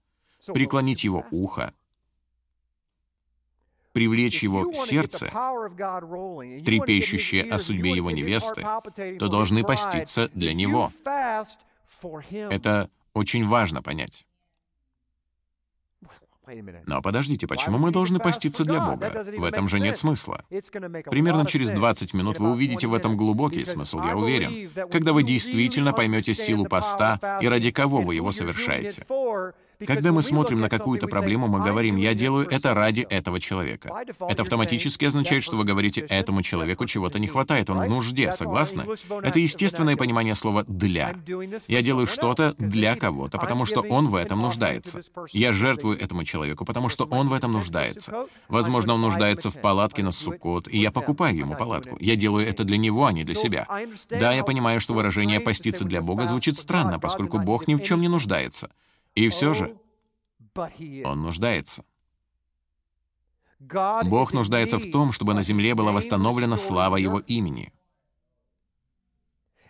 преклонить 0.48 1.04
его 1.04 1.26
ухо, 1.32 1.74
привлечь 3.92 4.44
его 4.44 4.72
сердце, 4.74 5.28
трепещущее 6.66 7.44
о 7.52 7.58
судьбе 7.58 7.92
его 7.92 8.12
невесты, 8.12 8.66
то 9.18 9.28
должны 9.28 9.64
поститься 9.64 10.30
для 10.34 10.54
него. 10.54 10.92
Это 12.32 12.90
очень 13.14 13.48
важно 13.48 13.82
понять. 13.82 14.26
Но 16.86 17.02
подождите, 17.02 17.48
почему 17.48 17.78
мы 17.78 17.92
должны 17.92 18.20
поститься 18.20 18.64
для 18.64 18.80
Бога? 18.80 19.24
В 19.38 19.44
этом 19.44 19.68
же 19.68 19.80
нет 19.80 19.98
смысла. 19.98 20.44
Примерно 20.50 21.46
через 21.46 21.72
20 21.72 22.14
минут 22.14 22.40
вы 22.40 22.52
увидите 22.52 22.88
в 22.88 22.94
этом 22.94 23.18
глубокий 23.18 23.66
смысл, 23.66 24.02
я 24.04 24.16
уверен, 24.16 24.72
когда 24.90 25.14
вы 25.14 25.24
действительно 25.24 25.94
поймете 25.94 26.34
силу 26.34 26.66
поста 26.66 27.40
и 27.42 27.48
ради 27.48 27.72
кого 27.72 28.02
вы 28.02 28.16
его 28.16 28.32
совершаете. 28.32 29.06
Когда 29.88 30.12
мы 30.12 30.22
смотрим 30.22 30.60
на 30.60 30.68
какую-то 30.68 31.08
проблему, 31.08 31.48
мы 31.48 31.62
говорим, 31.62 31.96
я 31.96 32.14
делаю 32.14 32.46
это 32.50 32.74
ради 32.74 33.02
этого 33.02 33.40
человека. 33.40 33.92
Это 34.20 34.42
автоматически 34.42 35.06
означает, 35.06 35.42
что 35.44 35.56
вы 35.56 35.64
говорите, 35.64 36.02
этому 36.02 36.42
человеку 36.42 36.86
чего-то 36.86 37.18
не 37.18 37.28
хватает, 37.28 37.70
он 37.70 37.80
в 37.80 37.90
нужде, 37.90 38.32
согласны? 38.34 38.86
Это 39.24 39.40
естественное 39.40 39.96
понимание 39.96 40.36
слова 40.36 40.66
«для». 40.68 41.16
Я 41.68 41.82
делаю 41.82 42.08
что-то 42.08 42.56
для 42.58 42.96
кого-то, 42.96 43.38
потому 43.38 43.64
что 43.64 43.82
он 43.82 44.10
в 44.10 44.16
этом 44.16 44.42
нуждается. 44.42 45.02
Я 45.32 45.54
жертвую 45.54 45.98
этому 45.98 46.26
человеку, 46.26 46.66
потому 46.66 46.90
что 46.90 47.06
он 47.06 47.30
в 47.30 47.34
этом 47.34 47.54
нуждается. 47.54 48.28
Возможно, 48.50 48.96
он 48.96 49.02
нуждается 49.02 49.50
в 49.50 49.62
палатке 49.62 50.04
на 50.04 50.12
Суккот, 50.12 50.68
и 50.68 50.78
я 50.78 50.92
покупаю 50.92 51.38
ему 51.38 51.56
палатку. 51.56 51.96
Я 52.02 52.18
делаю 52.18 52.46
это 52.46 52.66
для 52.66 52.78
него, 52.78 53.06
а 53.06 53.14
не 53.14 53.24
для 53.24 53.36
себя. 53.36 53.66
Да, 54.10 54.34
я 54.34 54.44
понимаю, 54.44 54.82
что 54.82 54.94
выражение 54.94 55.40
«поститься 55.40 55.86
для 55.86 56.02
Бога» 56.02 56.26
звучит 56.26 56.58
странно, 56.58 57.00
поскольку 57.00 57.40
Бог 57.40 57.68
ни 57.68 57.76
в 57.76 57.82
чем 57.82 58.02
не 58.02 58.10
нуждается. 58.10 58.70
И 59.20 59.28
все 59.28 59.54
же 59.54 59.76
он 61.04 61.22
нуждается. 61.22 61.84
Бог 63.60 64.32
нуждается 64.32 64.78
в 64.78 64.90
том, 64.92 65.12
чтобы 65.12 65.34
на 65.34 65.44
земле 65.44 65.76
была 65.76 65.92
восстановлена 65.92 66.56
слава 66.56 66.96
Его 66.96 67.20
имени. 67.20 67.74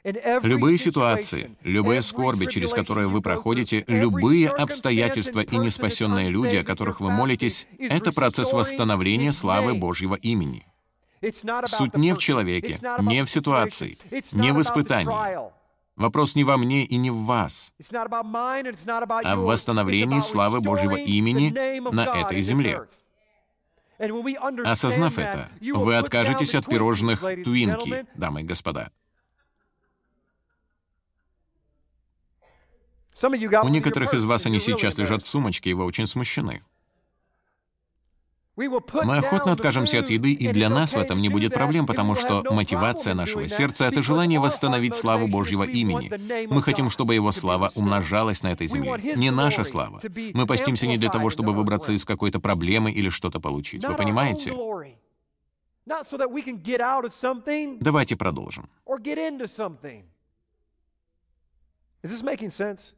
Любые 0.04 0.78
ситуации, 0.78 1.58
любые 1.64 2.04
скорби, 2.04 2.46
через 2.46 2.72
которые 2.74 3.08
вы 3.08 3.22
проходите, 3.22 3.84
любые 3.88 4.50
обстоятельства 4.50 5.40
и 5.40 5.58
неспасенные 5.58 6.30
люди, 6.30 6.58
о 6.58 6.64
которых 6.64 7.00
вы 7.00 7.10
молитесь, 7.10 7.68
это 7.80 8.12
процесс 8.12 8.54
восстановления 8.54 9.34
славы 9.34 9.74
Божьего 9.74 10.14
имени. 10.14 10.68
Суть 11.66 11.98
не 11.98 12.14
в 12.14 12.20
человеке, 12.20 12.78
не 13.00 13.24
в 13.24 13.30
ситуации, 13.32 13.98
не 14.32 14.54
в 14.54 14.62
испытании. 14.62 15.59
Вопрос 16.00 16.34
не 16.36 16.46
во 16.46 16.56
мне 16.56 16.86
и 16.86 16.96
не 16.96 17.12
в 17.12 17.26
вас, 17.26 17.74
а 17.92 19.36
в 19.36 19.42
восстановлении 19.42 20.20
славы 20.22 20.62
Божьего 20.62 20.96
имени 20.96 21.54
на 21.92 22.06
этой 22.22 22.40
земле. 22.40 22.88
Осознав 24.64 25.18
это, 25.18 25.52
вы 25.60 25.98
откажетесь 25.98 26.56
от 26.56 26.66
пирожных 26.68 27.20
Твинки, 27.20 28.08
дамы 28.16 28.42
и 28.42 28.44
господа. 28.46 28.92
У 33.22 33.68
некоторых 33.68 34.14
из 34.14 34.24
вас 34.24 34.46
они 34.46 34.62
сейчас 34.62 34.98
лежат 34.98 35.22
в 35.22 35.28
сумочке, 35.28 35.72
и 35.72 35.74
вы 35.74 35.84
очень 35.84 36.08
смущены. 36.08 36.64
Мы 39.04 39.18
охотно 39.18 39.54
откажемся 39.54 40.00
от 40.00 40.10
еды, 40.10 40.34
и 40.34 40.48
для 40.50 40.70
нас 40.70 40.94
в 40.94 40.98
этом 40.98 41.22
не 41.22 41.30
будет 41.30 41.54
проблем, 41.54 41.86
потому 41.86 42.16
что 42.16 42.44
мотивация 42.50 43.14
нашего 43.14 43.48
сердца— 43.48 43.86
это 43.88 44.02
желание 44.02 44.40
восстановить 44.40 44.96
славу 44.96 45.28
Божьего 45.28 45.64
имени. 45.64 46.12
Мы 46.48 46.62
хотим, 46.62 46.90
чтобы 46.90 47.16
Его 47.16 47.32
слава 47.32 47.72
умножалась 47.76 48.44
на 48.44 48.52
этой 48.52 48.68
земле. 48.68 49.16
Не 49.16 49.32
наша 49.32 49.64
слава. 49.64 50.02
Мы 50.34 50.46
постимся 50.46 50.88
не 50.88 50.98
для 50.98 51.10
того, 51.10 51.30
чтобы 51.30 51.54
выбраться 51.54 51.94
из 51.94 52.04
какой-то 52.04 52.40
проблемы 52.40 52.92
или 52.92 53.10
что-то 53.10 53.40
получить. 53.40 53.86
Вы 53.86 53.96
понимаете? 53.96 54.54
Давайте 57.80 58.16
продолжим. 58.16 58.70
Is 62.02 62.12
this 62.12 62.24
making 62.24 62.50
sense? 62.50 62.94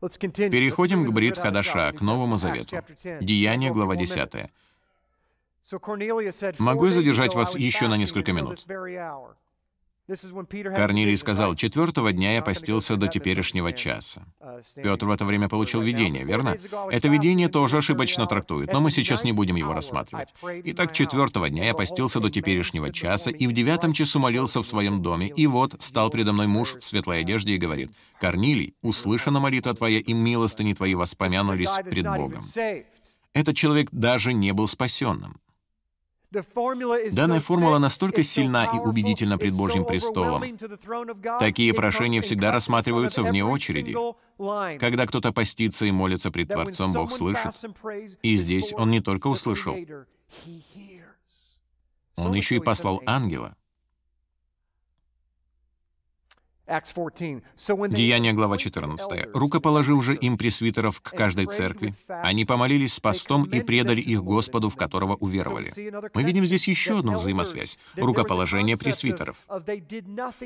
Переходим 0.00 1.06
к 1.06 1.10
Брит 1.12 1.36
Хадаша, 1.36 1.92
к 1.92 2.00
Новому 2.00 2.38
Завету. 2.38 2.82
Деяние, 3.20 3.72
глава 3.72 3.96
10. 3.96 4.50
Могу 6.58 6.86
я 6.86 6.92
задержать 6.92 7.34
вас 7.34 7.54
еще 7.54 7.88
на 7.88 7.96
несколько 7.96 8.32
минут? 8.32 8.64
Корнилий 10.74 11.16
сказал, 11.16 11.54
«Четвертого 11.54 12.12
дня 12.12 12.34
я 12.34 12.42
постился 12.42 12.96
до 12.96 13.08
теперешнего 13.08 13.72
часа». 13.72 14.24
Петр 14.74 15.06
в 15.06 15.10
это 15.10 15.24
время 15.24 15.48
получил 15.48 15.80
видение, 15.80 16.24
верно? 16.24 16.56
Это 16.90 17.08
видение 17.08 17.48
тоже 17.48 17.78
ошибочно 17.78 18.26
трактует, 18.26 18.72
но 18.72 18.80
мы 18.80 18.90
сейчас 18.90 19.24
не 19.24 19.32
будем 19.32 19.56
его 19.56 19.72
рассматривать. 19.72 20.28
Итак, 20.64 20.92
четвертого 20.92 21.48
дня 21.48 21.64
я 21.64 21.74
постился 21.74 22.20
до 22.20 22.30
теперешнего 22.30 22.92
часа, 22.92 23.30
и 23.30 23.46
в 23.46 23.52
девятом 23.52 23.92
часу 23.92 24.18
молился 24.18 24.62
в 24.62 24.66
своем 24.66 25.02
доме, 25.02 25.28
и 25.28 25.46
вот 25.46 25.76
стал 25.80 26.10
предо 26.10 26.32
мной 26.32 26.46
муж 26.46 26.76
в 26.76 26.84
светлой 26.84 27.20
одежде 27.20 27.54
и 27.54 27.58
говорит, 27.58 27.92
«Корнилий, 28.20 28.74
услышана 28.82 29.40
молитва 29.40 29.74
твоя, 29.74 30.00
и 30.00 30.12
милостыни 30.12 30.74
твои 30.74 30.94
воспомянулись 30.94 31.70
пред 31.84 32.06
Богом». 32.06 32.42
Этот 33.32 33.56
человек 33.56 33.88
даже 33.92 34.32
не 34.32 34.52
был 34.52 34.66
спасенным. 34.66 35.40
Данная 36.32 37.40
формула 37.40 37.78
настолько 37.78 38.22
сильна 38.22 38.64
и 38.66 38.78
убедительна 38.78 39.36
пред 39.36 39.54
Божьим 39.54 39.84
престолом. 39.84 40.44
Такие 41.38 41.74
прошения 41.74 42.20
всегда 42.20 42.52
рассматриваются 42.52 43.22
вне 43.22 43.44
очереди. 43.44 43.96
Когда 44.78 45.06
кто-то 45.06 45.32
постится 45.32 45.86
и 45.86 45.90
молится 45.90 46.30
пред 46.30 46.48
Творцом, 46.48 46.92
Бог 46.92 47.12
слышит. 47.12 47.52
И 48.22 48.36
здесь 48.36 48.72
Он 48.74 48.90
не 48.90 49.00
только 49.00 49.26
услышал, 49.26 49.76
Он 52.16 52.32
еще 52.34 52.56
и 52.56 52.60
послал 52.60 53.02
ангела. 53.06 53.56
Деяние, 57.88 58.32
глава 58.32 58.56
14. 58.56 59.34
«Рукоположив 59.34 60.04
же 60.04 60.14
им 60.14 60.38
пресвитеров 60.38 61.00
к 61.00 61.10
каждой 61.10 61.46
церкви, 61.46 61.94
они 62.08 62.44
помолились 62.44 62.94
с 62.94 63.00
постом 63.00 63.44
и 63.44 63.60
предали 63.60 64.00
их 64.00 64.22
Господу, 64.22 64.70
в 64.70 64.76
которого 64.76 65.16
уверовали». 65.16 65.72
Мы 66.14 66.22
видим 66.22 66.46
здесь 66.46 66.68
еще 66.68 67.00
одну 67.00 67.14
взаимосвязь— 67.14 67.78
рукоположение 67.96 68.76
пресвитеров. 68.76 69.36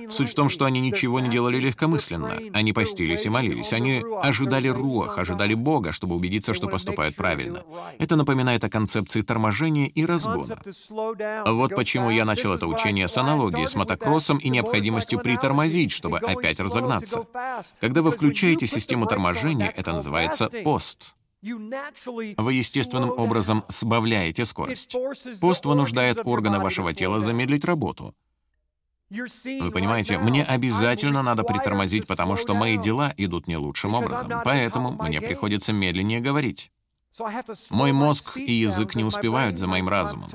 Суть 0.09 0.31
в 0.31 0.35
том, 0.35 0.49
что 0.49 0.65
они 0.65 0.81
ничего 0.81 1.21
не 1.21 1.29
делали 1.29 1.59
легкомысленно. 1.59 2.39
Они 2.53 2.73
постились 2.73 3.27
и 3.27 3.29
молились. 3.29 3.73
Они 3.73 4.03
ожидали 4.23 4.69
руах, 4.69 5.19
ожидали 5.19 5.55
Бога, 5.55 5.93
чтобы 5.93 6.15
убедиться, 6.15 6.55
что 6.55 6.69
поступают 6.69 7.17
правильно. 7.17 7.65
Это 7.99 8.17
напоминает 8.17 8.65
о 8.65 8.71
концепции 8.71 9.21
торможения 9.21 9.87
и 9.87 10.07
разгона. 10.07 10.59
Вот 11.47 11.75
почему 11.75 12.11
я 12.11 12.25
начал 12.25 12.55
это 12.55 12.67
учение 12.67 13.09
с 13.09 13.17
аналогии 13.19 13.67
с 13.67 13.75
мотокроссом 13.75 14.39
и 14.39 14.49
необходимостью 14.49 15.19
притормозить, 15.19 15.93
чтобы 15.93 16.14
чтобы 16.19 16.33
опять 16.33 16.61
разогнаться. 16.61 17.27
Когда 17.81 18.03
вы 18.03 18.11
включаете 18.11 18.67
систему 18.67 19.07
торможения, 19.07 19.73
это 19.75 19.93
называется 19.93 20.51
пост. 20.63 21.15
Вы 21.43 22.55
естественным 22.55 23.11
образом 23.11 23.65
сбавляете 23.69 24.45
скорость. 24.45 24.97
Пост 25.41 25.67
вынуждает 25.67 26.21
органы 26.25 26.59
вашего 26.59 26.95
тела 26.95 27.21
замедлить 27.21 27.65
работу. 27.65 28.15
Вы 29.11 29.71
понимаете, 29.71 30.19
мне 30.19 30.43
обязательно 30.43 31.23
надо 31.23 31.43
притормозить, 31.45 32.07
потому 32.07 32.37
что 32.37 32.55
мои 32.55 32.79
дела 32.79 33.13
идут 33.17 33.47
не 33.47 33.57
лучшим 33.57 33.95
образом, 33.95 34.33
поэтому 34.45 34.93
мне 34.93 35.21
приходится 35.21 35.73
медленнее 35.73 36.21
говорить. 36.21 36.73
Мой 37.71 37.93
мозг 37.93 38.37
и 38.37 38.53
язык 38.53 38.95
не 38.97 39.05
успевают 39.05 39.57
за 39.57 39.67
моим 39.67 39.89
разумом. 39.89 40.29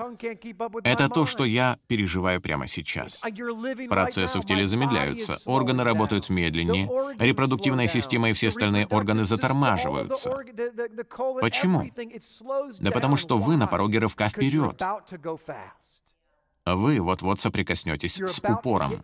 Это 0.84 1.10
то, 1.10 1.26
что 1.26 1.44
я 1.44 1.78
переживаю 1.88 2.42
прямо 2.42 2.68
сейчас. 2.68 3.24
Процессы 3.90 4.40
в 4.40 4.46
теле 4.46 4.66
замедляются, 4.68 5.40
органы 5.46 5.84
работают 5.84 6.30
медленнее, 6.30 6.90
репродуктивная 7.18 7.88
система 7.88 8.30
и 8.30 8.34
все 8.34 8.48
остальные 8.48 8.88
органы 8.88 9.26
затормаживаются. 9.26 10.32
Почему? 11.42 11.90
Да 12.80 12.92
потому 12.92 13.16
что 13.18 13.38
вы 13.38 13.58
на 13.58 13.68
пороге 13.68 14.00
рывка 14.00 14.30
вперед. 14.30 14.82
Вы 16.66 17.00
вот-вот 17.00 17.40
соприкоснетесь 17.40 18.16
с 18.16 18.40
упором. 18.40 19.02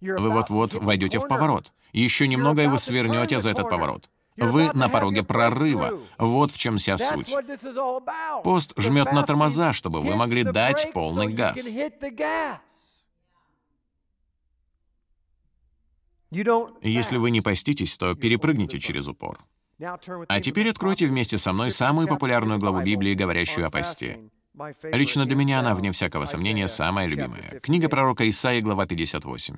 Вы 0.00 0.30
вот-вот 0.30 0.74
войдете 0.74 1.18
в 1.18 1.28
поворот. 1.28 1.72
Еще 1.92 2.28
немного, 2.28 2.62
и 2.62 2.66
вы 2.66 2.78
свернете 2.78 3.38
за 3.38 3.50
этот 3.50 3.68
поворот. 3.68 4.10
Вы 4.40 4.70
на 4.72 4.88
пороге 4.88 5.22
прорыва. 5.22 6.00
Вот 6.18 6.50
в 6.50 6.58
чем 6.58 6.78
вся 6.78 6.98
суть. 6.98 7.32
Пост 8.42 8.72
жмет 8.76 9.12
на 9.12 9.22
тормоза, 9.22 9.72
чтобы 9.72 10.00
вы 10.00 10.16
могли 10.16 10.44
дать 10.44 10.92
полный 10.92 11.28
газ. 11.28 11.58
Если 16.30 17.16
вы 17.16 17.30
не 17.30 17.40
поститесь, 17.40 17.96
то 17.98 18.14
перепрыгните 18.14 18.78
через 18.78 19.06
упор. 19.08 19.40
А 20.28 20.40
теперь 20.40 20.70
откройте 20.70 21.06
вместе 21.06 21.38
со 21.38 21.52
мной 21.52 21.70
самую 21.70 22.06
популярную 22.06 22.58
главу 22.58 22.82
Библии, 22.82 23.14
говорящую 23.14 23.66
о 23.66 23.70
посте. 23.70 24.20
Лично 24.82 25.26
для 25.26 25.36
меня 25.36 25.60
она, 25.60 25.74
вне 25.74 25.92
всякого 25.92 26.26
сомнения, 26.26 26.68
самая 26.68 27.06
любимая. 27.06 27.60
Книга 27.62 27.88
пророка 27.88 28.28
Исаии, 28.28 28.60
глава 28.60 28.86
58. 28.86 29.56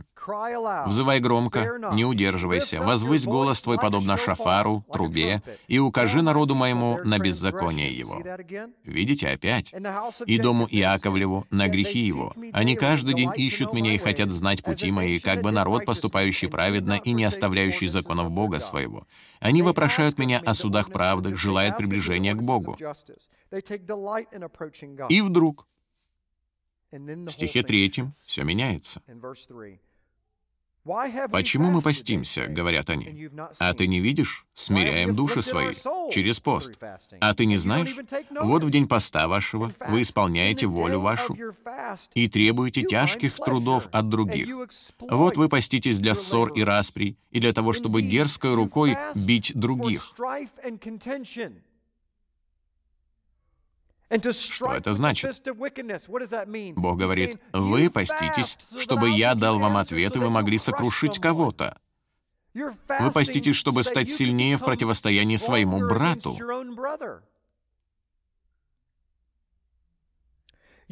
«Взывай 0.86 1.18
громко, 1.20 1.78
не 1.93 2.05
удерживайся, 2.05 2.80
возвысь 2.80 3.24
голос 3.24 3.61
твой, 3.62 3.78
подобно 3.78 4.16
шафару, 4.16 4.84
трубе, 4.93 5.43
и 5.66 5.78
укажи 5.78 6.22
народу 6.22 6.55
моему 6.55 6.99
на 7.05 7.18
беззаконие 7.18 7.97
его». 7.97 8.22
Видите, 8.84 9.28
опять? 9.28 9.74
«И 10.26 10.38
дому 10.38 10.68
Иаковлеву 10.70 11.47
на 11.51 11.68
грехи 11.68 12.01
его. 12.01 12.34
Они 12.53 12.76
каждый 12.76 13.14
день 13.14 13.32
ищут 13.34 13.72
меня 13.72 13.95
и 13.95 13.99
хотят 13.99 14.30
знать 14.30 14.62
пути 14.62 14.90
мои, 14.90 15.18
как 15.18 15.43
бы 15.43 15.51
народ, 15.51 15.84
поступающий 15.84 16.49
праведно 16.49 17.01
и 17.03 17.12
не 17.12 17.24
оставляющий 17.24 17.88
законов 17.88 18.30
Бога 18.30 18.61
своего. 18.61 19.07
Они 19.40 19.62
вопрошают 19.62 20.18
меня 20.18 20.40
о 20.45 20.55
судах 20.55 20.93
правды, 20.93 21.34
желают 21.34 21.76
приближения 21.76 22.34
к 22.34 22.43
Богу». 22.43 22.76
И 25.09 25.20
вдруг, 25.20 25.66
в 26.90 27.28
стихе 27.30 27.62
третьем, 27.62 28.14
все 28.26 28.44
меняется. 28.44 29.03
«Почему 31.30 31.70
мы 31.70 31.80
постимся?»— 31.80 32.46
говорят 32.48 32.90
они. 32.90 33.28
«А 33.61 33.72
ты 33.72 33.86
не 33.86 34.00
видишь? 34.00 34.46
Смиряем 34.53 35.14
души 35.14 35.40
свои 35.40 35.74
через 36.11 36.40
пост. 36.40 36.76
А 37.20 37.34
ты 37.34 37.46
не 37.46 37.57
знаешь? 37.57 37.94
Вот 38.30 38.64
в 38.64 38.70
день 38.70 38.88
поста 38.88 39.28
вашего 39.28 39.72
вы 39.86 40.03
исполняете 40.03 40.66
волю 40.66 41.00
вашу 41.00 41.36
и 42.14 42.28
требуете 42.28 42.82
тяжких 42.82 43.36
трудов 43.36 43.88
от 43.92 44.09
других. 44.09 44.48
Вот 45.09 45.36
вы 45.36 45.48
поститесь 45.48 46.00
для 46.00 46.16
ссор 46.16 46.53
и 46.53 46.62
распри 46.62 47.16
и 47.30 47.38
для 47.38 47.53
того, 47.53 47.72
чтобы 47.72 48.03
дерзкой 48.03 48.55
рукой 48.55 48.96
бить 49.14 49.53
других. 49.55 50.14
Что 54.21 54.73
это 54.73 54.95
значит? 54.95 55.43
Бог 56.77 56.99
говорит, 56.99 57.41
«Вы 57.53 57.91
поститесь, 57.91 58.59
чтобы 58.79 59.11
я 59.11 59.35
дал 59.35 59.59
вам 59.59 59.77
ответ, 59.77 60.17
и 60.17 60.19
вы 60.19 60.31
могли 60.31 60.59
сокрушить 60.59 61.19
кого-то». 61.19 61.79
Вы 62.55 63.11
поститесь, 63.13 63.57
чтобы 63.57 63.83
стать 63.83 64.11
сильнее 64.11 64.57
в 64.59 64.65
противостоянии 64.65 65.37
своему 65.37 65.81
брату. 65.81 66.37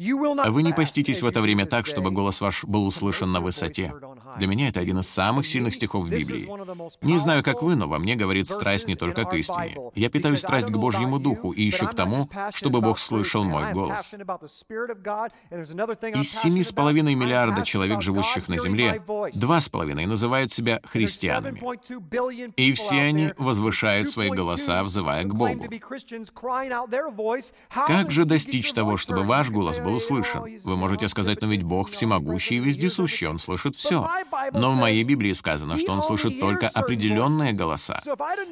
Вы 0.01 0.63
не 0.63 0.73
поститесь 0.73 1.21
в 1.21 1.25
это 1.27 1.41
время 1.41 1.65
так, 1.65 1.85
чтобы 1.85 2.09
голос 2.11 2.41
ваш 2.41 2.63
был 2.63 2.85
услышан 2.87 3.31
на 3.31 3.39
высоте. 3.39 3.93
Для 4.37 4.47
меня 4.47 4.69
это 4.69 4.79
один 4.79 4.99
из 4.99 5.07
самых 5.07 5.45
сильных 5.45 5.75
стихов 5.75 6.05
в 6.05 6.09
Библии. 6.09 6.49
Не 7.01 7.17
знаю, 7.17 7.43
как 7.43 7.61
вы, 7.61 7.75
но 7.75 7.87
во 7.87 7.99
мне 7.99 8.15
говорит 8.15 8.49
страсть 8.49 8.87
не 8.87 8.95
только 8.95 9.25
к 9.25 9.33
истине. 9.33 9.77
Я 9.93 10.09
питаю 10.09 10.37
страсть 10.37 10.67
к 10.67 10.77
Божьему 10.77 11.19
Духу 11.19 11.51
и 11.51 11.69
ищу 11.69 11.87
к 11.87 11.93
тому, 11.93 12.29
чтобы 12.53 12.81
Бог 12.81 12.97
слышал 12.97 13.43
мой 13.43 13.73
голос. 13.73 14.11
Из 16.15 16.31
семи 16.31 16.63
с 16.63 16.71
половиной 16.71 17.13
миллиарда 17.13 17.63
человек, 17.63 18.01
живущих 18.01 18.47
на 18.47 18.57
Земле, 18.57 19.03
два 19.33 19.61
с 19.61 19.69
половиной 19.69 20.07
называют 20.07 20.51
себя 20.51 20.81
христианами. 20.83 21.61
И 22.55 22.73
все 22.73 23.01
они 23.01 23.33
возвышают 23.37 24.09
свои 24.09 24.29
голоса, 24.29 24.83
взывая 24.83 25.23
к 25.25 25.35
Богу. 25.35 25.67
Как 27.69 28.11
же 28.11 28.25
достичь 28.25 28.73
того, 28.73 28.97
чтобы 28.97 29.23
ваш 29.23 29.49
голос 29.49 29.79
был 29.79 29.90
услышан? 29.91 30.43
Вы 30.63 30.75
можете 30.75 31.07
сказать, 31.07 31.41
но 31.41 31.47
ведь 31.47 31.63
Бог 31.63 31.89
всемогущий 31.89 32.57
и 32.57 32.59
вездесущий, 32.59 33.27
Он 33.27 33.39
слышит 33.39 33.75
все. 33.75 34.07
Но 34.53 34.71
в 34.71 34.75
моей 34.75 35.03
Библии 35.03 35.33
сказано, 35.33 35.77
что 35.77 35.91
он 35.91 36.01
слышит 36.01 36.39
только 36.39 36.67
определенные 36.67 37.53
голоса. 37.53 38.01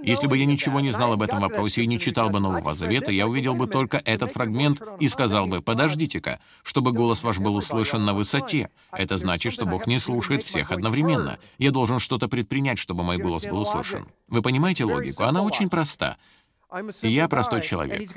Если 0.04 0.28
бы 0.28 0.38
я 0.38 0.46
ничего 0.46 0.80
не 0.80 0.92
знал 0.92 1.14
об 1.14 1.22
этом 1.22 1.42
вопросе 1.42 1.84
и 1.84 1.88
не 1.88 2.00
читал 2.00 2.30
бы 2.30 2.40
Нового 2.40 2.74
Завета, 2.74 3.12
я 3.12 3.28
увидел 3.28 3.56
бы 3.56 3.68
только 3.68 4.02
этот 4.04 4.32
фрагмент 4.32 4.82
и 5.00 5.08
сказал 5.08 5.48
бы, 5.48 5.62
подождите-ка, 5.62 6.40
чтобы 6.64 6.92
голос 6.92 7.24
ваш 7.24 7.40
был 7.40 7.56
услышан 7.56 8.06
на 8.06 8.14
высоте. 8.14 8.70
Это 8.92 9.18
значит, 9.18 9.54
что 9.54 9.66
Бог 9.66 9.88
не 9.88 10.00
слушает 10.00 10.44
всех 10.44 10.72
одновременно. 10.72 11.40
Я 11.58 11.72
должен 11.72 12.00
что-то 12.00 12.28
предпринять, 12.28 12.80
чтобы 12.80 13.04
мой 13.04 13.18
голос 13.18 13.46
был 13.46 13.62
услышан. 13.62 14.08
Вы 14.28 14.42
понимаете 14.42 14.86
логику? 14.86 15.24
Она 15.24 15.42
очень 15.42 15.70
проста. 15.70 16.18
Я 17.02 17.28
простой 17.28 17.62
человек. 17.62 18.12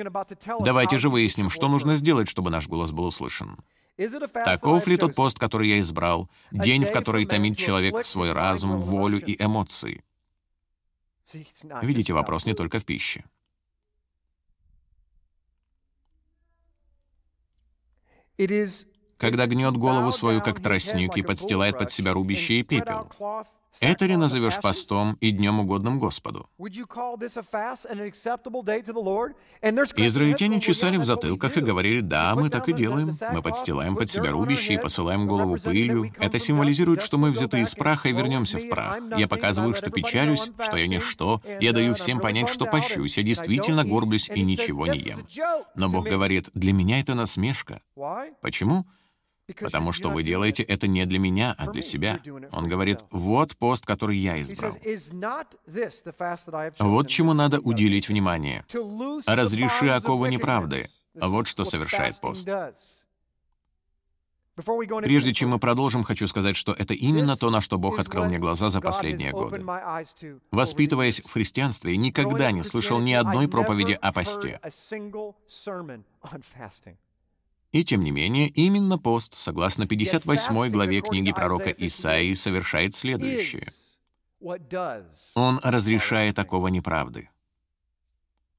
Давайте 0.60 0.98
же 0.98 1.08
выясним, 1.08 1.50
что 1.50 1.68
нужно 1.68 1.96
сделать, 1.96 2.28
чтобы 2.28 2.50
наш 2.50 2.68
голос 2.68 2.90
был 2.90 3.06
услышан. 3.06 3.58
Таков 4.32 4.86
ли 4.86 4.96
тот 4.96 5.14
пост, 5.14 5.38
который 5.38 5.68
я 5.68 5.80
избрал, 5.80 6.30
день, 6.50 6.84
в 6.84 6.92
который 6.92 7.26
томит 7.26 7.56
человек 7.56 8.04
свой 8.04 8.32
разум, 8.32 8.80
волю 8.80 9.20
и 9.24 9.42
эмоции? 9.42 10.04
Видите, 11.82 12.12
вопрос 12.12 12.46
не 12.46 12.54
только 12.54 12.78
в 12.78 12.84
пище. 12.84 13.24
Когда 19.18 19.46
гнет 19.46 19.76
голову 19.76 20.10
свою, 20.10 20.42
как 20.42 20.60
тростник, 20.60 21.16
и 21.16 21.22
подстилает 21.22 21.78
под 21.78 21.92
себя 21.92 22.12
рубище 22.12 22.54
и 22.54 22.62
пепел, 22.62 23.10
это 23.80 24.06
ли 24.06 24.16
назовешь 24.16 24.60
постом 24.60 25.16
и 25.20 25.30
днем 25.30 25.60
угодным 25.60 25.98
Господу? 25.98 26.48
Израильтяне 30.06 30.60
чесали 30.60 30.96
в 30.96 31.04
затылках 31.04 31.56
и 31.56 31.60
говорили, 31.60 32.00
да, 32.00 32.34
мы 32.34 32.50
так 32.50 32.68
и 32.68 32.72
делаем. 32.72 33.10
Мы 33.32 33.42
подстилаем 33.42 33.96
под 33.96 34.10
себя 34.10 34.30
рубище 34.30 34.74
и 34.74 34.78
посылаем 34.78 35.26
голову 35.26 35.56
пылью. 35.62 36.12
Это 36.18 36.38
символизирует, 36.38 37.02
что 37.02 37.18
мы 37.18 37.30
взяты 37.30 37.60
из 37.60 37.74
праха 37.74 38.08
и 38.08 38.12
вернемся 38.12 38.58
в 38.58 38.68
прах. 38.68 38.98
Я 39.16 39.28
показываю, 39.28 39.74
что 39.74 39.90
печалюсь, 39.90 40.50
что 40.60 40.76
я 40.76 40.86
ничто. 40.86 41.40
Я 41.60 41.72
даю 41.72 41.94
всем 41.94 42.20
понять, 42.20 42.48
что 42.48 42.66
пощусь. 42.66 43.16
Я 43.16 43.22
действительно 43.22 43.84
горблюсь 43.84 44.30
и 44.30 44.42
ничего 44.42 44.86
не 44.86 44.98
ем. 44.98 45.18
Но 45.74 45.88
Бог 45.88 46.06
говорит, 46.06 46.50
для 46.54 46.72
меня 46.72 47.00
это 47.00 47.14
насмешка. 47.14 47.80
Почему? 48.40 48.86
Потому 49.60 49.92
что 49.92 50.10
вы 50.10 50.22
делаете 50.22 50.62
это 50.62 50.86
не 50.86 51.04
для 51.06 51.18
меня, 51.18 51.54
а 51.58 51.70
для 51.70 51.82
себя. 51.82 52.20
Он 52.50 52.68
говорит, 52.68 53.00
вот 53.10 53.56
пост, 53.56 53.86
который 53.86 54.16
я 54.16 54.40
избрал. 54.40 54.72
Вот 56.78 57.08
чему 57.08 57.32
надо 57.32 57.60
уделить 57.60 58.08
внимание. 58.08 58.64
Разреши 59.26 59.88
оковы 59.90 60.28
неправды. 60.28 60.88
Вот 61.14 61.46
что 61.46 61.64
совершает 61.64 62.20
пост. 62.20 62.48
Прежде 64.54 65.32
чем 65.32 65.50
мы 65.50 65.58
продолжим, 65.58 66.04
хочу 66.04 66.26
сказать, 66.26 66.56
что 66.56 66.72
это 66.72 66.92
именно 66.92 67.36
то, 67.36 67.48
на 67.50 67.60
что 67.62 67.78
Бог 67.78 67.98
открыл 67.98 68.26
мне 68.26 68.38
глаза 68.38 68.68
за 68.68 68.80
последние 68.80 69.32
годы. 69.32 69.64
Воспитываясь 70.50 71.22
в 71.22 71.32
христианстве, 71.32 71.92
я 71.92 71.98
никогда 71.98 72.50
не 72.50 72.62
слышал 72.62 72.98
ни 72.98 73.12
одной 73.12 73.48
проповеди 73.48 73.98
о 74.00 74.12
посте. 74.12 74.60
И 77.72 77.84
тем 77.84 78.02
не 78.02 78.10
менее, 78.10 78.48
именно 78.48 78.98
пост, 78.98 79.34
согласно 79.34 79.86
58 79.86 80.70
главе 80.70 81.00
книги 81.00 81.32
пророка 81.32 81.70
Исаии, 81.70 82.34
совершает 82.34 82.94
следующее. 82.94 83.66
Он 85.34 85.58
разрешает 85.62 86.36
такого 86.36 86.68
неправды. 86.68 87.30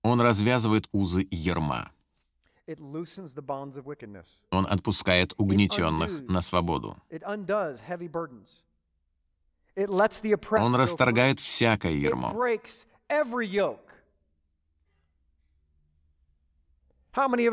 Он 0.02 0.20
развязывает 0.20 0.90
узы 0.92 1.28
ерма. 1.30 1.92
Он 4.52 4.66
отпускает 4.68 5.34
угнетенных 5.38 6.28
на 6.28 6.42
свободу. 6.42 6.98
Он 9.76 10.76
расторгает 10.76 11.40
всякое 11.40 11.94
ермо. 11.94 12.34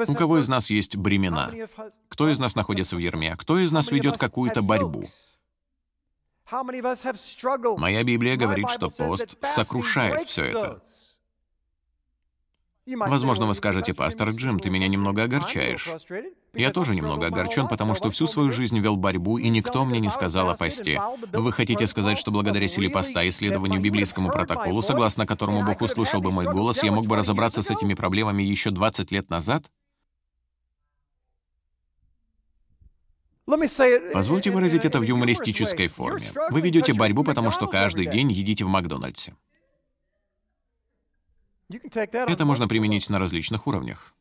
У 0.08 0.14
кого 0.14 0.38
из 0.38 0.48
нас 0.48 0.70
есть 0.70 0.96
бремена? 0.96 1.52
Кто 2.08 2.30
из 2.30 2.38
нас 2.38 2.54
находится 2.54 2.96
в 2.96 2.98
ерме? 2.98 3.36
Кто 3.36 3.58
из 3.58 3.72
нас 3.72 3.90
ведет 3.90 4.16
какую-то 4.16 4.62
борьбу? 4.62 5.04
Моя 7.78 8.02
Библия 8.02 8.36
говорит, 8.36 8.70
что 8.70 8.88
пост 8.88 9.36
сокрушает 9.42 10.28
все 10.28 10.46
это. 10.46 10.82
Возможно, 12.96 13.46
вы 13.46 13.54
скажете, 13.54 13.94
пастор 13.94 14.30
Джим, 14.30 14.58
ты 14.58 14.70
меня 14.70 14.88
немного 14.88 15.24
огорчаешь. 15.24 15.88
Я 16.54 16.72
тоже 16.72 16.94
немного 16.94 17.26
огорчен, 17.26 17.68
потому 17.68 17.94
что 17.94 18.10
всю 18.10 18.26
свою 18.26 18.50
жизнь 18.50 18.78
вел 18.78 18.96
борьбу, 18.96 19.38
и 19.38 19.48
никто 19.48 19.84
мне 19.84 20.00
не 20.00 20.10
сказал 20.10 20.50
о 20.50 20.56
посте. 20.56 21.00
Вы 21.32 21.52
хотите 21.52 21.86
сказать, 21.86 22.18
что 22.18 22.30
благодаря 22.30 22.66
силе 22.68 22.90
поста 22.90 23.22
и 23.22 23.30
следованию 23.30 23.80
библейскому 23.80 24.30
протоколу, 24.30 24.82
согласно 24.82 25.26
которому 25.26 25.64
Бог 25.64 25.80
услышал 25.80 26.20
бы 26.20 26.30
мой 26.30 26.46
голос, 26.46 26.82
я 26.82 26.92
мог 26.92 27.06
бы 27.06 27.16
разобраться 27.16 27.62
с 27.62 27.70
этими 27.70 27.94
проблемами 27.94 28.42
еще 28.42 28.70
20 28.70 29.10
лет 29.12 29.30
назад? 29.30 29.70
Позвольте 34.12 34.50
выразить 34.50 34.84
это 34.84 35.00
в 35.00 35.02
юмористической 35.02 35.88
форме. 35.88 36.26
Вы 36.50 36.60
ведете 36.60 36.94
борьбу, 36.94 37.24
потому 37.24 37.50
что 37.50 37.66
каждый 37.66 38.06
день 38.06 38.30
едите 38.30 38.64
в 38.64 38.68
Макдональдсе. 38.68 39.34
Это 42.12 42.44
можно 42.44 42.66
применить 42.68 43.08
на 43.10 43.18
различных 43.18 43.66
уровнях. 43.66 44.14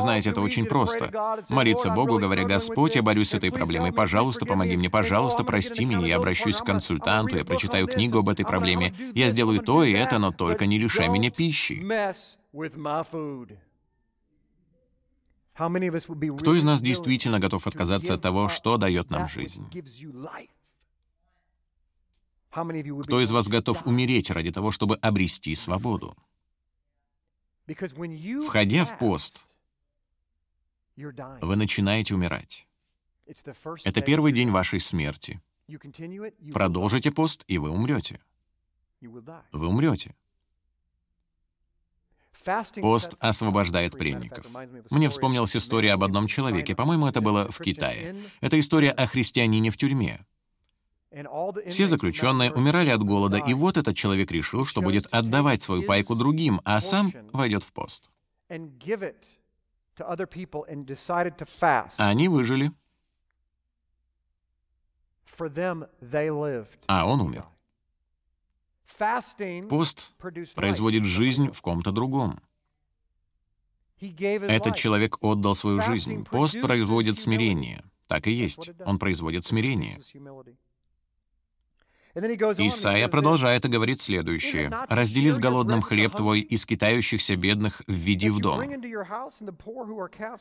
Знаете, 0.00 0.30
это 0.30 0.40
очень 0.40 0.64
просто. 0.64 1.10
Молиться 1.50 1.90
Богу, 1.90 2.18
говоря, 2.18 2.44
«Господь, 2.44 2.94
я 2.94 3.02
борюсь 3.02 3.30
с 3.30 3.34
этой 3.34 3.52
проблемой, 3.52 3.92
пожалуйста, 3.92 4.46
помоги 4.46 4.76
мне, 4.76 4.88
пожалуйста, 4.88 5.44
прости 5.44 5.84
меня, 5.84 6.06
я 6.06 6.16
обращусь 6.16 6.56
к 6.56 6.64
консультанту, 6.64 7.36
я 7.36 7.44
прочитаю 7.44 7.86
книгу 7.86 8.18
об 8.18 8.28
этой 8.28 8.44
проблеме, 8.44 8.94
я 9.14 9.28
сделаю 9.28 9.60
то 9.60 9.84
и 9.84 9.92
это, 9.92 10.18
но 10.18 10.32
только 10.32 10.66
не 10.66 10.78
лишай 10.78 11.08
меня 11.08 11.30
пищи». 11.30 11.84
Кто 16.38 16.54
из 16.54 16.64
нас 16.64 16.82
действительно 16.82 17.40
готов 17.40 17.66
отказаться 17.66 18.14
от 18.14 18.22
того, 18.22 18.48
что 18.48 18.76
дает 18.76 19.10
нам 19.10 19.26
жизнь? 19.26 19.66
Кто 23.02 23.20
из 23.20 23.30
вас 23.30 23.48
готов 23.48 23.86
умереть 23.86 24.30
ради 24.30 24.50
того, 24.50 24.70
чтобы 24.70 24.96
обрести 24.96 25.54
свободу? 25.54 26.16
Входя 28.46 28.84
в 28.84 28.98
пост, 28.98 29.46
вы 30.96 31.56
начинаете 31.56 32.14
умирать. 32.14 32.66
Это 33.84 34.00
первый 34.00 34.32
день 34.32 34.50
вашей 34.50 34.80
смерти. 34.80 35.42
Продолжите 36.52 37.10
пост, 37.10 37.44
и 37.46 37.58
вы 37.58 37.70
умрете. 37.70 38.20
Вы 39.00 39.68
умрете. 39.68 40.14
Пост 42.76 43.14
освобождает 43.18 43.92
пленников. 43.98 44.46
Мне 44.90 45.10
вспомнилась 45.10 45.56
история 45.56 45.92
об 45.92 46.04
одном 46.04 46.28
человеке, 46.28 46.74
по-моему, 46.76 47.08
это 47.08 47.20
было 47.20 47.50
в 47.50 47.58
Китае. 47.58 48.30
Это 48.40 48.58
история 48.60 48.92
о 48.92 49.06
христианине 49.06 49.70
в 49.70 49.76
тюрьме. 49.76 50.24
Все 51.68 51.86
заключенные 51.86 52.52
умирали 52.52 52.90
от 52.90 53.02
голода, 53.02 53.38
и 53.38 53.54
вот 53.54 53.76
этот 53.76 53.96
человек 53.96 54.30
решил, 54.30 54.64
что 54.64 54.82
будет 54.82 55.06
отдавать 55.12 55.62
свою 55.62 55.82
пайку 55.84 56.14
другим, 56.14 56.60
а 56.64 56.80
сам 56.80 57.12
войдет 57.32 57.62
в 57.62 57.72
пост. 57.72 58.10
Они 61.96 62.28
выжили. 62.28 62.72
А 66.86 67.06
он 67.06 67.20
умер. 67.20 67.46
Пост 69.68 70.12
производит 70.54 71.04
жизнь 71.04 71.50
в 71.52 71.60
ком-то 71.60 71.92
другом. 71.92 72.40
Этот 74.00 74.76
человек 74.76 75.22
отдал 75.22 75.54
свою 75.54 75.80
жизнь. 75.82 76.24
Пост 76.24 76.60
производит 76.60 77.18
смирение. 77.18 77.84
Так 78.06 78.26
и 78.26 78.32
есть. 78.32 78.70
Он 78.84 78.98
производит 78.98 79.44
смирение. 79.44 79.98
Исайя 82.16 83.08
продолжает 83.08 83.66
и 83.66 83.68
говорит 83.68 84.00
следующее. 84.00 84.72
«Раздели 84.88 85.28
с 85.28 85.38
голодным 85.38 85.82
хлеб 85.82 86.16
твой 86.16 86.40
и 86.40 86.56
скитающихся 86.56 87.36
бедных 87.36 87.82
введи 87.86 88.30
в 88.30 88.40
дом. 88.40 88.62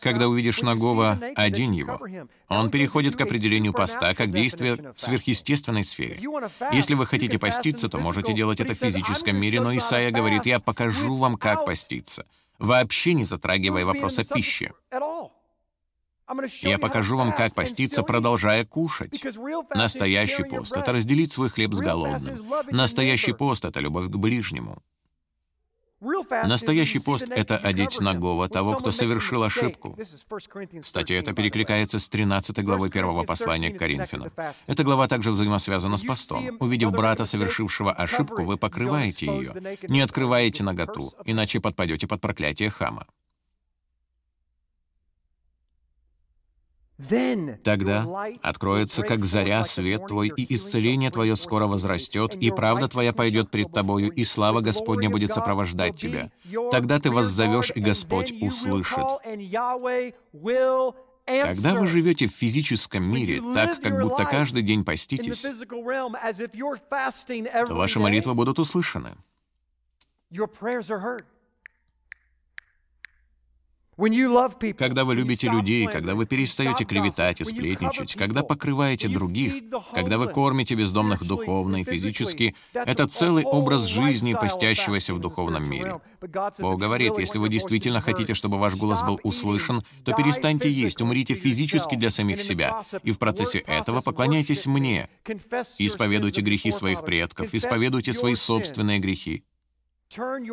Когда 0.01 0.29
увидишь 0.29 0.61
нагого, 0.61 1.19
одень 1.35 1.75
его». 1.75 1.99
Он 2.47 2.69
переходит 2.69 3.17
к 3.17 3.21
определению 3.21 3.73
поста 3.73 4.13
как 4.13 4.31
действие 4.31 4.93
в 4.95 5.01
сверхъестественной 5.01 5.83
сфере. 5.83 6.19
Если 6.71 6.93
вы 6.93 7.05
хотите 7.05 7.37
поститься, 7.37 7.89
то 7.89 7.99
можете 7.99 8.33
делать 8.33 8.61
это 8.61 8.73
в 8.73 8.77
физическом 8.77 9.35
мире, 9.35 9.59
но 9.59 9.75
Исайя 9.75 10.11
говорит, 10.11 10.45
«Я 10.45 10.59
покажу 10.59 11.15
вам, 11.15 11.35
как 11.35 11.65
поститься», 11.65 12.25
вообще 12.57 13.13
не 13.13 13.25
затрагивая 13.25 13.85
вопроса 13.85 14.23
пищи. 14.23 14.71
Я 16.61 16.79
покажу 16.79 17.17
вам, 17.17 17.33
как 17.33 17.53
поститься, 17.53 18.03
продолжая 18.03 18.65
кушать. 18.65 19.23
Настоящий 19.73 20.43
пост— 20.43 20.75
это 20.77 20.91
разделить 20.91 21.31
свой 21.31 21.49
хлеб 21.49 21.73
с 21.73 21.79
голодным. 21.79 22.37
Настоящий 22.71 23.33
пост— 23.33 23.65
это 23.65 23.79
любовь 23.79 24.09
к 24.09 24.15
ближнему. 24.15 24.81
Настоящий 26.43 26.99
пост— 26.99 27.25
это 27.29 27.57
одеть 27.57 27.99
нагого 27.99 28.49
того, 28.49 28.75
кто 28.75 28.91
совершил 28.91 29.43
ошибку. 29.43 29.97
Кстати, 30.83 31.13
это 31.13 31.33
перекликается 31.33 31.99
с 31.99 32.09
13 32.09 32.63
главой 32.63 32.89
первого 32.89 33.23
послания 33.23 33.71
к 33.71 33.79
Коринфянам. 33.79 34.31
Эта 34.67 34.83
глава 34.83 35.07
также 35.07 35.31
взаимосвязана 35.31 35.97
с 35.97 36.03
постом. 36.03 36.57
Увидев 36.59 36.91
брата, 36.91 37.25
совершившего 37.25 37.91
ошибку, 37.91 38.43
вы 38.43 38.57
покрываете 38.57 39.27
ее, 39.27 39.77
не 39.87 40.01
открываете 40.01 40.63
наготу, 40.63 41.13
иначе 41.23 41.59
подпадете 41.59 42.07
под 42.07 42.21
проклятие 42.21 42.69
хама. 42.69 43.07
Тогда 47.63 48.07
откроется, 48.41 49.03
как 49.03 49.25
заря, 49.25 49.63
свет 49.63 50.07
твой, 50.07 50.29
и 50.29 50.55
исцеление 50.55 51.11
твое 51.11 51.35
скоро 51.35 51.67
возрастет, 51.67 52.35
и 52.35 52.51
правда 52.51 52.87
твоя 52.87 53.11
пойдет 53.11 53.51
пред 53.51 53.71
тобою, 53.71 54.11
и 54.11 54.23
слава 54.23 54.61
Господня 54.61 55.09
будет 55.09 55.31
сопровождать 55.31 55.97
тебя. 55.97 56.31
Тогда 56.71 56.99
ты 56.99 57.11
воззовешь, 57.11 57.71
и 57.75 57.81
Господь 57.81 58.33
услышит. 58.41 59.03
Когда 61.25 61.73
вы 61.73 61.87
живете 61.87 62.27
в 62.27 62.31
физическом 62.31 63.11
мире, 63.11 63.41
так, 63.53 63.81
как 63.81 64.01
будто 64.01 64.25
каждый 64.25 64.61
день 64.61 64.85
поститесь, 64.85 65.41
то 65.41 67.75
ваши 67.75 67.99
молитвы 67.99 68.35
будут 68.35 68.59
услышаны. 68.59 69.17
Когда 73.97 75.05
вы 75.05 75.15
любите 75.15 75.47
людей, 75.47 75.87
когда 75.87 76.15
вы 76.15 76.25
перестаете 76.25 76.83
клеветать 76.83 77.39
и 77.39 77.45
сплетничать, 77.45 78.15
когда 78.15 78.43
покрываете 78.43 79.07
других, 79.07 79.53
когда 79.93 80.17
вы 80.17 80.27
кормите 80.27 80.75
бездомных 80.75 81.25
духовно 81.25 81.77
и 81.77 81.83
физически, 81.83 82.55
это 82.73 83.07
целый 83.07 83.45
образ 83.45 83.85
жизни 83.85 84.33
постящегося 84.33 85.13
в 85.13 85.19
духовном 85.19 85.69
мире. 85.69 86.01
Бог 86.59 86.79
говорит, 86.79 87.17
если 87.17 87.37
вы 87.37 87.47
действительно 87.47 88.01
хотите, 88.01 88.33
чтобы 88.33 88.57
ваш 88.57 88.75
голос 88.75 89.01
был 89.01 89.19
услышан, 89.23 89.81
то 90.03 90.13
перестаньте 90.13 90.69
есть, 90.69 91.01
умрите 91.01 91.33
физически 91.33 91.95
для 91.95 92.09
самих 92.09 92.41
себя, 92.41 92.81
и 93.03 93.11
в 93.11 93.17
процессе 93.17 93.59
этого 93.59 94.01
поклоняйтесь 94.01 94.65
мне. 94.65 95.09
Исповедуйте 95.77 96.41
грехи 96.41 96.71
своих 96.71 97.05
предков, 97.05 97.53
исповедуйте 97.53 98.11
свои 98.11 98.35
собственные 98.35 98.99
грехи. 98.99 99.43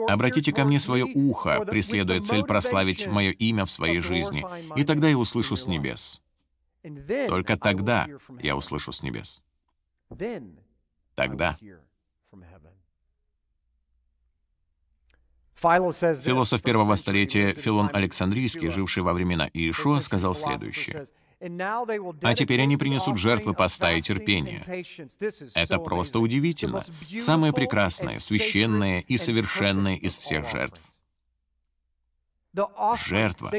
Обратите 0.09 0.53
ко 0.53 0.65
мне 0.65 0.81
свое 0.81 1.05
ухо, 1.05 1.65
преследуя 1.65 2.21
цель 2.21 2.45
прославить 2.45 3.07
мое 3.07 3.31
имя 3.31 3.65
в 3.65 3.71
своей 3.71 4.01
жизни, 4.01 4.45
и 4.77 4.85
тогда 4.85 5.09
я 5.09 5.19
услышу 5.19 5.57
с 5.57 5.67
небес. 5.67 6.23
Только 7.29 7.57
тогда 7.57 8.09
я 8.41 8.57
услышу 8.57 8.93
с 8.93 9.03
небес. 9.03 9.43
Тогда. 11.15 11.59
Философ 15.55 16.63
первого 16.63 16.97
столетия 16.97 17.55
Филон 17.55 17.89
Александрийский, 17.93 18.69
живший 18.69 19.05
во 19.05 19.13
времена 19.13 19.49
Иешуа, 19.53 20.01
сказал 20.01 20.35
следующее. 20.35 21.07
А 22.23 22.35
теперь 22.35 22.61
они 22.61 22.77
принесут 22.77 23.19
жертвы 23.19 23.55
поста 23.55 23.93
и 23.93 24.01
терпения. 24.01 24.65
Это 25.55 25.79
просто 25.79 26.21
удивительно. 26.21 26.85
Самое 27.19 27.53
прекрасное, 27.53 28.21
священное 28.21 29.01
и 29.01 29.17
совершенное 29.17 29.97
из 29.97 30.17
всех 30.17 30.49
жертв. 30.51 30.81
Жертва. 33.07 33.53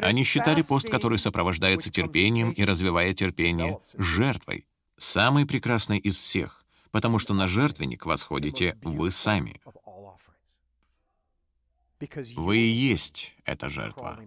Они 0.00 0.24
считали 0.24 0.62
пост, 0.62 0.88
который 0.88 1.18
сопровождается 1.18 1.90
терпением 1.90 2.50
и 2.50 2.64
развивает 2.64 3.18
терпение, 3.18 3.78
жертвой, 3.94 4.66
самой 4.96 5.46
прекрасной 5.46 5.98
из 5.98 6.16
всех, 6.16 6.64
потому 6.90 7.18
что 7.18 7.34
на 7.34 7.46
жертвенник 7.46 8.06
восходите 8.06 8.78
вы 8.82 9.10
сами. 9.10 9.60
Вы 12.36 12.58
и 12.58 12.70
есть 12.70 13.34
эта 13.44 13.68
жертва. 13.68 14.18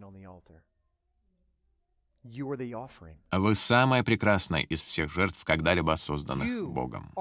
Вы 2.23 3.55
самая 3.55 4.03
прекрасная 4.03 4.61
из 4.61 4.81
всех 4.81 5.11
жертв, 5.11 5.43
когда-либо 5.43 5.95
созданных 5.95 6.67
Богом. 6.67 7.11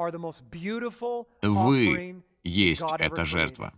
Вы 1.42 2.22
есть 2.44 2.84
эта 2.98 3.24
жертва. 3.24 3.72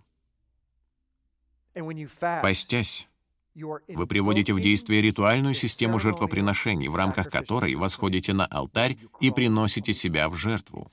Постясь, 2.43 3.09
вы 3.55 4.07
приводите 4.07 4.53
в 4.53 4.61
действие 4.61 5.01
ритуальную 5.03 5.55
систему 5.55 5.99
жертвоприношений, 5.99 6.89
в 6.89 6.97
рамках 6.97 7.31
которой 7.31 7.75
восходите 7.75 8.33
на 8.33 8.47
алтарь 8.47 8.99
и 9.21 9.31
приносите 9.31 9.93
себя 9.93 10.29
в 10.29 10.35
жертву. 10.35 10.87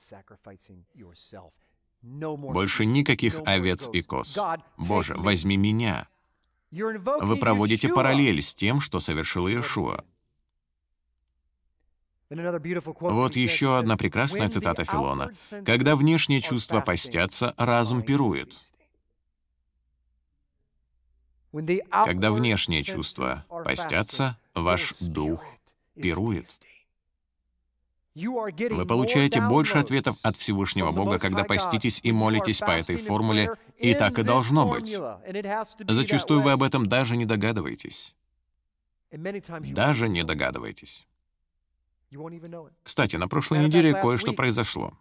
Больше 2.02 2.86
никаких 2.86 3.40
овец 3.44 3.88
и 3.92 4.02
коз. 4.02 4.38
Боже, 4.76 5.14
возьми 5.16 5.56
меня. 5.56 6.08
Вы 6.70 7.36
проводите 7.36 7.88
параллель 7.88 8.40
с 8.42 8.54
тем, 8.54 8.80
что 8.80 9.00
совершил 9.00 9.48
Иешуа. 9.48 10.04
Вот 12.30 13.34
еще 13.34 13.76
одна 13.76 13.96
прекрасная 13.96 14.48
цитата 14.48 14.84
Филона. 14.84 15.32
«Когда 15.66 15.96
внешние 15.96 16.40
чувства 16.40 16.80
постятся, 16.80 17.54
разум 17.56 18.02
пирует». 18.02 18.58
Когда 21.90 22.30
внешние 22.30 22.84
чувства 22.84 23.44
постятся, 23.64 24.38
ваш 24.54 24.94
дух 25.00 25.44
пирует. 25.94 26.46
Вы 28.14 28.86
получаете 28.86 29.40
больше 29.40 29.78
ответов 29.78 30.16
от 30.22 30.36
Всевышнего 30.36 30.92
Бога, 30.92 31.18
когда 31.18 31.44
поститесь 31.44 32.00
и 32.02 32.12
молитесь 32.12 32.58
по 32.58 32.70
этой 32.70 32.96
формуле, 32.96 33.56
и 33.78 33.94
так 33.94 34.18
и 34.18 34.22
должно 34.22 34.68
быть. 34.68 34.96
Зачастую 35.88 36.42
вы 36.42 36.52
об 36.52 36.62
этом 36.62 36.86
даже 36.86 37.16
не 37.16 37.24
догадываетесь. 37.24 38.14
Даже 39.10 40.08
не 40.08 40.22
догадываетесь. 40.22 41.06
Кстати, 42.82 43.16
на 43.16 43.28
прошлой 43.28 43.60
неделе 43.60 43.94
кое-что 43.94 44.32
произошло. 44.32 44.92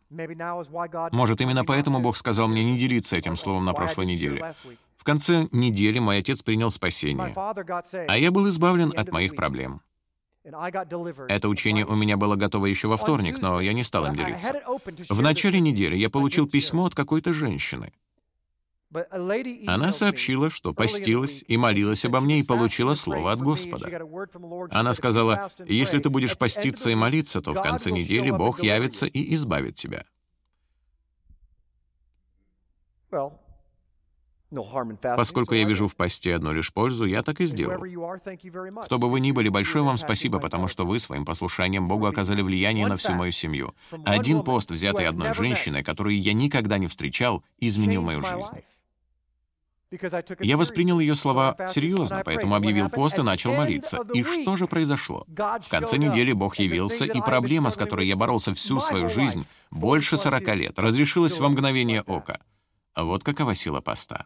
Может, 1.11 1.41
именно 1.41 1.65
поэтому 1.65 1.99
Бог 1.99 2.17
сказал 2.17 2.47
мне 2.47 2.63
не 2.63 2.77
делиться 2.77 3.17
этим 3.17 3.35
словом 3.35 3.65
на 3.65 3.73
прошлой 3.73 4.05
неделе. 4.05 4.53
В 4.97 5.03
конце 5.03 5.47
недели 5.51 5.99
мой 5.99 6.17
отец 6.19 6.41
принял 6.41 6.69
спасение, 6.69 7.33
а 8.07 8.17
я 8.17 8.31
был 8.31 8.49
избавлен 8.49 8.93
от 8.95 9.11
моих 9.11 9.35
проблем. 9.35 9.81
Это 10.43 11.47
учение 11.49 11.85
у 11.85 11.95
меня 11.95 12.17
было 12.17 12.35
готово 12.35 12.67
еще 12.67 12.87
во 12.87 12.97
вторник, 12.97 13.41
но 13.41 13.59
я 13.61 13.73
не 13.73 13.83
стал 13.83 14.05
им 14.07 14.15
делиться. 14.15 14.61
В 15.09 15.21
начале 15.21 15.59
недели 15.59 15.95
я 15.95 16.09
получил 16.09 16.47
письмо 16.47 16.85
от 16.85 16.95
какой-то 16.95 17.33
женщины. 17.33 17.93
Она 19.67 19.91
сообщила, 19.91 20.49
что 20.49 20.73
постилась 20.73 21.43
и 21.47 21.57
молилась 21.57 22.05
обо 22.05 22.21
мне 22.21 22.39
и 22.39 22.43
получила 22.43 22.95
слово 22.95 23.31
от 23.31 23.39
Господа. 23.39 23.87
Она 24.71 24.93
сказала, 24.93 25.49
если 25.65 25.99
ты 25.99 26.09
будешь 26.09 26.37
поститься 26.37 26.89
и 26.89 26.95
молиться, 26.95 27.41
то 27.41 27.53
в 27.53 27.61
конце 27.61 27.91
недели 27.91 28.31
Бог 28.31 28.63
явится 28.63 29.05
и 29.05 29.35
избавит 29.35 29.75
тебя. 29.75 30.05
Поскольку 35.01 35.53
я 35.53 35.63
вижу 35.65 35.87
в 35.87 35.95
посте 35.95 36.33
одну 36.33 36.51
лишь 36.51 36.73
пользу, 36.73 37.05
я 37.05 37.21
так 37.21 37.39
и 37.39 37.45
сделал. 37.45 37.83
Кто 38.85 38.97
бы 38.97 39.07
вы 39.07 39.19
ни 39.19 39.31
были, 39.31 39.49
большое 39.49 39.85
вам 39.85 39.99
спасибо, 39.99 40.39
потому 40.39 40.67
что 40.67 40.85
вы 40.85 40.99
своим 40.99 41.25
послушанием 41.25 41.87
Богу 41.87 42.07
оказали 42.07 42.41
влияние 42.41 42.87
на 42.87 42.97
всю 42.97 43.13
мою 43.13 43.31
семью. 43.31 43.75
Один 44.05 44.43
пост, 44.43 44.71
взятый 44.71 45.07
одной 45.07 45.35
женщиной, 45.35 45.83
которую 45.83 46.19
я 46.19 46.33
никогда 46.33 46.79
не 46.79 46.87
встречал, 46.87 47.43
изменил 47.59 48.01
мою 48.01 48.23
жизнь. 48.23 48.63
Я 50.39 50.57
воспринял 50.57 50.99
ее 50.99 51.15
слова 51.15 51.55
серьезно, 51.67 52.21
поэтому 52.23 52.55
объявил 52.55 52.89
пост 52.89 53.17
и 53.17 53.23
начал 53.23 53.53
молиться. 53.53 53.99
И 54.13 54.23
что 54.23 54.55
же 54.55 54.67
произошло? 54.67 55.25
В 55.27 55.69
конце 55.69 55.97
недели 55.97 56.31
Бог 56.31 56.57
явился, 56.59 57.05
и 57.05 57.21
проблема, 57.21 57.71
с 57.71 57.75
которой 57.75 58.07
я 58.07 58.15
боролся 58.15 58.53
всю 58.53 58.79
свою 58.79 59.09
жизнь, 59.09 59.47
больше 59.71 60.17
40 60.17 60.55
лет, 60.55 60.79
разрешилась 60.79 61.39
во 61.39 61.49
мгновение 61.49 62.01
ока. 62.03 62.39
Вот 62.95 63.23
какова 63.23 63.55
сила 63.55 63.81
поста. 63.81 64.25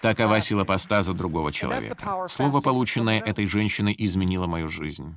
Такова 0.00 0.40
сила 0.40 0.64
поста 0.64 1.02
за 1.02 1.12
другого 1.12 1.52
человека. 1.52 2.26
Слово, 2.28 2.60
полученное 2.60 3.20
этой 3.20 3.46
женщиной, 3.46 3.94
изменило 3.98 4.46
мою 4.46 4.68
жизнь. 4.68 5.14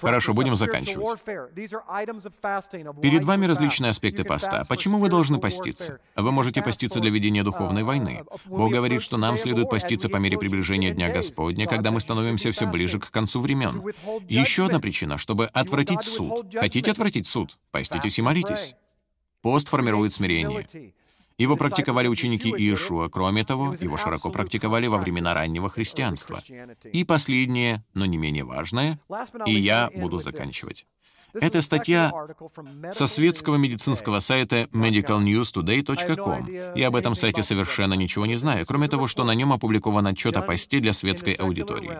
Хорошо, 0.00 0.34
будем 0.34 0.56
заканчивать. 0.56 1.20
Перед 3.00 3.24
вами 3.24 3.46
различные 3.46 3.90
аспекты 3.90 4.24
поста. 4.24 4.64
Почему 4.68 4.98
вы 4.98 5.08
должны 5.08 5.38
поститься? 5.38 6.00
Вы 6.16 6.32
можете 6.32 6.60
поститься 6.60 6.98
для 6.98 7.10
ведения 7.10 7.44
духовной 7.44 7.82
uh, 7.82 7.84
войны. 7.84 8.24
Бог 8.46 8.72
говорит, 8.72 9.00
что 9.02 9.16
нам 9.16 9.36
следует 9.36 9.70
поститься 9.70 10.08
по 10.08 10.16
мере 10.16 10.38
приближения 10.38 10.92
Дня 10.92 11.12
Господня, 11.12 11.68
когда 11.68 11.92
мы 11.92 12.00
становимся 12.00 12.50
все 12.50 12.66
ближе 12.66 12.98
к 12.98 13.10
концу 13.12 13.40
времен. 13.40 13.82
Еще 14.28 14.66
одна 14.66 14.80
причина, 14.80 15.18
чтобы 15.18 15.46
отвратить 15.46 16.02
суд. 16.02 16.52
Хотите 16.52 16.90
отвратить 16.90 17.28
суд? 17.28 17.56
Поститесь 17.70 18.18
и 18.18 18.22
молитесь. 18.22 18.74
Пост 19.40 19.68
формирует 19.68 20.12
смирение. 20.12 20.66
Его 21.36 21.56
практиковали 21.56 22.06
ученики 22.06 22.48
Иешуа. 22.48 23.08
Кроме 23.08 23.44
того, 23.44 23.74
его 23.74 23.96
широко 23.96 24.30
практиковали 24.30 24.86
во 24.86 24.98
времена 24.98 25.34
раннего 25.34 25.68
христианства. 25.68 26.40
И 26.92 27.04
последнее, 27.04 27.84
но 27.92 28.06
не 28.06 28.16
менее 28.16 28.44
важное, 28.44 29.00
и 29.46 29.54
я 29.54 29.90
буду 29.94 30.18
заканчивать. 30.18 30.86
Это 31.34 31.62
статья 31.62 32.12
со 32.92 33.06
светского 33.06 33.56
медицинского 33.56 34.20
сайта 34.20 34.68
medicalnewstoday.com. 34.72 36.76
Я 36.76 36.88
об 36.88 36.96
этом 36.96 37.14
сайте 37.14 37.42
совершенно 37.42 37.94
ничего 37.94 38.26
не 38.26 38.36
знаю, 38.36 38.66
кроме 38.66 38.88
того, 38.88 39.06
что 39.06 39.24
на 39.24 39.34
нем 39.34 39.52
опубликован 39.52 40.06
отчет 40.06 40.36
о 40.36 40.42
посте 40.42 40.80
для 40.80 40.92
светской 40.92 41.32
аудитории. 41.32 41.92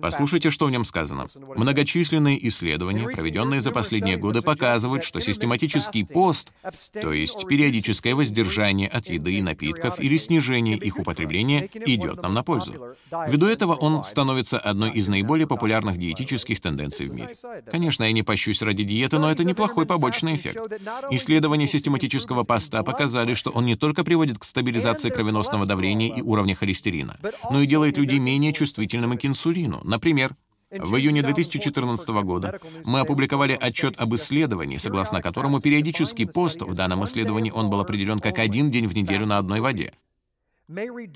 Послушайте, 0.00 0.50
что 0.50 0.66
в 0.66 0.70
нем 0.70 0.84
сказано. 0.84 1.28
Многочисленные 1.56 2.46
исследования, 2.48 3.08
проведенные 3.08 3.60
за 3.60 3.72
последние 3.72 4.16
годы, 4.16 4.42
показывают, 4.42 5.04
что 5.04 5.20
систематический 5.20 6.06
пост, 6.06 6.52
то 6.92 7.12
есть 7.12 7.46
периодическое 7.46 8.14
воздержание 8.14 8.88
от 8.88 9.08
еды 9.08 9.34
и 9.34 9.42
напитков 9.42 10.00
или 10.00 10.16
снижение 10.16 10.76
их 10.76 10.98
употребления, 10.98 11.68
идет 11.86 12.22
нам 12.22 12.34
на 12.34 12.42
пользу. 12.42 12.96
Ввиду 13.28 13.46
этого 13.46 13.74
он 13.74 14.04
становится 14.04 14.58
одной 14.58 14.92
из 14.92 15.08
наиболее 15.08 15.46
популярных 15.46 15.98
диетических 15.98 16.60
тенденций 16.60 17.06
в 17.06 17.12
мире. 17.12 17.34
Конечно, 17.70 18.04
я 18.04 18.12
не 18.12 18.22
пощусь 18.22 18.62
ради 18.62 18.75
диеты, 18.84 19.18
но 19.18 19.30
это 19.30 19.44
неплохой 19.44 19.86
побочный 19.86 20.36
эффект. 20.36 20.58
Исследования 21.10 21.66
систематического 21.66 22.42
поста 22.42 22.82
показали, 22.82 23.34
что 23.34 23.50
он 23.50 23.66
не 23.66 23.76
только 23.76 24.04
приводит 24.04 24.38
к 24.38 24.44
стабилизации 24.44 25.10
кровеносного 25.10 25.66
давления 25.66 26.14
и 26.14 26.22
уровня 26.22 26.54
холестерина, 26.54 27.18
но 27.50 27.60
и 27.62 27.66
делает 27.66 27.96
людей 27.96 28.18
менее 28.18 28.52
чувствительными 28.52 29.16
к 29.16 29.24
инсулину. 29.24 29.80
Например, 29.84 30.36
в 30.70 30.96
июне 30.96 31.22
2014 31.22 32.08
года 32.08 32.60
мы 32.84 33.00
опубликовали 33.00 33.56
отчет 33.58 33.98
об 33.98 34.14
исследовании, 34.16 34.78
согласно 34.78 35.22
которому 35.22 35.60
периодический 35.60 36.26
пост, 36.26 36.62
в 36.62 36.74
данном 36.74 37.04
исследовании 37.04 37.52
он 37.52 37.70
был 37.70 37.80
определен 37.80 38.18
как 38.18 38.38
один 38.40 38.70
день 38.70 38.88
в 38.88 38.96
неделю 38.96 39.26
на 39.26 39.38
одной 39.38 39.60
воде, 39.60 39.92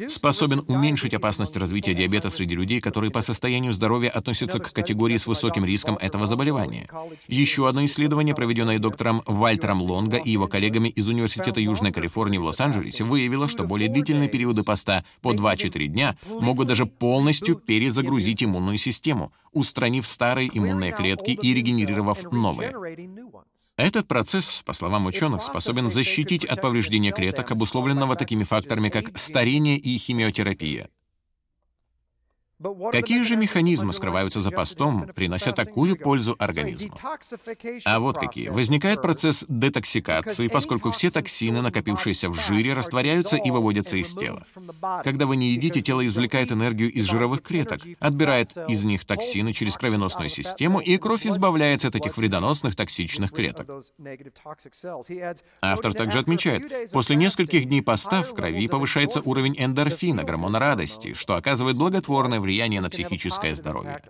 способен 0.09 0.63
уменьшить 0.69 1.15
опасность 1.15 1.57
развития 1.57 1.95
диабета 1.95 2.31
среди 2.31 2.55
людей, 2.55 2.81
которые 2.81 3.11
по 3.11 3.21
состоянию 3.21 3.73
здоровья 3.73 4.11
относятся 4.11 4.61
к 4.61 4.73
категории 4.73 5.17
с 5.17 5.27
высоким 5.27 5.65
риском 5.65 5.97
этого 5.97 6.27
заболевания. 6.27 6.89
Еще 7.27 7.69
одно 7.69 7.85
исследование, 7.85 8.35
проведенное 8.35 8.79
доктором 8.79 9.23
Вальтером 9.27 9.83
Лонго 9.83 10.19
и 10.19 10.31
его 10.31 10.47
коллегами 10.47 10.89
из 10.89 11.09
Университета 11.09 11.61
Южной 11.61 11.93
Калифорнии 11.93 12.39
в 12.39 12.45
Лос-Анджелесе, 12.45 13.05
выявило, 13.05 13.49
что 13.49 13.65
более 13.65 13.89
длительные 13.89 14.29
периоды 14.29 14.63
поста 14.63 15.05
по 15.21 15.35
2-4 15.35 15.87
дня 15.87 16.17
могут 16.29 16.69
даже 16.69 16.87
полностью 16.87 17.57
перезагрузить 17.57 18.45
иммунную 18.45 18.79
систему, 18.79 19.33
устранив 19.53 20.07
старые 20.07 20.49
иммунные 20.53 20.93
клетки 20.93 21.31
и 21.31 21.55
регенерировав 21.55 22.31
новые. 22.31 22.71
Этот 23.81 24.07
процесс, 24.07 24.63
по 24.67 24.75
словам 24.75 25.07
ученых, 25.07 25.43
способен 25.43 25.89
защитить 25.89 26.45
от 26.45 26.61
повреждения 26.61 27.13
клеток, 27.13 27.51
обусловленного 27.51 28.15
такими 28.15 28.45
факторами, 28.45 28.91
как 28.91 29.17
старение 29.17 29.79
и 29.79 29.97
химиотерапия. 29.97 30.91
Какие 32.93 33.23
же 33.23 33.37
механизмы 33.37 33.95
скрываются 33.95 34.43
за 34.43 34.51
постом, 34.51 35.09
принося 35.15 35.53
такую 35.53 35.97
пользу 35.97 36.37
организму? 36.39 36.95
А 37.87 38.01
вот 38.01 38.19
какие. 38.19 38.49
Возникает 38.49 39.01
процесс 39.01 39.47
детоксикации, 39.49 40.49
поскольку 40.49 40.91
все 40.91 41.11
токсины, 41.11 41.63
накопившиеся 41.63 42.29
в 42.29 42.35
жире, 42.35 42.75
растворяются 42.75 43.37
и 43.37 43.51
выводятся 43.51 43.97
из 43.97 44.15
тела. 44.15 44.45
Когда 45.03 45.25
вы 45.25 45.37
не 45.37 45.53
едите, 45.53 45.81
тело 45.81 46.05
извлекает 46.05 46.53
энергию 46.53 46.93
из 46.93 47.07
жировых 47.07 47.43
клеток, 47.43 47.81
отбирает 47.99 48.51
из 48.69 48.85
них 48.85 49.07
токсины 49.07 49.55
через 49.55 49.77
кровеносную 49.77 50.29
систему, 50.29 50.81
и 50.81 50.99
кровь 50.99 51.27
избавляется 51.27 51.89
от 51.89 51.97
этих 51.97 52.19
вредоносных 52.19 52.77
токсичных 52.77 53.33
клеток. 53.33 53.67
Автор 55.63 55.95
также 55.95 56.19
отмечает, 56.19 56.91
после 56.93 57.17
нескольких 57.17 57.65
дней 57.65 57.81
поста 57.81 58.23
в 58.23 58.35
крови 58.35 58.69
повышается 58.69 59.23
уровень 59.23 59.57
эндорфина, 59.59 60.25
гормона 60.25 60.59
радости, 60.59 61.15
что 61.15 61.37
оказывает 61.37 61.79
благотворное 61.79 62.39
влияние 62.39 62.50
влияние 62.51 62.81
на 62.81 62.91
психическое 62.91 63.55
здоровье. 63.55 64.03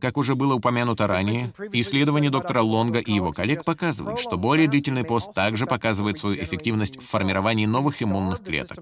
Как 0.00 0.18
уже 0.18 0.34
было 0.34 0.54
упомянуто 0.54 1.06
ранее, 1.06 1.52
исследования 1.72 2.28
доктора 2.28 2.60
Лонга 2.60 2.98
и 2.98 3.12
его 3.12 3.32
коллег 3.32 3.64
показывают, 3.64 4.20
что 4.20 4.36
более 4.36 4.68
длительный 4.68 5.04
пост 5.04 5.32
также 5.32 5.66
показывает 5.66 6.18
свою 6.18 6.42
эффективность 6.42 6.98
в 6.98 7.06
формировании 7.08 7.64
новых 7.64 8.02
иммунных 8.02 8.42
клеток. 8.44 8.78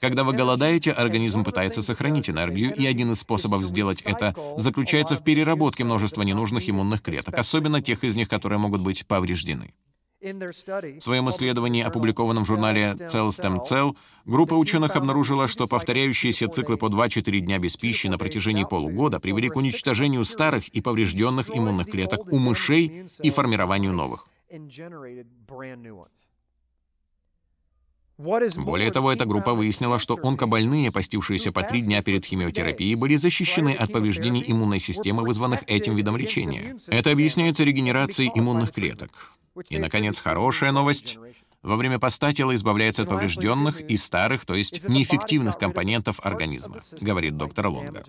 Когда 0.00 0.24
вы 0.24 0.34
голодаете, 0.34 0.92
организм 0.92 1.42
пытается 1.42 1.80
сохранить 1.80 2.28
энергию, 2.28 2.74
и 2.74 2.86
один 2.86 3.12
из 3.12 3.20
способов 3.20 3.64
сделать 3.64 4.02
это 4.02 4.34
заключается 4.58 5.16
в 5.16 5.24
переработке 5.24 5.84
множества 5.84 6.22
ненужных 6.22 6.68
иммунных 6.68 7.00
клеток, 7.00 7.34
особенно 7.38 7.80
тех 7.80 8.04
из 8.04 8.14
них, 8.14 8.28
которые 8.28 8.58
могут 8.58 8.82
быть 8.82 9.06
повреждены. 9.06 9.72
В 10.22 11.00
своем 11.00 11.28
исследовании, 11.30 11.82
опубликованном 11.82 12.44
в 12.44 12.46
журнале 12.46 12.94
Cell 12.96 13.30
Stem 13.30 13.58
Cell, 13.68 13.96
группа 14.24 14.54
ученых 14.54 14.94
обнаружила, 14.94 15.48
что 15.48 15.66
повторяющиеся 15.66 16.46
циклы 16.46 16.76
по 16.76 16.86
2-4 16.86 17.40
дня 17.40 17.58
без 17.58 17.76
пищи 17.76 18.06
на 18.06 18.18
протяжении 18.18 18.62
полугода 18.62 19.18
привели 19.18 19.48
к 19.48 19.56
уничтожению 19.56 20.24
старых 20.24 20.68
и 20.68 20.80
поврежденных 20.80 21.50
иммунных 21.50 21.90
клеток 21.90 22.32
у 22.32 22.38
мышей 22.38 23.06
и 23.20 23.30
формированию 23.30 23.92
новых. 23.92 24.28
Более 28.56 28.90
того, 28.92 29.12
эта 29.12 29.24
группа 29.24 29.52
выяснила, 29.52 29.98
что 29.98 30.18
онкобольные, 30.22 30.92
постившиеся 30.92 31.52
по 31.52 31.62
три 31.62 31.82
дня 31.82 32.02
перед 32.02 32.24
химиотерапией, 32.24 32.94
были 32.94 33.16
защищены 33.16 33.74
от 33.74 33.92
повреждений 33.92 34.44
иммунной 34.46 34.78
системы, 34.78 35.24
вызванных 35.24 35.60
этим 35.66 35.96
видом 35.96 36.16
лечения. 36.16 36.76
Это 36.88 37.10
объясняется 37.10 37.64
регенерацией 37.64 38.30
иммунных 38.34 38.72
клеток. 38.72 39.32
И, 39.68 39.78
наконец, 39.78 40.20
хорошая 40.20 40.72
новость. 40.72 41.18
Во 41.62 41.76
время 41.76 42.00
поста 42.00 42.32
тело 42.32 42.54
избавляется 42.56 43.02
от 43.02 43.08
поврежденных 43.08 43.80
и 43.80 43.96
старых, 43.96 44.44
то 44.44 44.54
есть 44.54 44.88
неэффективных 44.88 45.58
компонентов 45.58 46.18
организма, 46.20 46.80
говорит 47.00 47.36
доктор 47.36 47.68
Лонга. 47.68 48.04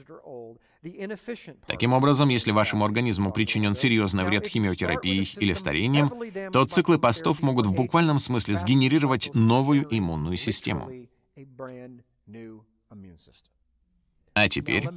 Таким 1.65 1.93
образом, 1.93 2.29
если 2.29 2.51
вашему 2.51 2.84
организму 2.84 3.31
причинен 3.31 3.73
серьезный 3.73 4.25
вред 4.25 4.47
химиотерапией 4.47 5.31
или 5.38 5.53
старением, 5.53 6.11
то 6.51 6.65
циклы 6.65 6.99
постов 6.99 7.41
могут 7.41 7.67
в 7.67 7.73
буквальном 7.73 8.19
смысле 8.19 8.55
сгенерировать 8.55 9.31
новую 9.34 9.88
иммунную 9.89 10.36
систему. 10.36 10.91
А 14.34 14.49
теперь 14.49 14.89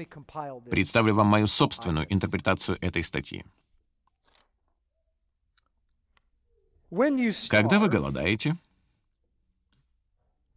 представлю 0.71 1.15
вам 1.15 1.29
мою 1.29 1.47
собственную 1.47 2.13
интерпретацию 2.13 2.79
этой 2.81 3.03
статьи. 3.05 3.45
Когда 7.49 7.79
вы 7.79 7.89
голодаете, 7.89 8.57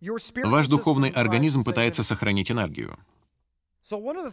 ваш 0.02 0.68
духовный 0.68 1.10
организм 1.10 1.64
пытается 1.64 2.04
сохранить 2.04 2.52
энергию. 2.52 2.98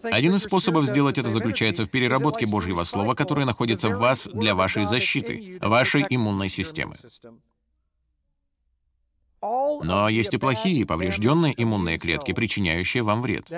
Один 0.02 0.34
из 0.34 0.42
способов 0.42 0.86
сделать 0.86 1.18
это 1.18 1.30
заключается 1.30 1.84
в 1.84 1.90
переработке 1.90 2.46
Божьего 2.46 2.84
Слова, 2.84 3.14
которое 3.14 3.46
находится 3.46 3.88
в 3.88 3.98
вас 3.98 4.28
для 4.32 4.54
вашей 4.54 4.84
защиты, 4.84 5.58
вашей 5.60 6.04
иммунной 6.08 6.48
системы. 6.48 6.96
Но 9.40 10.08
есть 10.08 10.34
и 10.34 10.38
плохие, 10.38 10.86
поврежденные 10.86 11.54
иммунные 11.56 11.98
клетки, 11.98 12.32
причиняющие 12.32 13.02
вам 13.02 13.22
вред. 13.22 13.50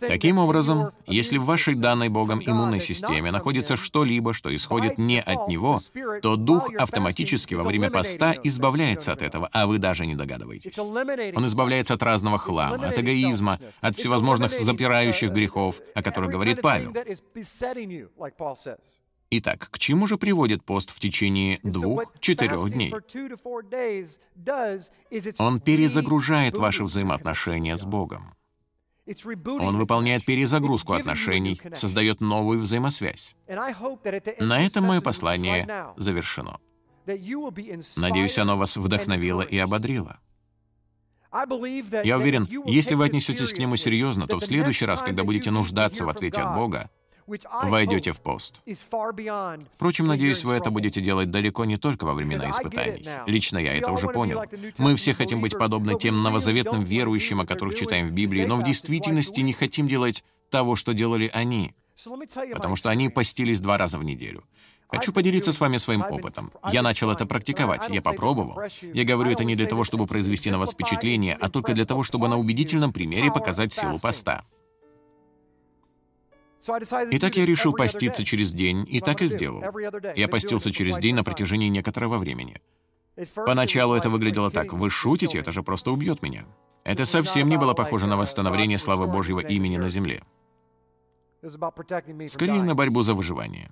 Таким 0.00 0.38
образом, 0.38 0.92
если 1.06 1.36
в 1.36 1.44
вашей 1.44 1.74
данной 1.74 2.08
Богом 2.08 2.40
иммунной 2.44 2.80
системе 2.80 3.30
находится 3.30 3.76
что-либо, 3.76 4.32
что 4.32 4.54
исходит 4.54 4.98
не 4.98 5.20
от 5.20 5.48
Него, 5.48 5.80
то 6.22 6.36
Дух 6.36 6.70
автоматически 6.74 7.54
во 7.54 7.64
время 7.64 7.90
поста 7.90 8.34
избавляется 8.42 9.12
от 9.12 9.22
этого, 9.22 9.48
а 9.52 9.66
вы 9.66 9.78
даже 9.78 10.06
не 10.06 10.14
догадываетесь. 10.14 10.78
Он 10.78 11.46
избавляется 11.46 11.94
от 11.94 12.02
разного 12.02 12.38
хлама, 12.38 12.86
от 12.86 12.98
эгоизма, 12.98 13.58
от 13.80 13.96
всевозможных 13.96 14.52
запирающих 14.52 15.32
грехов, 15.32 15.80
о 15.94 16.02
которых 16.02 16.30
говорит 16.30 16.62
Павел. 16.62 16.92
Итак, 19.34 19.70
к 19.70 19.78
чему 19.78 20.06
же 20.06 20.18
приводит 20.18 20.62
пост 20.62 20.94
в 20.94 21.00
течение 21.00 21.58
двух-четырех 21.62 22.68
дней? 22.70 22.92
Он 25.38 25.60
перезагружает 25.60 26.58
ваши 26.58 26.84
взаимоотношения 26.84 27.76
с 27.76 27.84
Богом. 27.84 28.34
Он 29.06 29.78
выполняет 29.78 30.24
перезагрузку 30.24 30.92
отношений, 30.92 31.60
создает 31.74 32.20
новую 32.20 32.60
взаимосвязь. 32.60 33.34
На 34.38 34.64
этом 34.64 34.84
мое 34.84 35.00
послание 35.00 35.92
завершено. 35.96 36.60
Надеюсь, 37.96 38.38
оно 38.38 38.56
вас 38.56 38.76
вдохновило 38.76 39.42
и 39.42 39.58
ободрило. 39.58 40.20
Я 42.04 42.18
уверен, 42.18 42.46
если 42.66 42.94
вы 42.94 43.06
отнесетесь 43.06 43.52
к 43.52 43.58
нему 43.58 43.76
серьезно, 43.76 44.26
то 44.26 44.38
в 44.38 44.44
следующий 44.44 44.84
раз, 44.84 45.00
когда 45.00 45.24
будете 45.24 45.50
нуждаться 45.50 46.04
в 46.04 46.08
ответе 46.08 46.42
от 46.42 46.54
Бога, 46.54 46.90
войдете 47.62 48.12
в 48.12 48.20
пост. 48.20 48.62
Впрочем, 49.74 50.06
надеюсь, 50.06 50.44
вы 50.44 50.54
это 50.54 50.70
будете 50.70 51.00
делать 51.00 51.30
далеко 51.30 51.64
не 51.64 51.76
только 51.76 52.04
во 52.04 52.14
времена 52.14 52.50
испытаний. 52.50 53.06
Лично 53.26 53.58
я 53.58 53.74
это 53.74 53.92
уже 53.92 54.08
понял. 54.08 54.44
Мы 54.78 54.96
все 54.96 55.14
хотим 55.14 55.40
быть 55.40 55.56
подобны 55.56 55.98
тем 55.98 56.22
новозаветным 56.22 56.82
верующим, 56.82 57.40
о 57.40 57.46
которых 57.46 57.76
читаем 57.76 58.08
в 58.08 58.12
Библии, 58.12 58.44
но 58.44 58.56
в 58.56 58.64
действительности 58.64 59.40
не 59.40 59.52
хотим 59.52 59.88
делать 59.88 60.24
того, 60.50 60.76
что 60.76 60.92
делали 60.92 61.30
они, 61.32 61.74
потому 62.52 62.76
что 62.76 62.90
они 62.90 63.08
постились 63.08 63.60
два 63.60 63.78
раза 63.78 63.98
в 63.98 64.04
неделю. 64.04 64.44
Хочу 64.92 65.10
поделиться 65.10 65.52
с 65.52 65.60
вами 65.60 65.78
своим 65.78 66.02
опытом. 66.02 66.52
Я 66.70 66.82
начал 66.82 67.10
это 67.10 67.24
практиковать, 67.24 67.88
я 67.88 68.02
попробовал. 68.02 68.60
Я 68.82 69.04
говорю 69.04 69.30
это 69.30 69.42
не 69.42 69.56
для 69.56 69.66
того, 69.66 69.84
чтобы 69.84 70.06
произвести 70.06 70.50
на 70.50 70.58
вас 70.58 70.72
впечатление, 70.72 71.34
а 71.40 71.48
только 71.48 71.72
для 71.72 71.86
того, 71.86 72.02
чтобы 72.02 72.28
на 72.28 72.36
убедительном 72.36 72.92
примере 72.92 73.32
показать 73.32 73.72
силу 73.72 73.98
поста. 73.98 74.44
Итак, 77.10 77.36
я 77.36 77.44
решил 77.44 77.72
поститься 77.72 78.24
через 78.24 78.52
день, 78.52 78.86
и 78.88 79.00
так 79.00 79.22
и 79.22 79.26
сделал. 79.26 79.62
Я 80.14 80.28
постился 80.28 80.72
через 80.72 80.98
день 80.98 81.14
на 81.14 81.24
протяжении 81.24 81.68
некоторого 81.68 82.18
времени. 82.18 82.60
Поначалу 83.34 83.94
это 83.94 84.08
выглядело 84.08 84.50
так. 84.50 84.72
Вы 84.72 84.90
шутите, 84.90 85.38
это 85.38 85.52
же 85.52 85.62
просто 85.62 85.90
убьет 85.90 86.22
меня. 86.22 86.46
Это 86.84 87.04
совсем 87.04 87.48
не 87.48 87.56
было 87.56 87.74
похоже 87.74 88.06
на 88.06 88.16
восстановление 88.16 88.78
славы 88.78 89.06
Божьего 89.06 89.40
имени 89.40 89.76
на 89.76 89.88
земле. 89.88 90.22
Скорее 92.28 92.62
на 92.62 92.74
борьбу 92.74 93.02
за 93.02 93.14
выживание. 93.14 93.70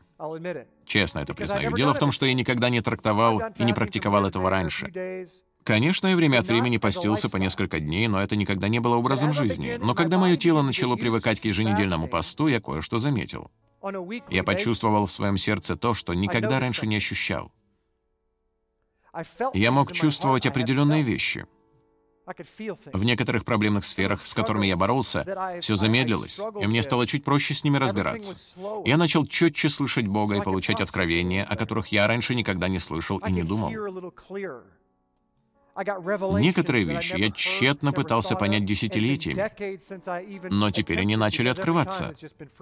Честно 0.84 1.20
это 1.20 1.34
признаю. 1.34 1.72
Дело 1.76 1.94
в 1.94 1.98
том, 1.98 2.10
что 2.10 2.26
я 2.26 2.34
никогда 2.34 2.68
не 2.68 2.80
трактовал 2.80 3.40
и 3.56 3.64
не 3.64 3.72
практиковал 3.72 4.26
этого 4.26 4.50
раньше. 4.50 4.90
Конечно, 5.64 6.08
я 6.08 6.16
время 6.16 6.38
от 6.38 6.46
времени 6.46 6.78
постился 6.78 7.28
по 7.28 7.36
несколько 7.36 7.80
дней, 7.80 8.08
но 8.08 8.22
это 8.22 8.36
никогда 8.36 8.68
не 8.68 8.80
было 8.80 8.96
образом 8.96 9.32
жизни. 9.32 9.76
Но 9.80 9.94
когда 9.94 10.18
мое 10.18 10.36
тело 10.36 10.62
начало 10.62 10.96
привыкать 10.96 11.40
к 11.40 11.44
еженедельному 11.44 12.08
посту, 12.08 12.48
я 12.48 12.60
кое-что 12.60 12.98
заметил. 12.98 13.50
Я 14.28 14.44
почувствовал 14.44 15.06
в 15.06 15.12
своем 15.12 15.38
сердце 15.38 15.76
то, 15.76 15.94
что 15.94 16.14
никогда 16.14 16.60
раньше 16.60 16.86
не 16.86 16.96
ощущал. 16.96 17.52
Я 19.54 19.70
мог 19.70 19.92
чувствовать 19.92 20.46
определенные 20.46 21.02
вещи. 21.02 21.46
В 22.92 23.02
некоторых 23.02 23.44
проблемных 23.44 23.84
сферах, 23.84 24.24
с 24.24 24.34
которыми 24.34 24.66
я 24.66 24.76
боролся, 24.76 25.58
все 25.60 25.74
замедлилось, 25.74 26.40
и 26.60 26.66
мне 26.66 26.82
стало 26.82 27.06
чуть 27.06 27.24
проще 27.24 27.54
с 27.54 27.64
ними 27.64 27.78
разбираться. 27.78 28.56
Я 28.84 28.96
начал 28.96 29.26
четче 29.26 29.68
слышать 29.68 30.06
Бога 30.06 30.36
и 30.36 30.42
получать 30.42 30.80
откровения, 30.80 31.44
о 31.44 31.56
которых 31.56 31.88
я 31.88 32.06
раньше 32.06 32.34
никогда 32.36 32.68
не 32.68 32.78
слышал 32.78 33.18
и 33.18 33.32
не 33.32 33.42
думал. 33.42 33.72
Некоторые 36.38 36.84
вещи 36.84 37.16
я 37.16 37.30
тщетно 37.30 37.92
пытался 37.92 38.36
понять 38.36 38.64
десятилетиями, 38.64 40.50
но 40.50 40.70
теперь 40.70 41.00
они 41.00 41.16
начали 41.16 41.48
открываться. 41.48 42.14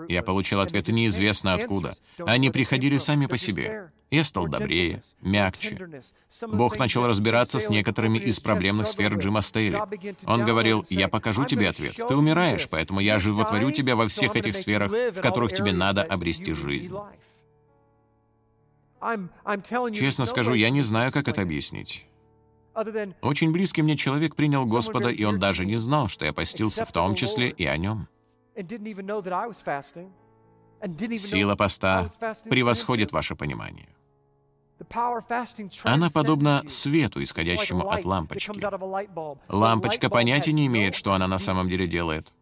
Я 0.09 0.23
получил 0.23 0.61
ответы 0.61 0.93
неизвестно 0.93 1.55
откуда. 1.55 1.95
Они 2.19 2.51
приходили 2.51 2.99
сами 2.99 3.27
по 3.27 3.37
себе. 3.37 3.91
Я 4.11 4.25
стал 4.25 4.47
добрее, 4.47 5.03
мягче. 5.21 6.03
Бог 6.47 6.79
начал 6.79 7.07
разбираться 7.07 7.59
с 7.59 7.69
некоторыми 7.69 8.19
из 8.19 8.41
проблемных 8.41 8.87
сфер 8.87 9.15
Джима 9.15 9.43
Стейли. 9.43 9.83
Он 10.25 10.45
говорил, 10.45 10.85
«Я 10.89 11.09
покажу 11.09 11.45
тебе 11.45 11.69
ответ. 11.69 11.95
Ты 11.97 12.17
умираешь, 12.17 12.69
поэтому 12.71 13.01
я 13.01 13.19
животворю 13.19 13.71
тебя 13.71 13.97
во 13.97 14.07
всех 14.07 14.37
этих 14.37 14.57
сферах, 14.57 14.91
в 14.91 15.21
которых 15.21 15.53
тебе 15.53 15.73
надо 15.73 16.03
обрести 16.03 16.53
жизнь». 16.55 16.95
Честно 19.95 20.25
скажу, 20.25 20.55
я 20.55 20.71
не 20.71 20.83
знаю, 20.83 21.13
как 21.13 21.29
это 21.29 21.43
объяснить. 21.43 22.08
Очень 23.23 23.53
близкий 23.53 23.83
мне 23.83 23.97
человек 23.97 24.37
принял 24.37 24.65
Господа, 24.67 25.09
и 25.09 25.25
он 25.25 25.39
даже 25.39 25.65
не 25.65 25.77
знал, 25.77 26.09
что 26.09 26.25
я 26.25 26.33
постился, 26.33 26.85
в 26.85 26.93
том 26.93 27.15
числе 27.15 27.51
и 27.51 27.65
о 27.67 27.77
нем. 27.77 28.09
Сила 31.19 31.57
поста 31.57 32.09
превосходит 32.49 33.13
ваше 33.13 33.35
понимание. 33.37 33.89
Она 35.83 36.11
подобна 36.11 36.63
свету, 36.69 37.23
исходящему 37.23 37.89
от 37.89 38.05
лампочки. 38.05 38.61
Лампочка 39.49 40.09
понятия 40.09 40.53
не 40.53 40.67
имеет, 40.67 40.95
что 40.95 41.13
она 41.13 41.27
на 41.27 41.39
самом 41.39 41.69
деле 41.69 41.89
делает. 41.89 42.33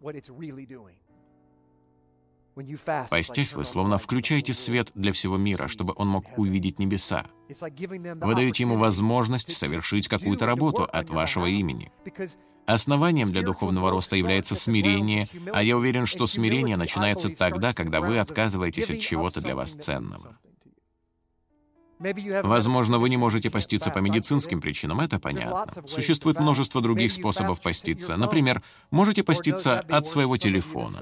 Постясь, 3.11 3.53
вы 3.53 3.65
словно 3.65 3.99
включаете 3.99 4.55
свет 4.55 4.91
для 4.95 5.13
всего 5.13 5.37
мира, 5.37 5.69
чтобы 5.69 5.93
он 5.97 6.09
мог 6.09 6.39
увидеть 6.39 6.79
небеса. 6.79 7.27
Вы 7.49 8.35
даете 8.35 8.63
ему 8.63 8.79
возможность 8.79 9.55
совершить 9.55 10.09
какую-то 10.09 10.47
работу 10.47 10.85
от 10.85 11.11
вашего 11.11 11.47
имени. 11.47 11.93
Основанием 12.65 13.31
для 13.31 13.43
духовного 13.43 13.91
роста 13.91 14.17
является 14.17 14.55
смирение, 14.57 15.29
а 15.53 15.63
я 15.63 15.77
уверен, 15.77 16.07
что 16.07 16.27
смирение 16.27 16.77
начинается 16.77 17.29
тогда, 17.29 17.73
когда 17.73 18.01
вы 18.01 18.19
отказываетесь 18.19 18.91
от 18.91 19.01
чего-то 19.01 19.41
для 19.41 19.55
вас 19.55 19.73
ценного. 19.73 20.39
Возможно, 21.99 22.99
вы 22.99 23.09
не 23.09 23.17
можете 23.17 23.51
поститься 23.51 23.91
по 23.91 23.99
медицинским 23.99 24.61
причинам, 24.61 25.01
это 25.01 25.19
понятно. 25.19 25.67
Существует 25.87 26.41
множество 26.41 26.81
других 26.81 27.13
способов 27.13 27.61
поститься. 27.61 28.17
Например, 28.17 28.63
можете 28.91 29.23
поститься 29.23 29.81
от 29.81 30.07
своего 30.07 30.37
телефона. 30.37 30.99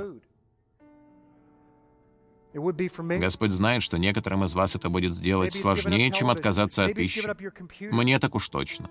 Господь 2.55 3.51
знает, 3.51 3.82
что 3.82 3.98
некоторым 3.98 4.44
из 4.44 4.55
вас 4.55 4.74
это 4.74 4.89
будет 4.89 5.14
сделать 5.14 5.55
сложнее, 5.55 6.10
чем 6.10 6.31
отказаться 6.31 6.85
от 6.85 6.94
пищи. 6.94 7.28
Мне 7.93 8.18
так 8.18 8.35
уж 8.35 8.48
точно. 8.48 8.90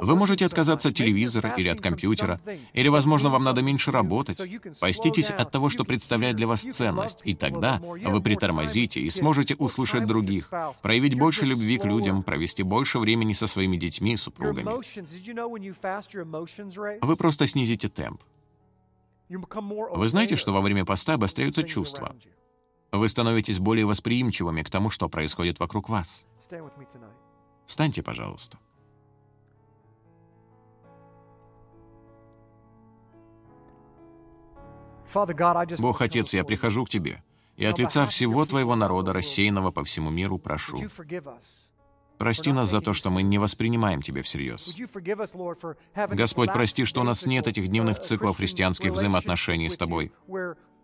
Вы 0.00 0.16
можете 0.16 0.46
отказаться 0.46 0.88
от 0.88 0.96
телевизора 0.96 1.54
или 1.58 1.68
от 1.68 1.82
компьютера, 1.82 2.40
или, 2.72 2.88
возможно, 2.88 3.28
вам 3.28 3.44
надо 3.44 3.60
меньше 3.60 3.90
работать. 3.90 4.40
Поститесь 4.80 5.30
от 5.30 5.50
того, 5.50 5.68
что 5.68 5.84
представляет 5.84 6.36
для 6.36 6.46
вас 6.46 6.62
ценность, 6.62 7.18
и 7.24 7.34
тогда 7.34 7.78
вы 7.82 8.22
притормозите 8.22 9.00
и 9.00 9.10
сможете 9.10 9.54
услышать 9.56 10.06
других, 10.06 10.50
проявить 10.82 11.18
больше 11.18 11.44
любви 11.44 11.76
к 11.76 11.84
людям, 11.84 12.22
провести 12.22 12.62
больше 12.62 12.98
времени 12.98 13.34
со 13.34 13.46
своими 13.46 13.76
детьми 13.76 14.14
и 14.14 14.16
супругами. 14.16 14.70
Вы 17.04 17.16
просто 17.16 17.46
снизите 17.46 17.88
темп. 17.88 18.22
Вы 19.28 20.08
знаете, 20.08 20.36
что 20.36 20.52
во 20.52 20.60
время 20.60 20.84
поста 20.84 21.14
обостряются 21.14 21.62
чувства. 21.62 22.14
Вы 22.92 23.08
становитесь 23.08 23.58
более 23.58 23.86
восприимчивыми 23.86 24.62
к 24.62 24.68
тому, 24.70 24.90
что 24.90 25.08
происходит 25.08 25.58
вокруг 25.58 25.88
вас. 25.88 26.26
Встаньте, 27.66 28.02
пожалуйста. 28.02 28.58
Бог 35.78 36.00
Отец, 36.00 36.34
я 36.34 36.44
прихожу 36.44 36.84
к 36.84 36.90
Тебе, 36.90 37.22
и 37.56 37.64
от 37.64 37.78
лица 37.78 38.06
всего 38.06 38.44
Твоего 38.46 38.76
народа, 38.76 39.12
рассеянного 39.12 39.70
по 39.70 39.84
всему 39.84 40.10
миру, 40.10 40.38
прошу. 40.38 40.78
Прости 42.18 42.52
нас 42.52 42.70
за 42.70 42.80
то, 42.80 42.92
что 42.92 43.10
мы 43.10 43.22
не 43.22 43.38
воспринимаем 43.38 44.00
Тебя 44.00 44.22
всерьез. 44.22 44.74
Господь, 45.94 46.52
прости, 46.52 46.84
что 46.84 47.00
у 47.00 47.04
нас 47.04 47.26
нет 47.26 47.46
этих 47.46 47.68
дневных 47.68 48.00
циклов 48.00 48.36
христианских 48.36 48.92
взаимоотношений 48.92 49.68
с 49.68 49.76
Тобой. 49.76 50.12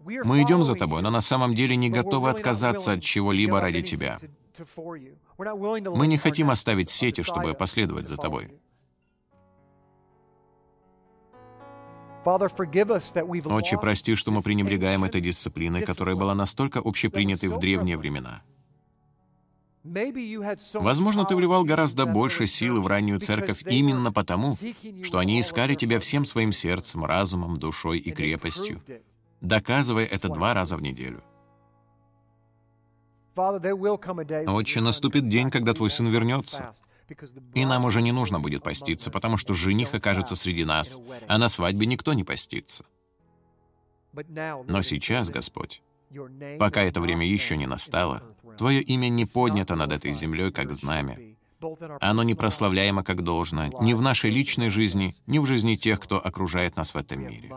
Мы 0.05 0.43
идем 0.43 0.65
за 0.65 0.75
Тобой, 0.75 1.03
но 1.03 1.11
на 1.11 1.21
самом 1.21 1.55
деле 1.55 1.77
не 1.77 1.91
готовы 1.91 2.31
отказаться 2.31 2.93
от 2.93 3.03
чего-либо 3.03 3.61
ради 3.61 3.83
Тебя. 3.83 4.19
Мы 5.37 6.07
не 6.07 6.19
хотим 6.19 6.51
оставить 6.51 6.91
сети, 6.91 7.23
чтобы 7.23 7.55
последовать 7.55 8.09
за 8.09 8.17
Тобой. 8.17 8.51
Отче, 12.25 13.79
прости, 13.79 14.15
что 14.15 14.31
мы 14.31 14.43
пренебрегаем 14.43 15.05
этой 15.05 15.21
дисциплиной, 15.21 15.83
которая 15.83 16.15
была 16.15 16.35
настолько 16.35 16.81
общепринятой 16.85 17.49
в 17.49 17.59
древние 17.59 17.97
времена. 17.97 18.43
Возможно, 20.75 21.25
ты 21.25 21.35
вливал 21.37 21.65
гораздо 21.65 22.05
больше 22.05 22.47
силы 22.47 22.81
в 22.83 22.87
раннюю 22.87 23.21
церковь 23.21 23.63
именно 23.65 24.13
потому, 24.13 24.57
что 25.03 25.19
они 25.19 25.41
искали 25.41 25.75
тебя 25.75 25.99
всем 26.01 26.25
своим 26.25 26.53
сердцем, 26.53 27.05
разумом, 27.05 27.59
душой 27.59 27.99
и 27.99 28.11
крепостью, 28.11 28.83
доказывая 29.41 30.05
это 30.05 30.29
два 30.29 30.55
раза 30.55 30.77
в 30.77 30.83
неделю. 30.83 31.23
Отче, 34.47 34.81
наступит 34.81 35.29
день, 35.29 35.51
когда 35.51 35.75
твой 35.75 35.91
сын 35.91 36.09
вернется, 36.09 36.73
и 37.55 37.65
нам 37.65 37.85
уже 37.85 38.03
не 38.03 38.13
нужно 38.13 38.41
будет 38.41 38.63
поститься, 38.63 39.11
потому 39.11 39.37
что 39.37 39.55
жених 39.55 39.95
окажется 39.95 40.35
среди 40.35 40.65
нас, 40.65 41.01
а 41.29 41.39
на 41.39 41.49
свадьбе 41.49 41.87
никто 41.87 42.13
не 42.13 42.25
постится. 42.25 42.85
Но 44.13 44.83
сейчас, 44.83 45.31
Господь, 45.31 45.83
пока 46.59 46.83
это 46.83 47.01
время 47.01 47.27
еще 47.27 47.57
не 47.57 47.67
настало, 47.67 48.23
Твое 48.59 48.83
имя 48.83 49.09
не 49.09 49.25
поднято 49.25 49.77
над 49.77 49.93
этой 49.93 50.13
землей, 50.13 50.51
как 50.51 50.73
знамя. 50.73 51.17
Оно 52.01 52.25
не 52.25 52.35
прославляемо, 52.35 53.05
как 53.05 53.23
должно, 53.23 53.67
ни 53.81 53.93
в 53.93 54.03
нашей 54.03 54.31
личной 54.31 54.69
жизни, 54.69 55.15
ни 55.27 55.39
в 55.39 55.47
жизни 55.47 55.77
тех, 55.77 56.01
кто 56.01 56.25
окружает 56.25 56.77
нас 56.77 56.93
в 56.93 56.97
этом 56.97 57.21
мире. 57.21 57.53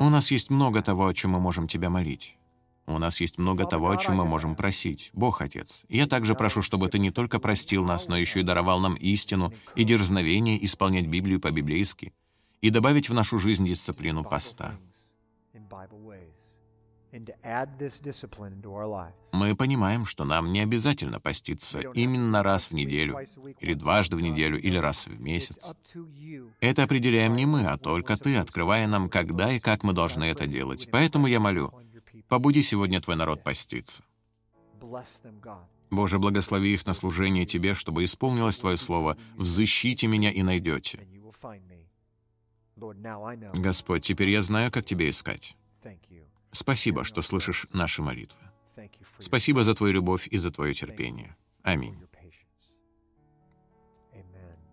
У 0.00 0.10
нас 0.10 0.30
есть 0.30 0.50
много 0.50 0.82
того, 0.82 1.06
о 1.06 1.14
чем 1.14 1.32
мы 1.32 1.40
можем 1.40 1.68
Тебя 1.68 1.90
молить. 1.90 2.36
У 2.86 2.98
нас 2.98 3.20
есть 3.20 3.38
много 3.38 3.64
того, 3.64 3.90
о 3.90 3.96
чем 3.96 4.16
мы 4.16 4.24
можем 4.24 4.56
просить. 4.56 5.10
Бог 5.12 5.40
Отец, 5.40 5.84
я 5.88 6.06
также 6.06 6.34
прошу, 6.34 6.62
чтобы 6.62 6.88
Ты 6.88 6.98
не 6.98 7.10
только 7.10 7.38
простил 7.38 7.84
нас, 7.84 8.08
но 8.08 8.16
еще 8.16 8.40
и 8.40 8.44
даровал 8.44 8.80
нам 8.80 8.94
истину 8.94 9.52
и 9.76 9.84
дерзновение 9.84 10.64
исполнять 10.64 11.06
Библию 11.06 11.40
по-библейски 11.40 12.12
и 12.60 12.70
добавить 12.70 13.08
в 13.08 13.14
нашу 13.14 13.38
жизнь 13.38 13.66
дисциплину 13.66 14.24
поста. 14.24 14.78
Мы 19.32 19.54
понимаем, 19.54 20.06
что 20.06 20.24
нам 20.24 20.52
не 20.52 20.60
обязательно 20.60 21.20
поститься 21.20 21.80
именно 21.80 22.42
раз 22.42 22.70
в 22.70 22.72
неделю, 22.72 23.18
или 23.60 23.74
дважды 23.74 24.16
в 24.16 24.20
неделю, 24.20 24.58
или 24.58 24.78
раз 24.78 25.06
в 25.06 25.20
месяц. 25.20 25.58
Это 26.60 26.84
определяем 26.84 27.36
не 27.36 27.44
мы, 27.44 27.66
а 27.66 27.76
только 27.76 28.16
Ты, 28.16 28.36
открывая 28.36 28.86
нам, 28.86 29.10
когда 29.10 29.52
и 29.52 29.60
как 29.60 29.82
мы 29.82 29.92
должны 29.92 30.24
это 30.24 30.46
делать. 30.46 30.88
Поэтому 30.90 31.26
я 31.26 31.38
молю, 31.38 31.72
побуди 32.28 32.62
сегодня 32.62 33.00
Твой 33.00 33.16
народ 33.16 33.44
поститься. 33.44 34.02
Боже, 35.90 36.18
благослови 36.18 36.72
их 36.72 36.86
на 36.86 36.94
служение 36.94 37.44
Тебе, 37.44 37.74
чтобы 37.74 38.04
исполнилось 38.04 38.58
Твое 38.58 38.78
Слово. 38.78 39.18
«Взыщите 39.36 40.06
меня 40.06 40.32
и 40.32 40.42
найдете». 40.42 41.06
Господь, 43.54 44.02
теперь 44.02 44.30
я 44.30 44.40
знаю, 44.40 44.72
как 44.72 44.86
Тебя 44.86 45.10
искать. 45.10 45.56
Спасибо, 46.52 47.02
что 47.02 47.22
слышишь 47.22 47.66
наши 47.72 48.02
молитвы. 48.02 48.38
Спасибо 49.18 49.64
за 49.64 49.74
Твою 49.74 49.94
любовь 49.94 50.28
и 50.28 50.36
за 50.36 50.50
Твое 50.50 50.74
терпение. 50.74 51.36
Аминь. 51.62 51.98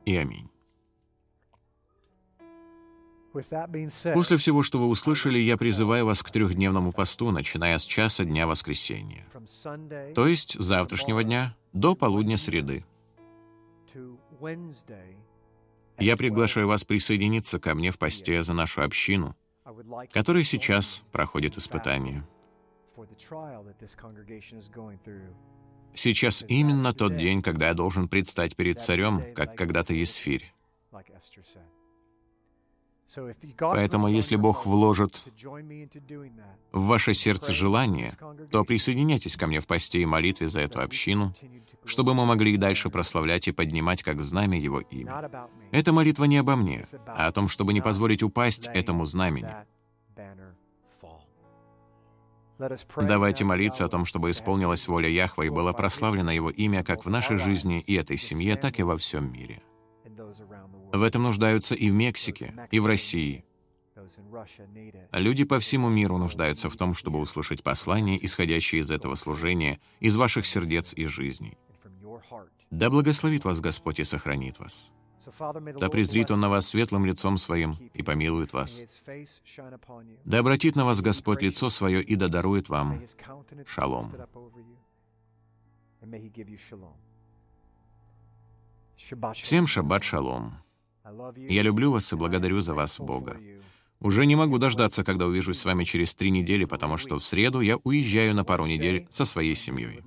И 0.05 0.15
аминь. 0.15 0.49
После 3.31 4.37
всего, 4.37 4.63
что 4.63 4.79
вы 4.79 4.87
услышали, 4.87 5.37
я 5.37 5.55
призываю 5.55 6.05
вас 6.05 6.23
к 6.23 6.31
трехдневному 6.31 6.91
посту, 6.91 7.31
начиная 7.31 7.77
с 7.77 7.85
часа 7.85 8.25
дня 8.25 8.47
воскресенья, 8.47 9.25
то 10.15 10.25
есть 10.25 10.59
завтрашнего 10.59 11.23
дня 11.23 11.55
до 11.71 11.95
полудня 11.95 12.37
среды. 12.37 12.85
Я 15.99 16.17
приглашаю 16.17 16.67
вас 16.67 16.83
присоединиться 16.83 17.59
ко 17.59 17.75
мне 17.75 17.91
в 17.91 17.99
посте 17.99 18.41
за 18.41 18.53
нашу 18.53 18.81
общину, 18.81 19.35
который 20.11 20.43
сейчас 20.43 21.03
проходит 21.11 21.57
испытание. 21.57 22.23
Сейчас 25.93 26.45
именно 26.47 26.93
тот 26.93 27.17
день, 27.17 27.41
когда 27.41 27.69
я 27.69 27.73
должен 27.73 28.07
предстать 28.07 28.55
перед 28.55 28.79
царем, 28.79 29.33
как 29.33 29.55
когда-то 29.55 29.93
Есфирь. 29.93 30.53
Поэтому, 33.59 34.07
если 34.07 34.35
Бог 34.35 34.65
вложит 34.65 35.23
в 36.71 36.85
ваше 36.85 37.13
сердце 37.13 37.53
желание, 37.53 38.11
то 38.51 38.63
присоединяйтесь 38.63 39.35
ко 39.35 39.47
мне 39.47 39.59
в 39.59 39.67
посте 39.67 40.01
и 40.01 40.05
молитве 40.05 40.47
за 40.47 40.61
эту 40.61 40.81
общину, 40.81 41.33
чтобы 41.85 42.13
мы 42.13 42.25
могли 42.25 42.53
и 42.53 42.57
дальше 42.57 42.89
прославлять 42.89 43.47
и 43.47 43.51
поднимать 43.51 44.03
как 44.03 44.21
знамя 44.21 44.59
Его 44.59 44.81
имя. 44.81 45.49
Эта 45.71 45.91
молитва 45.91 46.25
не 46.25 46.37
обо 46.37 46.55
мне, 46.55 46.85
а 47.07 47.27
о 47.27 47.31
том, 47.31 47.47
чтобы 47.47 47.73
не 47.73 47.81
позволить 47.81 48.21
упасть 48.21 48.67
этому 48.67 49.05
знамени. 49.05 49.53
Давайте 52.97 53.45
молиться 53.45 53.85
о 53.85 53.89
том, 53.89 54.05
чтобы 54.05 54.31
исполнилась 54.31 54.87
воля 54.87 55.09
Яхва 55.09 55.43
и 55.43 55.49
было 55.49 55.71
прославлено 55.71 56.31
Его 56.31 56.49
имя 56.49 56.83
как 56.83 57.05
в 57.05 57.09
нашей 57.09 57.37
жизни 57.37 57.79
и 57.79 57.95
этой 57.95 58.17
семье, 58.17 58.57
так 58.57 58.79
и 58.79 58.83
во 58.83 58.97
всем 58.97 59.31
мире. 59.31 59.61
В 60.91 61.03
этом 61.03 61.23
нуждаются 61.23 61.75
и 61.75 61.89
в 61.89 61.93
Мексике, 61.93 62.53
и 62.71 62.79
в 62.79 62.85
России. 62.85 63.45
Люди 65.11 65.43
по 65.43 65.59
всему 65.59 65.89
миру 65.89 66.17
нуждаются 66.17 66.69
в 66.69 66.77
том, 66.77 66.93
чтобы 66.93 67.19
услышать 67.19 67.63
послание, 67.63 68.23
исходящее 68.23 68.81
из 68.81 68.91
этого 68.91 69.15
служения, 69.15 69.79
из 69.99 70.15
ваших 70.15 70.45
сердец 70.45 70.93
и 70.93 71.05
жизней. 71.05 71.57
Да 72.71 72.89
благословит 72.89 73.45
вас 73.45 73.59
Господь 73.59 73.99
и 73.99 74.03
сохранит 74.03 74.59
вас. 74.59 74.91
Да 75.79 75.89
презрит 75.89 76.31
Он 76.31 76.39
на 76.39 76.49
вас 76.49 76.67
светлым 76.67 77.05
лицом 77.05 77.37
Своим 77.37 77.77
и 77.93 78.03
помилует 78.03 78.53
вас. 78.53 78.81
Да 80.25 80.39
обратит 80.39 80.75
на 80.75 80.85
вас 80.85 81.01
Господь 81.01 81.41
лицо 81.41 81.69
Свое 81.69 82.01
и 82.01 82.15
да 82.15 82.29
дарует 82.29 82.69
вам 82.69 83.03
шалом. 83.65 84.15
Всем 89.33 89.67
шаббат 89.67 90.03
шалом. 90.03 90.57
Я 91.35 91.61
люблю 91.61 91.91
вас 91.91 92.11
и 92.13 92.15
благодарю 92.15 92.61
за 92.61 92.73
вас, 92.73 92.99
Бога. 92.99 93.37
Уже 94.01 94.25
не 94.25 94.35
могу 94.35 94.57
дождаться, 94.59 95.03
когда 95.03 95.25
увижусь 95.25 95.59
с 95.59 95.65
вами 95.65 95.83
через 95.83 96.15
три 96.15 96.31
недели, 96.31 96.63
потому 96.63 96.95
что 96.95 97.19
в 97.19 97.23
среду 97.23 97.59
я 97.59 97.77
уезжаю 97.77 98.33
на 98.33 98.45
пару 98.45 98.65
недель 98.65 99.07
со 99.11 99.25
своей 99.25 99.55
семьей. 99.55 100.01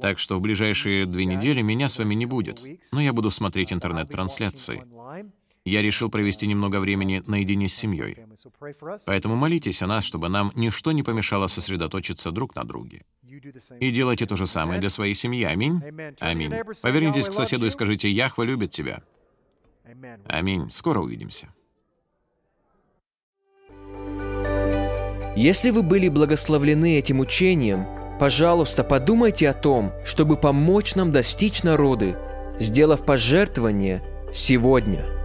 Так 0.00 0.18
что 0.20 0.36
в 0.36 0.40
ближайшие 0.40 1.06
две 1.06 1.24
недели 1.24 1.60
меня 1.60 1.88
с 1.88 1.98
вами 1.98 2.14
не 2.14 2.26
будет, 2.26 2.62
но 2.92 3.00
я 3.00 3.12
буду 3.12 3.30
смотреть 3.30 3.72
интернет-трансляции. 3.72 4.84
Я 5.64 5.82
решил 5.82 6.08
провести 6.08 6.46
немного 6.46 6.80
времени 6.80 7.22
наедине 7.26 7.68
с 7.68 7.74
семьей. 7.74 8.16
Поэтому 9.06 9.36
молитесь 9.36 9.82
о 9.82 9.86
нас, 9.86 10.04
чтобы 10.04 10.28
нам 10.28 10.52
ничто 10.54 10.92
не 10.92 11.02
помешало 11.02 11.48
сосредоточиться 11.48 12.30
друг 12.30 12.54
на 12.54 12.64
друге. 12.64 13.04
И 13.78 13.90
делайте 13.90 14.26
то 14.26 14.36
же 14.36 14.46
самое 14.46 14.80
для 14.80 14.88
своей 14.88 15.14
семьи. 15.14 15.44
Аминь. 15.44 15.82
Аминь. 16.20 16.52
Повернитесь 16.82 17.28
к 17.28 17.32
соседу 17.32 17.66
и 17.66 17.70
скажите, 17.70 18.10
Яхва 18.10 18.42
любит 18.44 18.70
тебя. 18.70 19.02
Аминь. 20.26 20.70
Скоро 20.70 21.00
увидимся. 21.00 21.48
Если 25.36 25.70
вы 25.70 25.82
были 25.82 26.08
благословлены 26.08 26.98
этим 26.98 27.20
учением, 27.20 27.86
пожалуйста, 28.18 28.84
подумайте 28.84 29.48
о 29.48 29.54
том, 29.54 29.92
чтобы 30.04 30.36
помочь 30.36 30.94
нам 30.94 31.12
достичь 31.12 31.62
народы, 31.62 32.16
сделав 32.58 33.04
пожертвование 33.04 34.02
сегодня– 34.32 35.06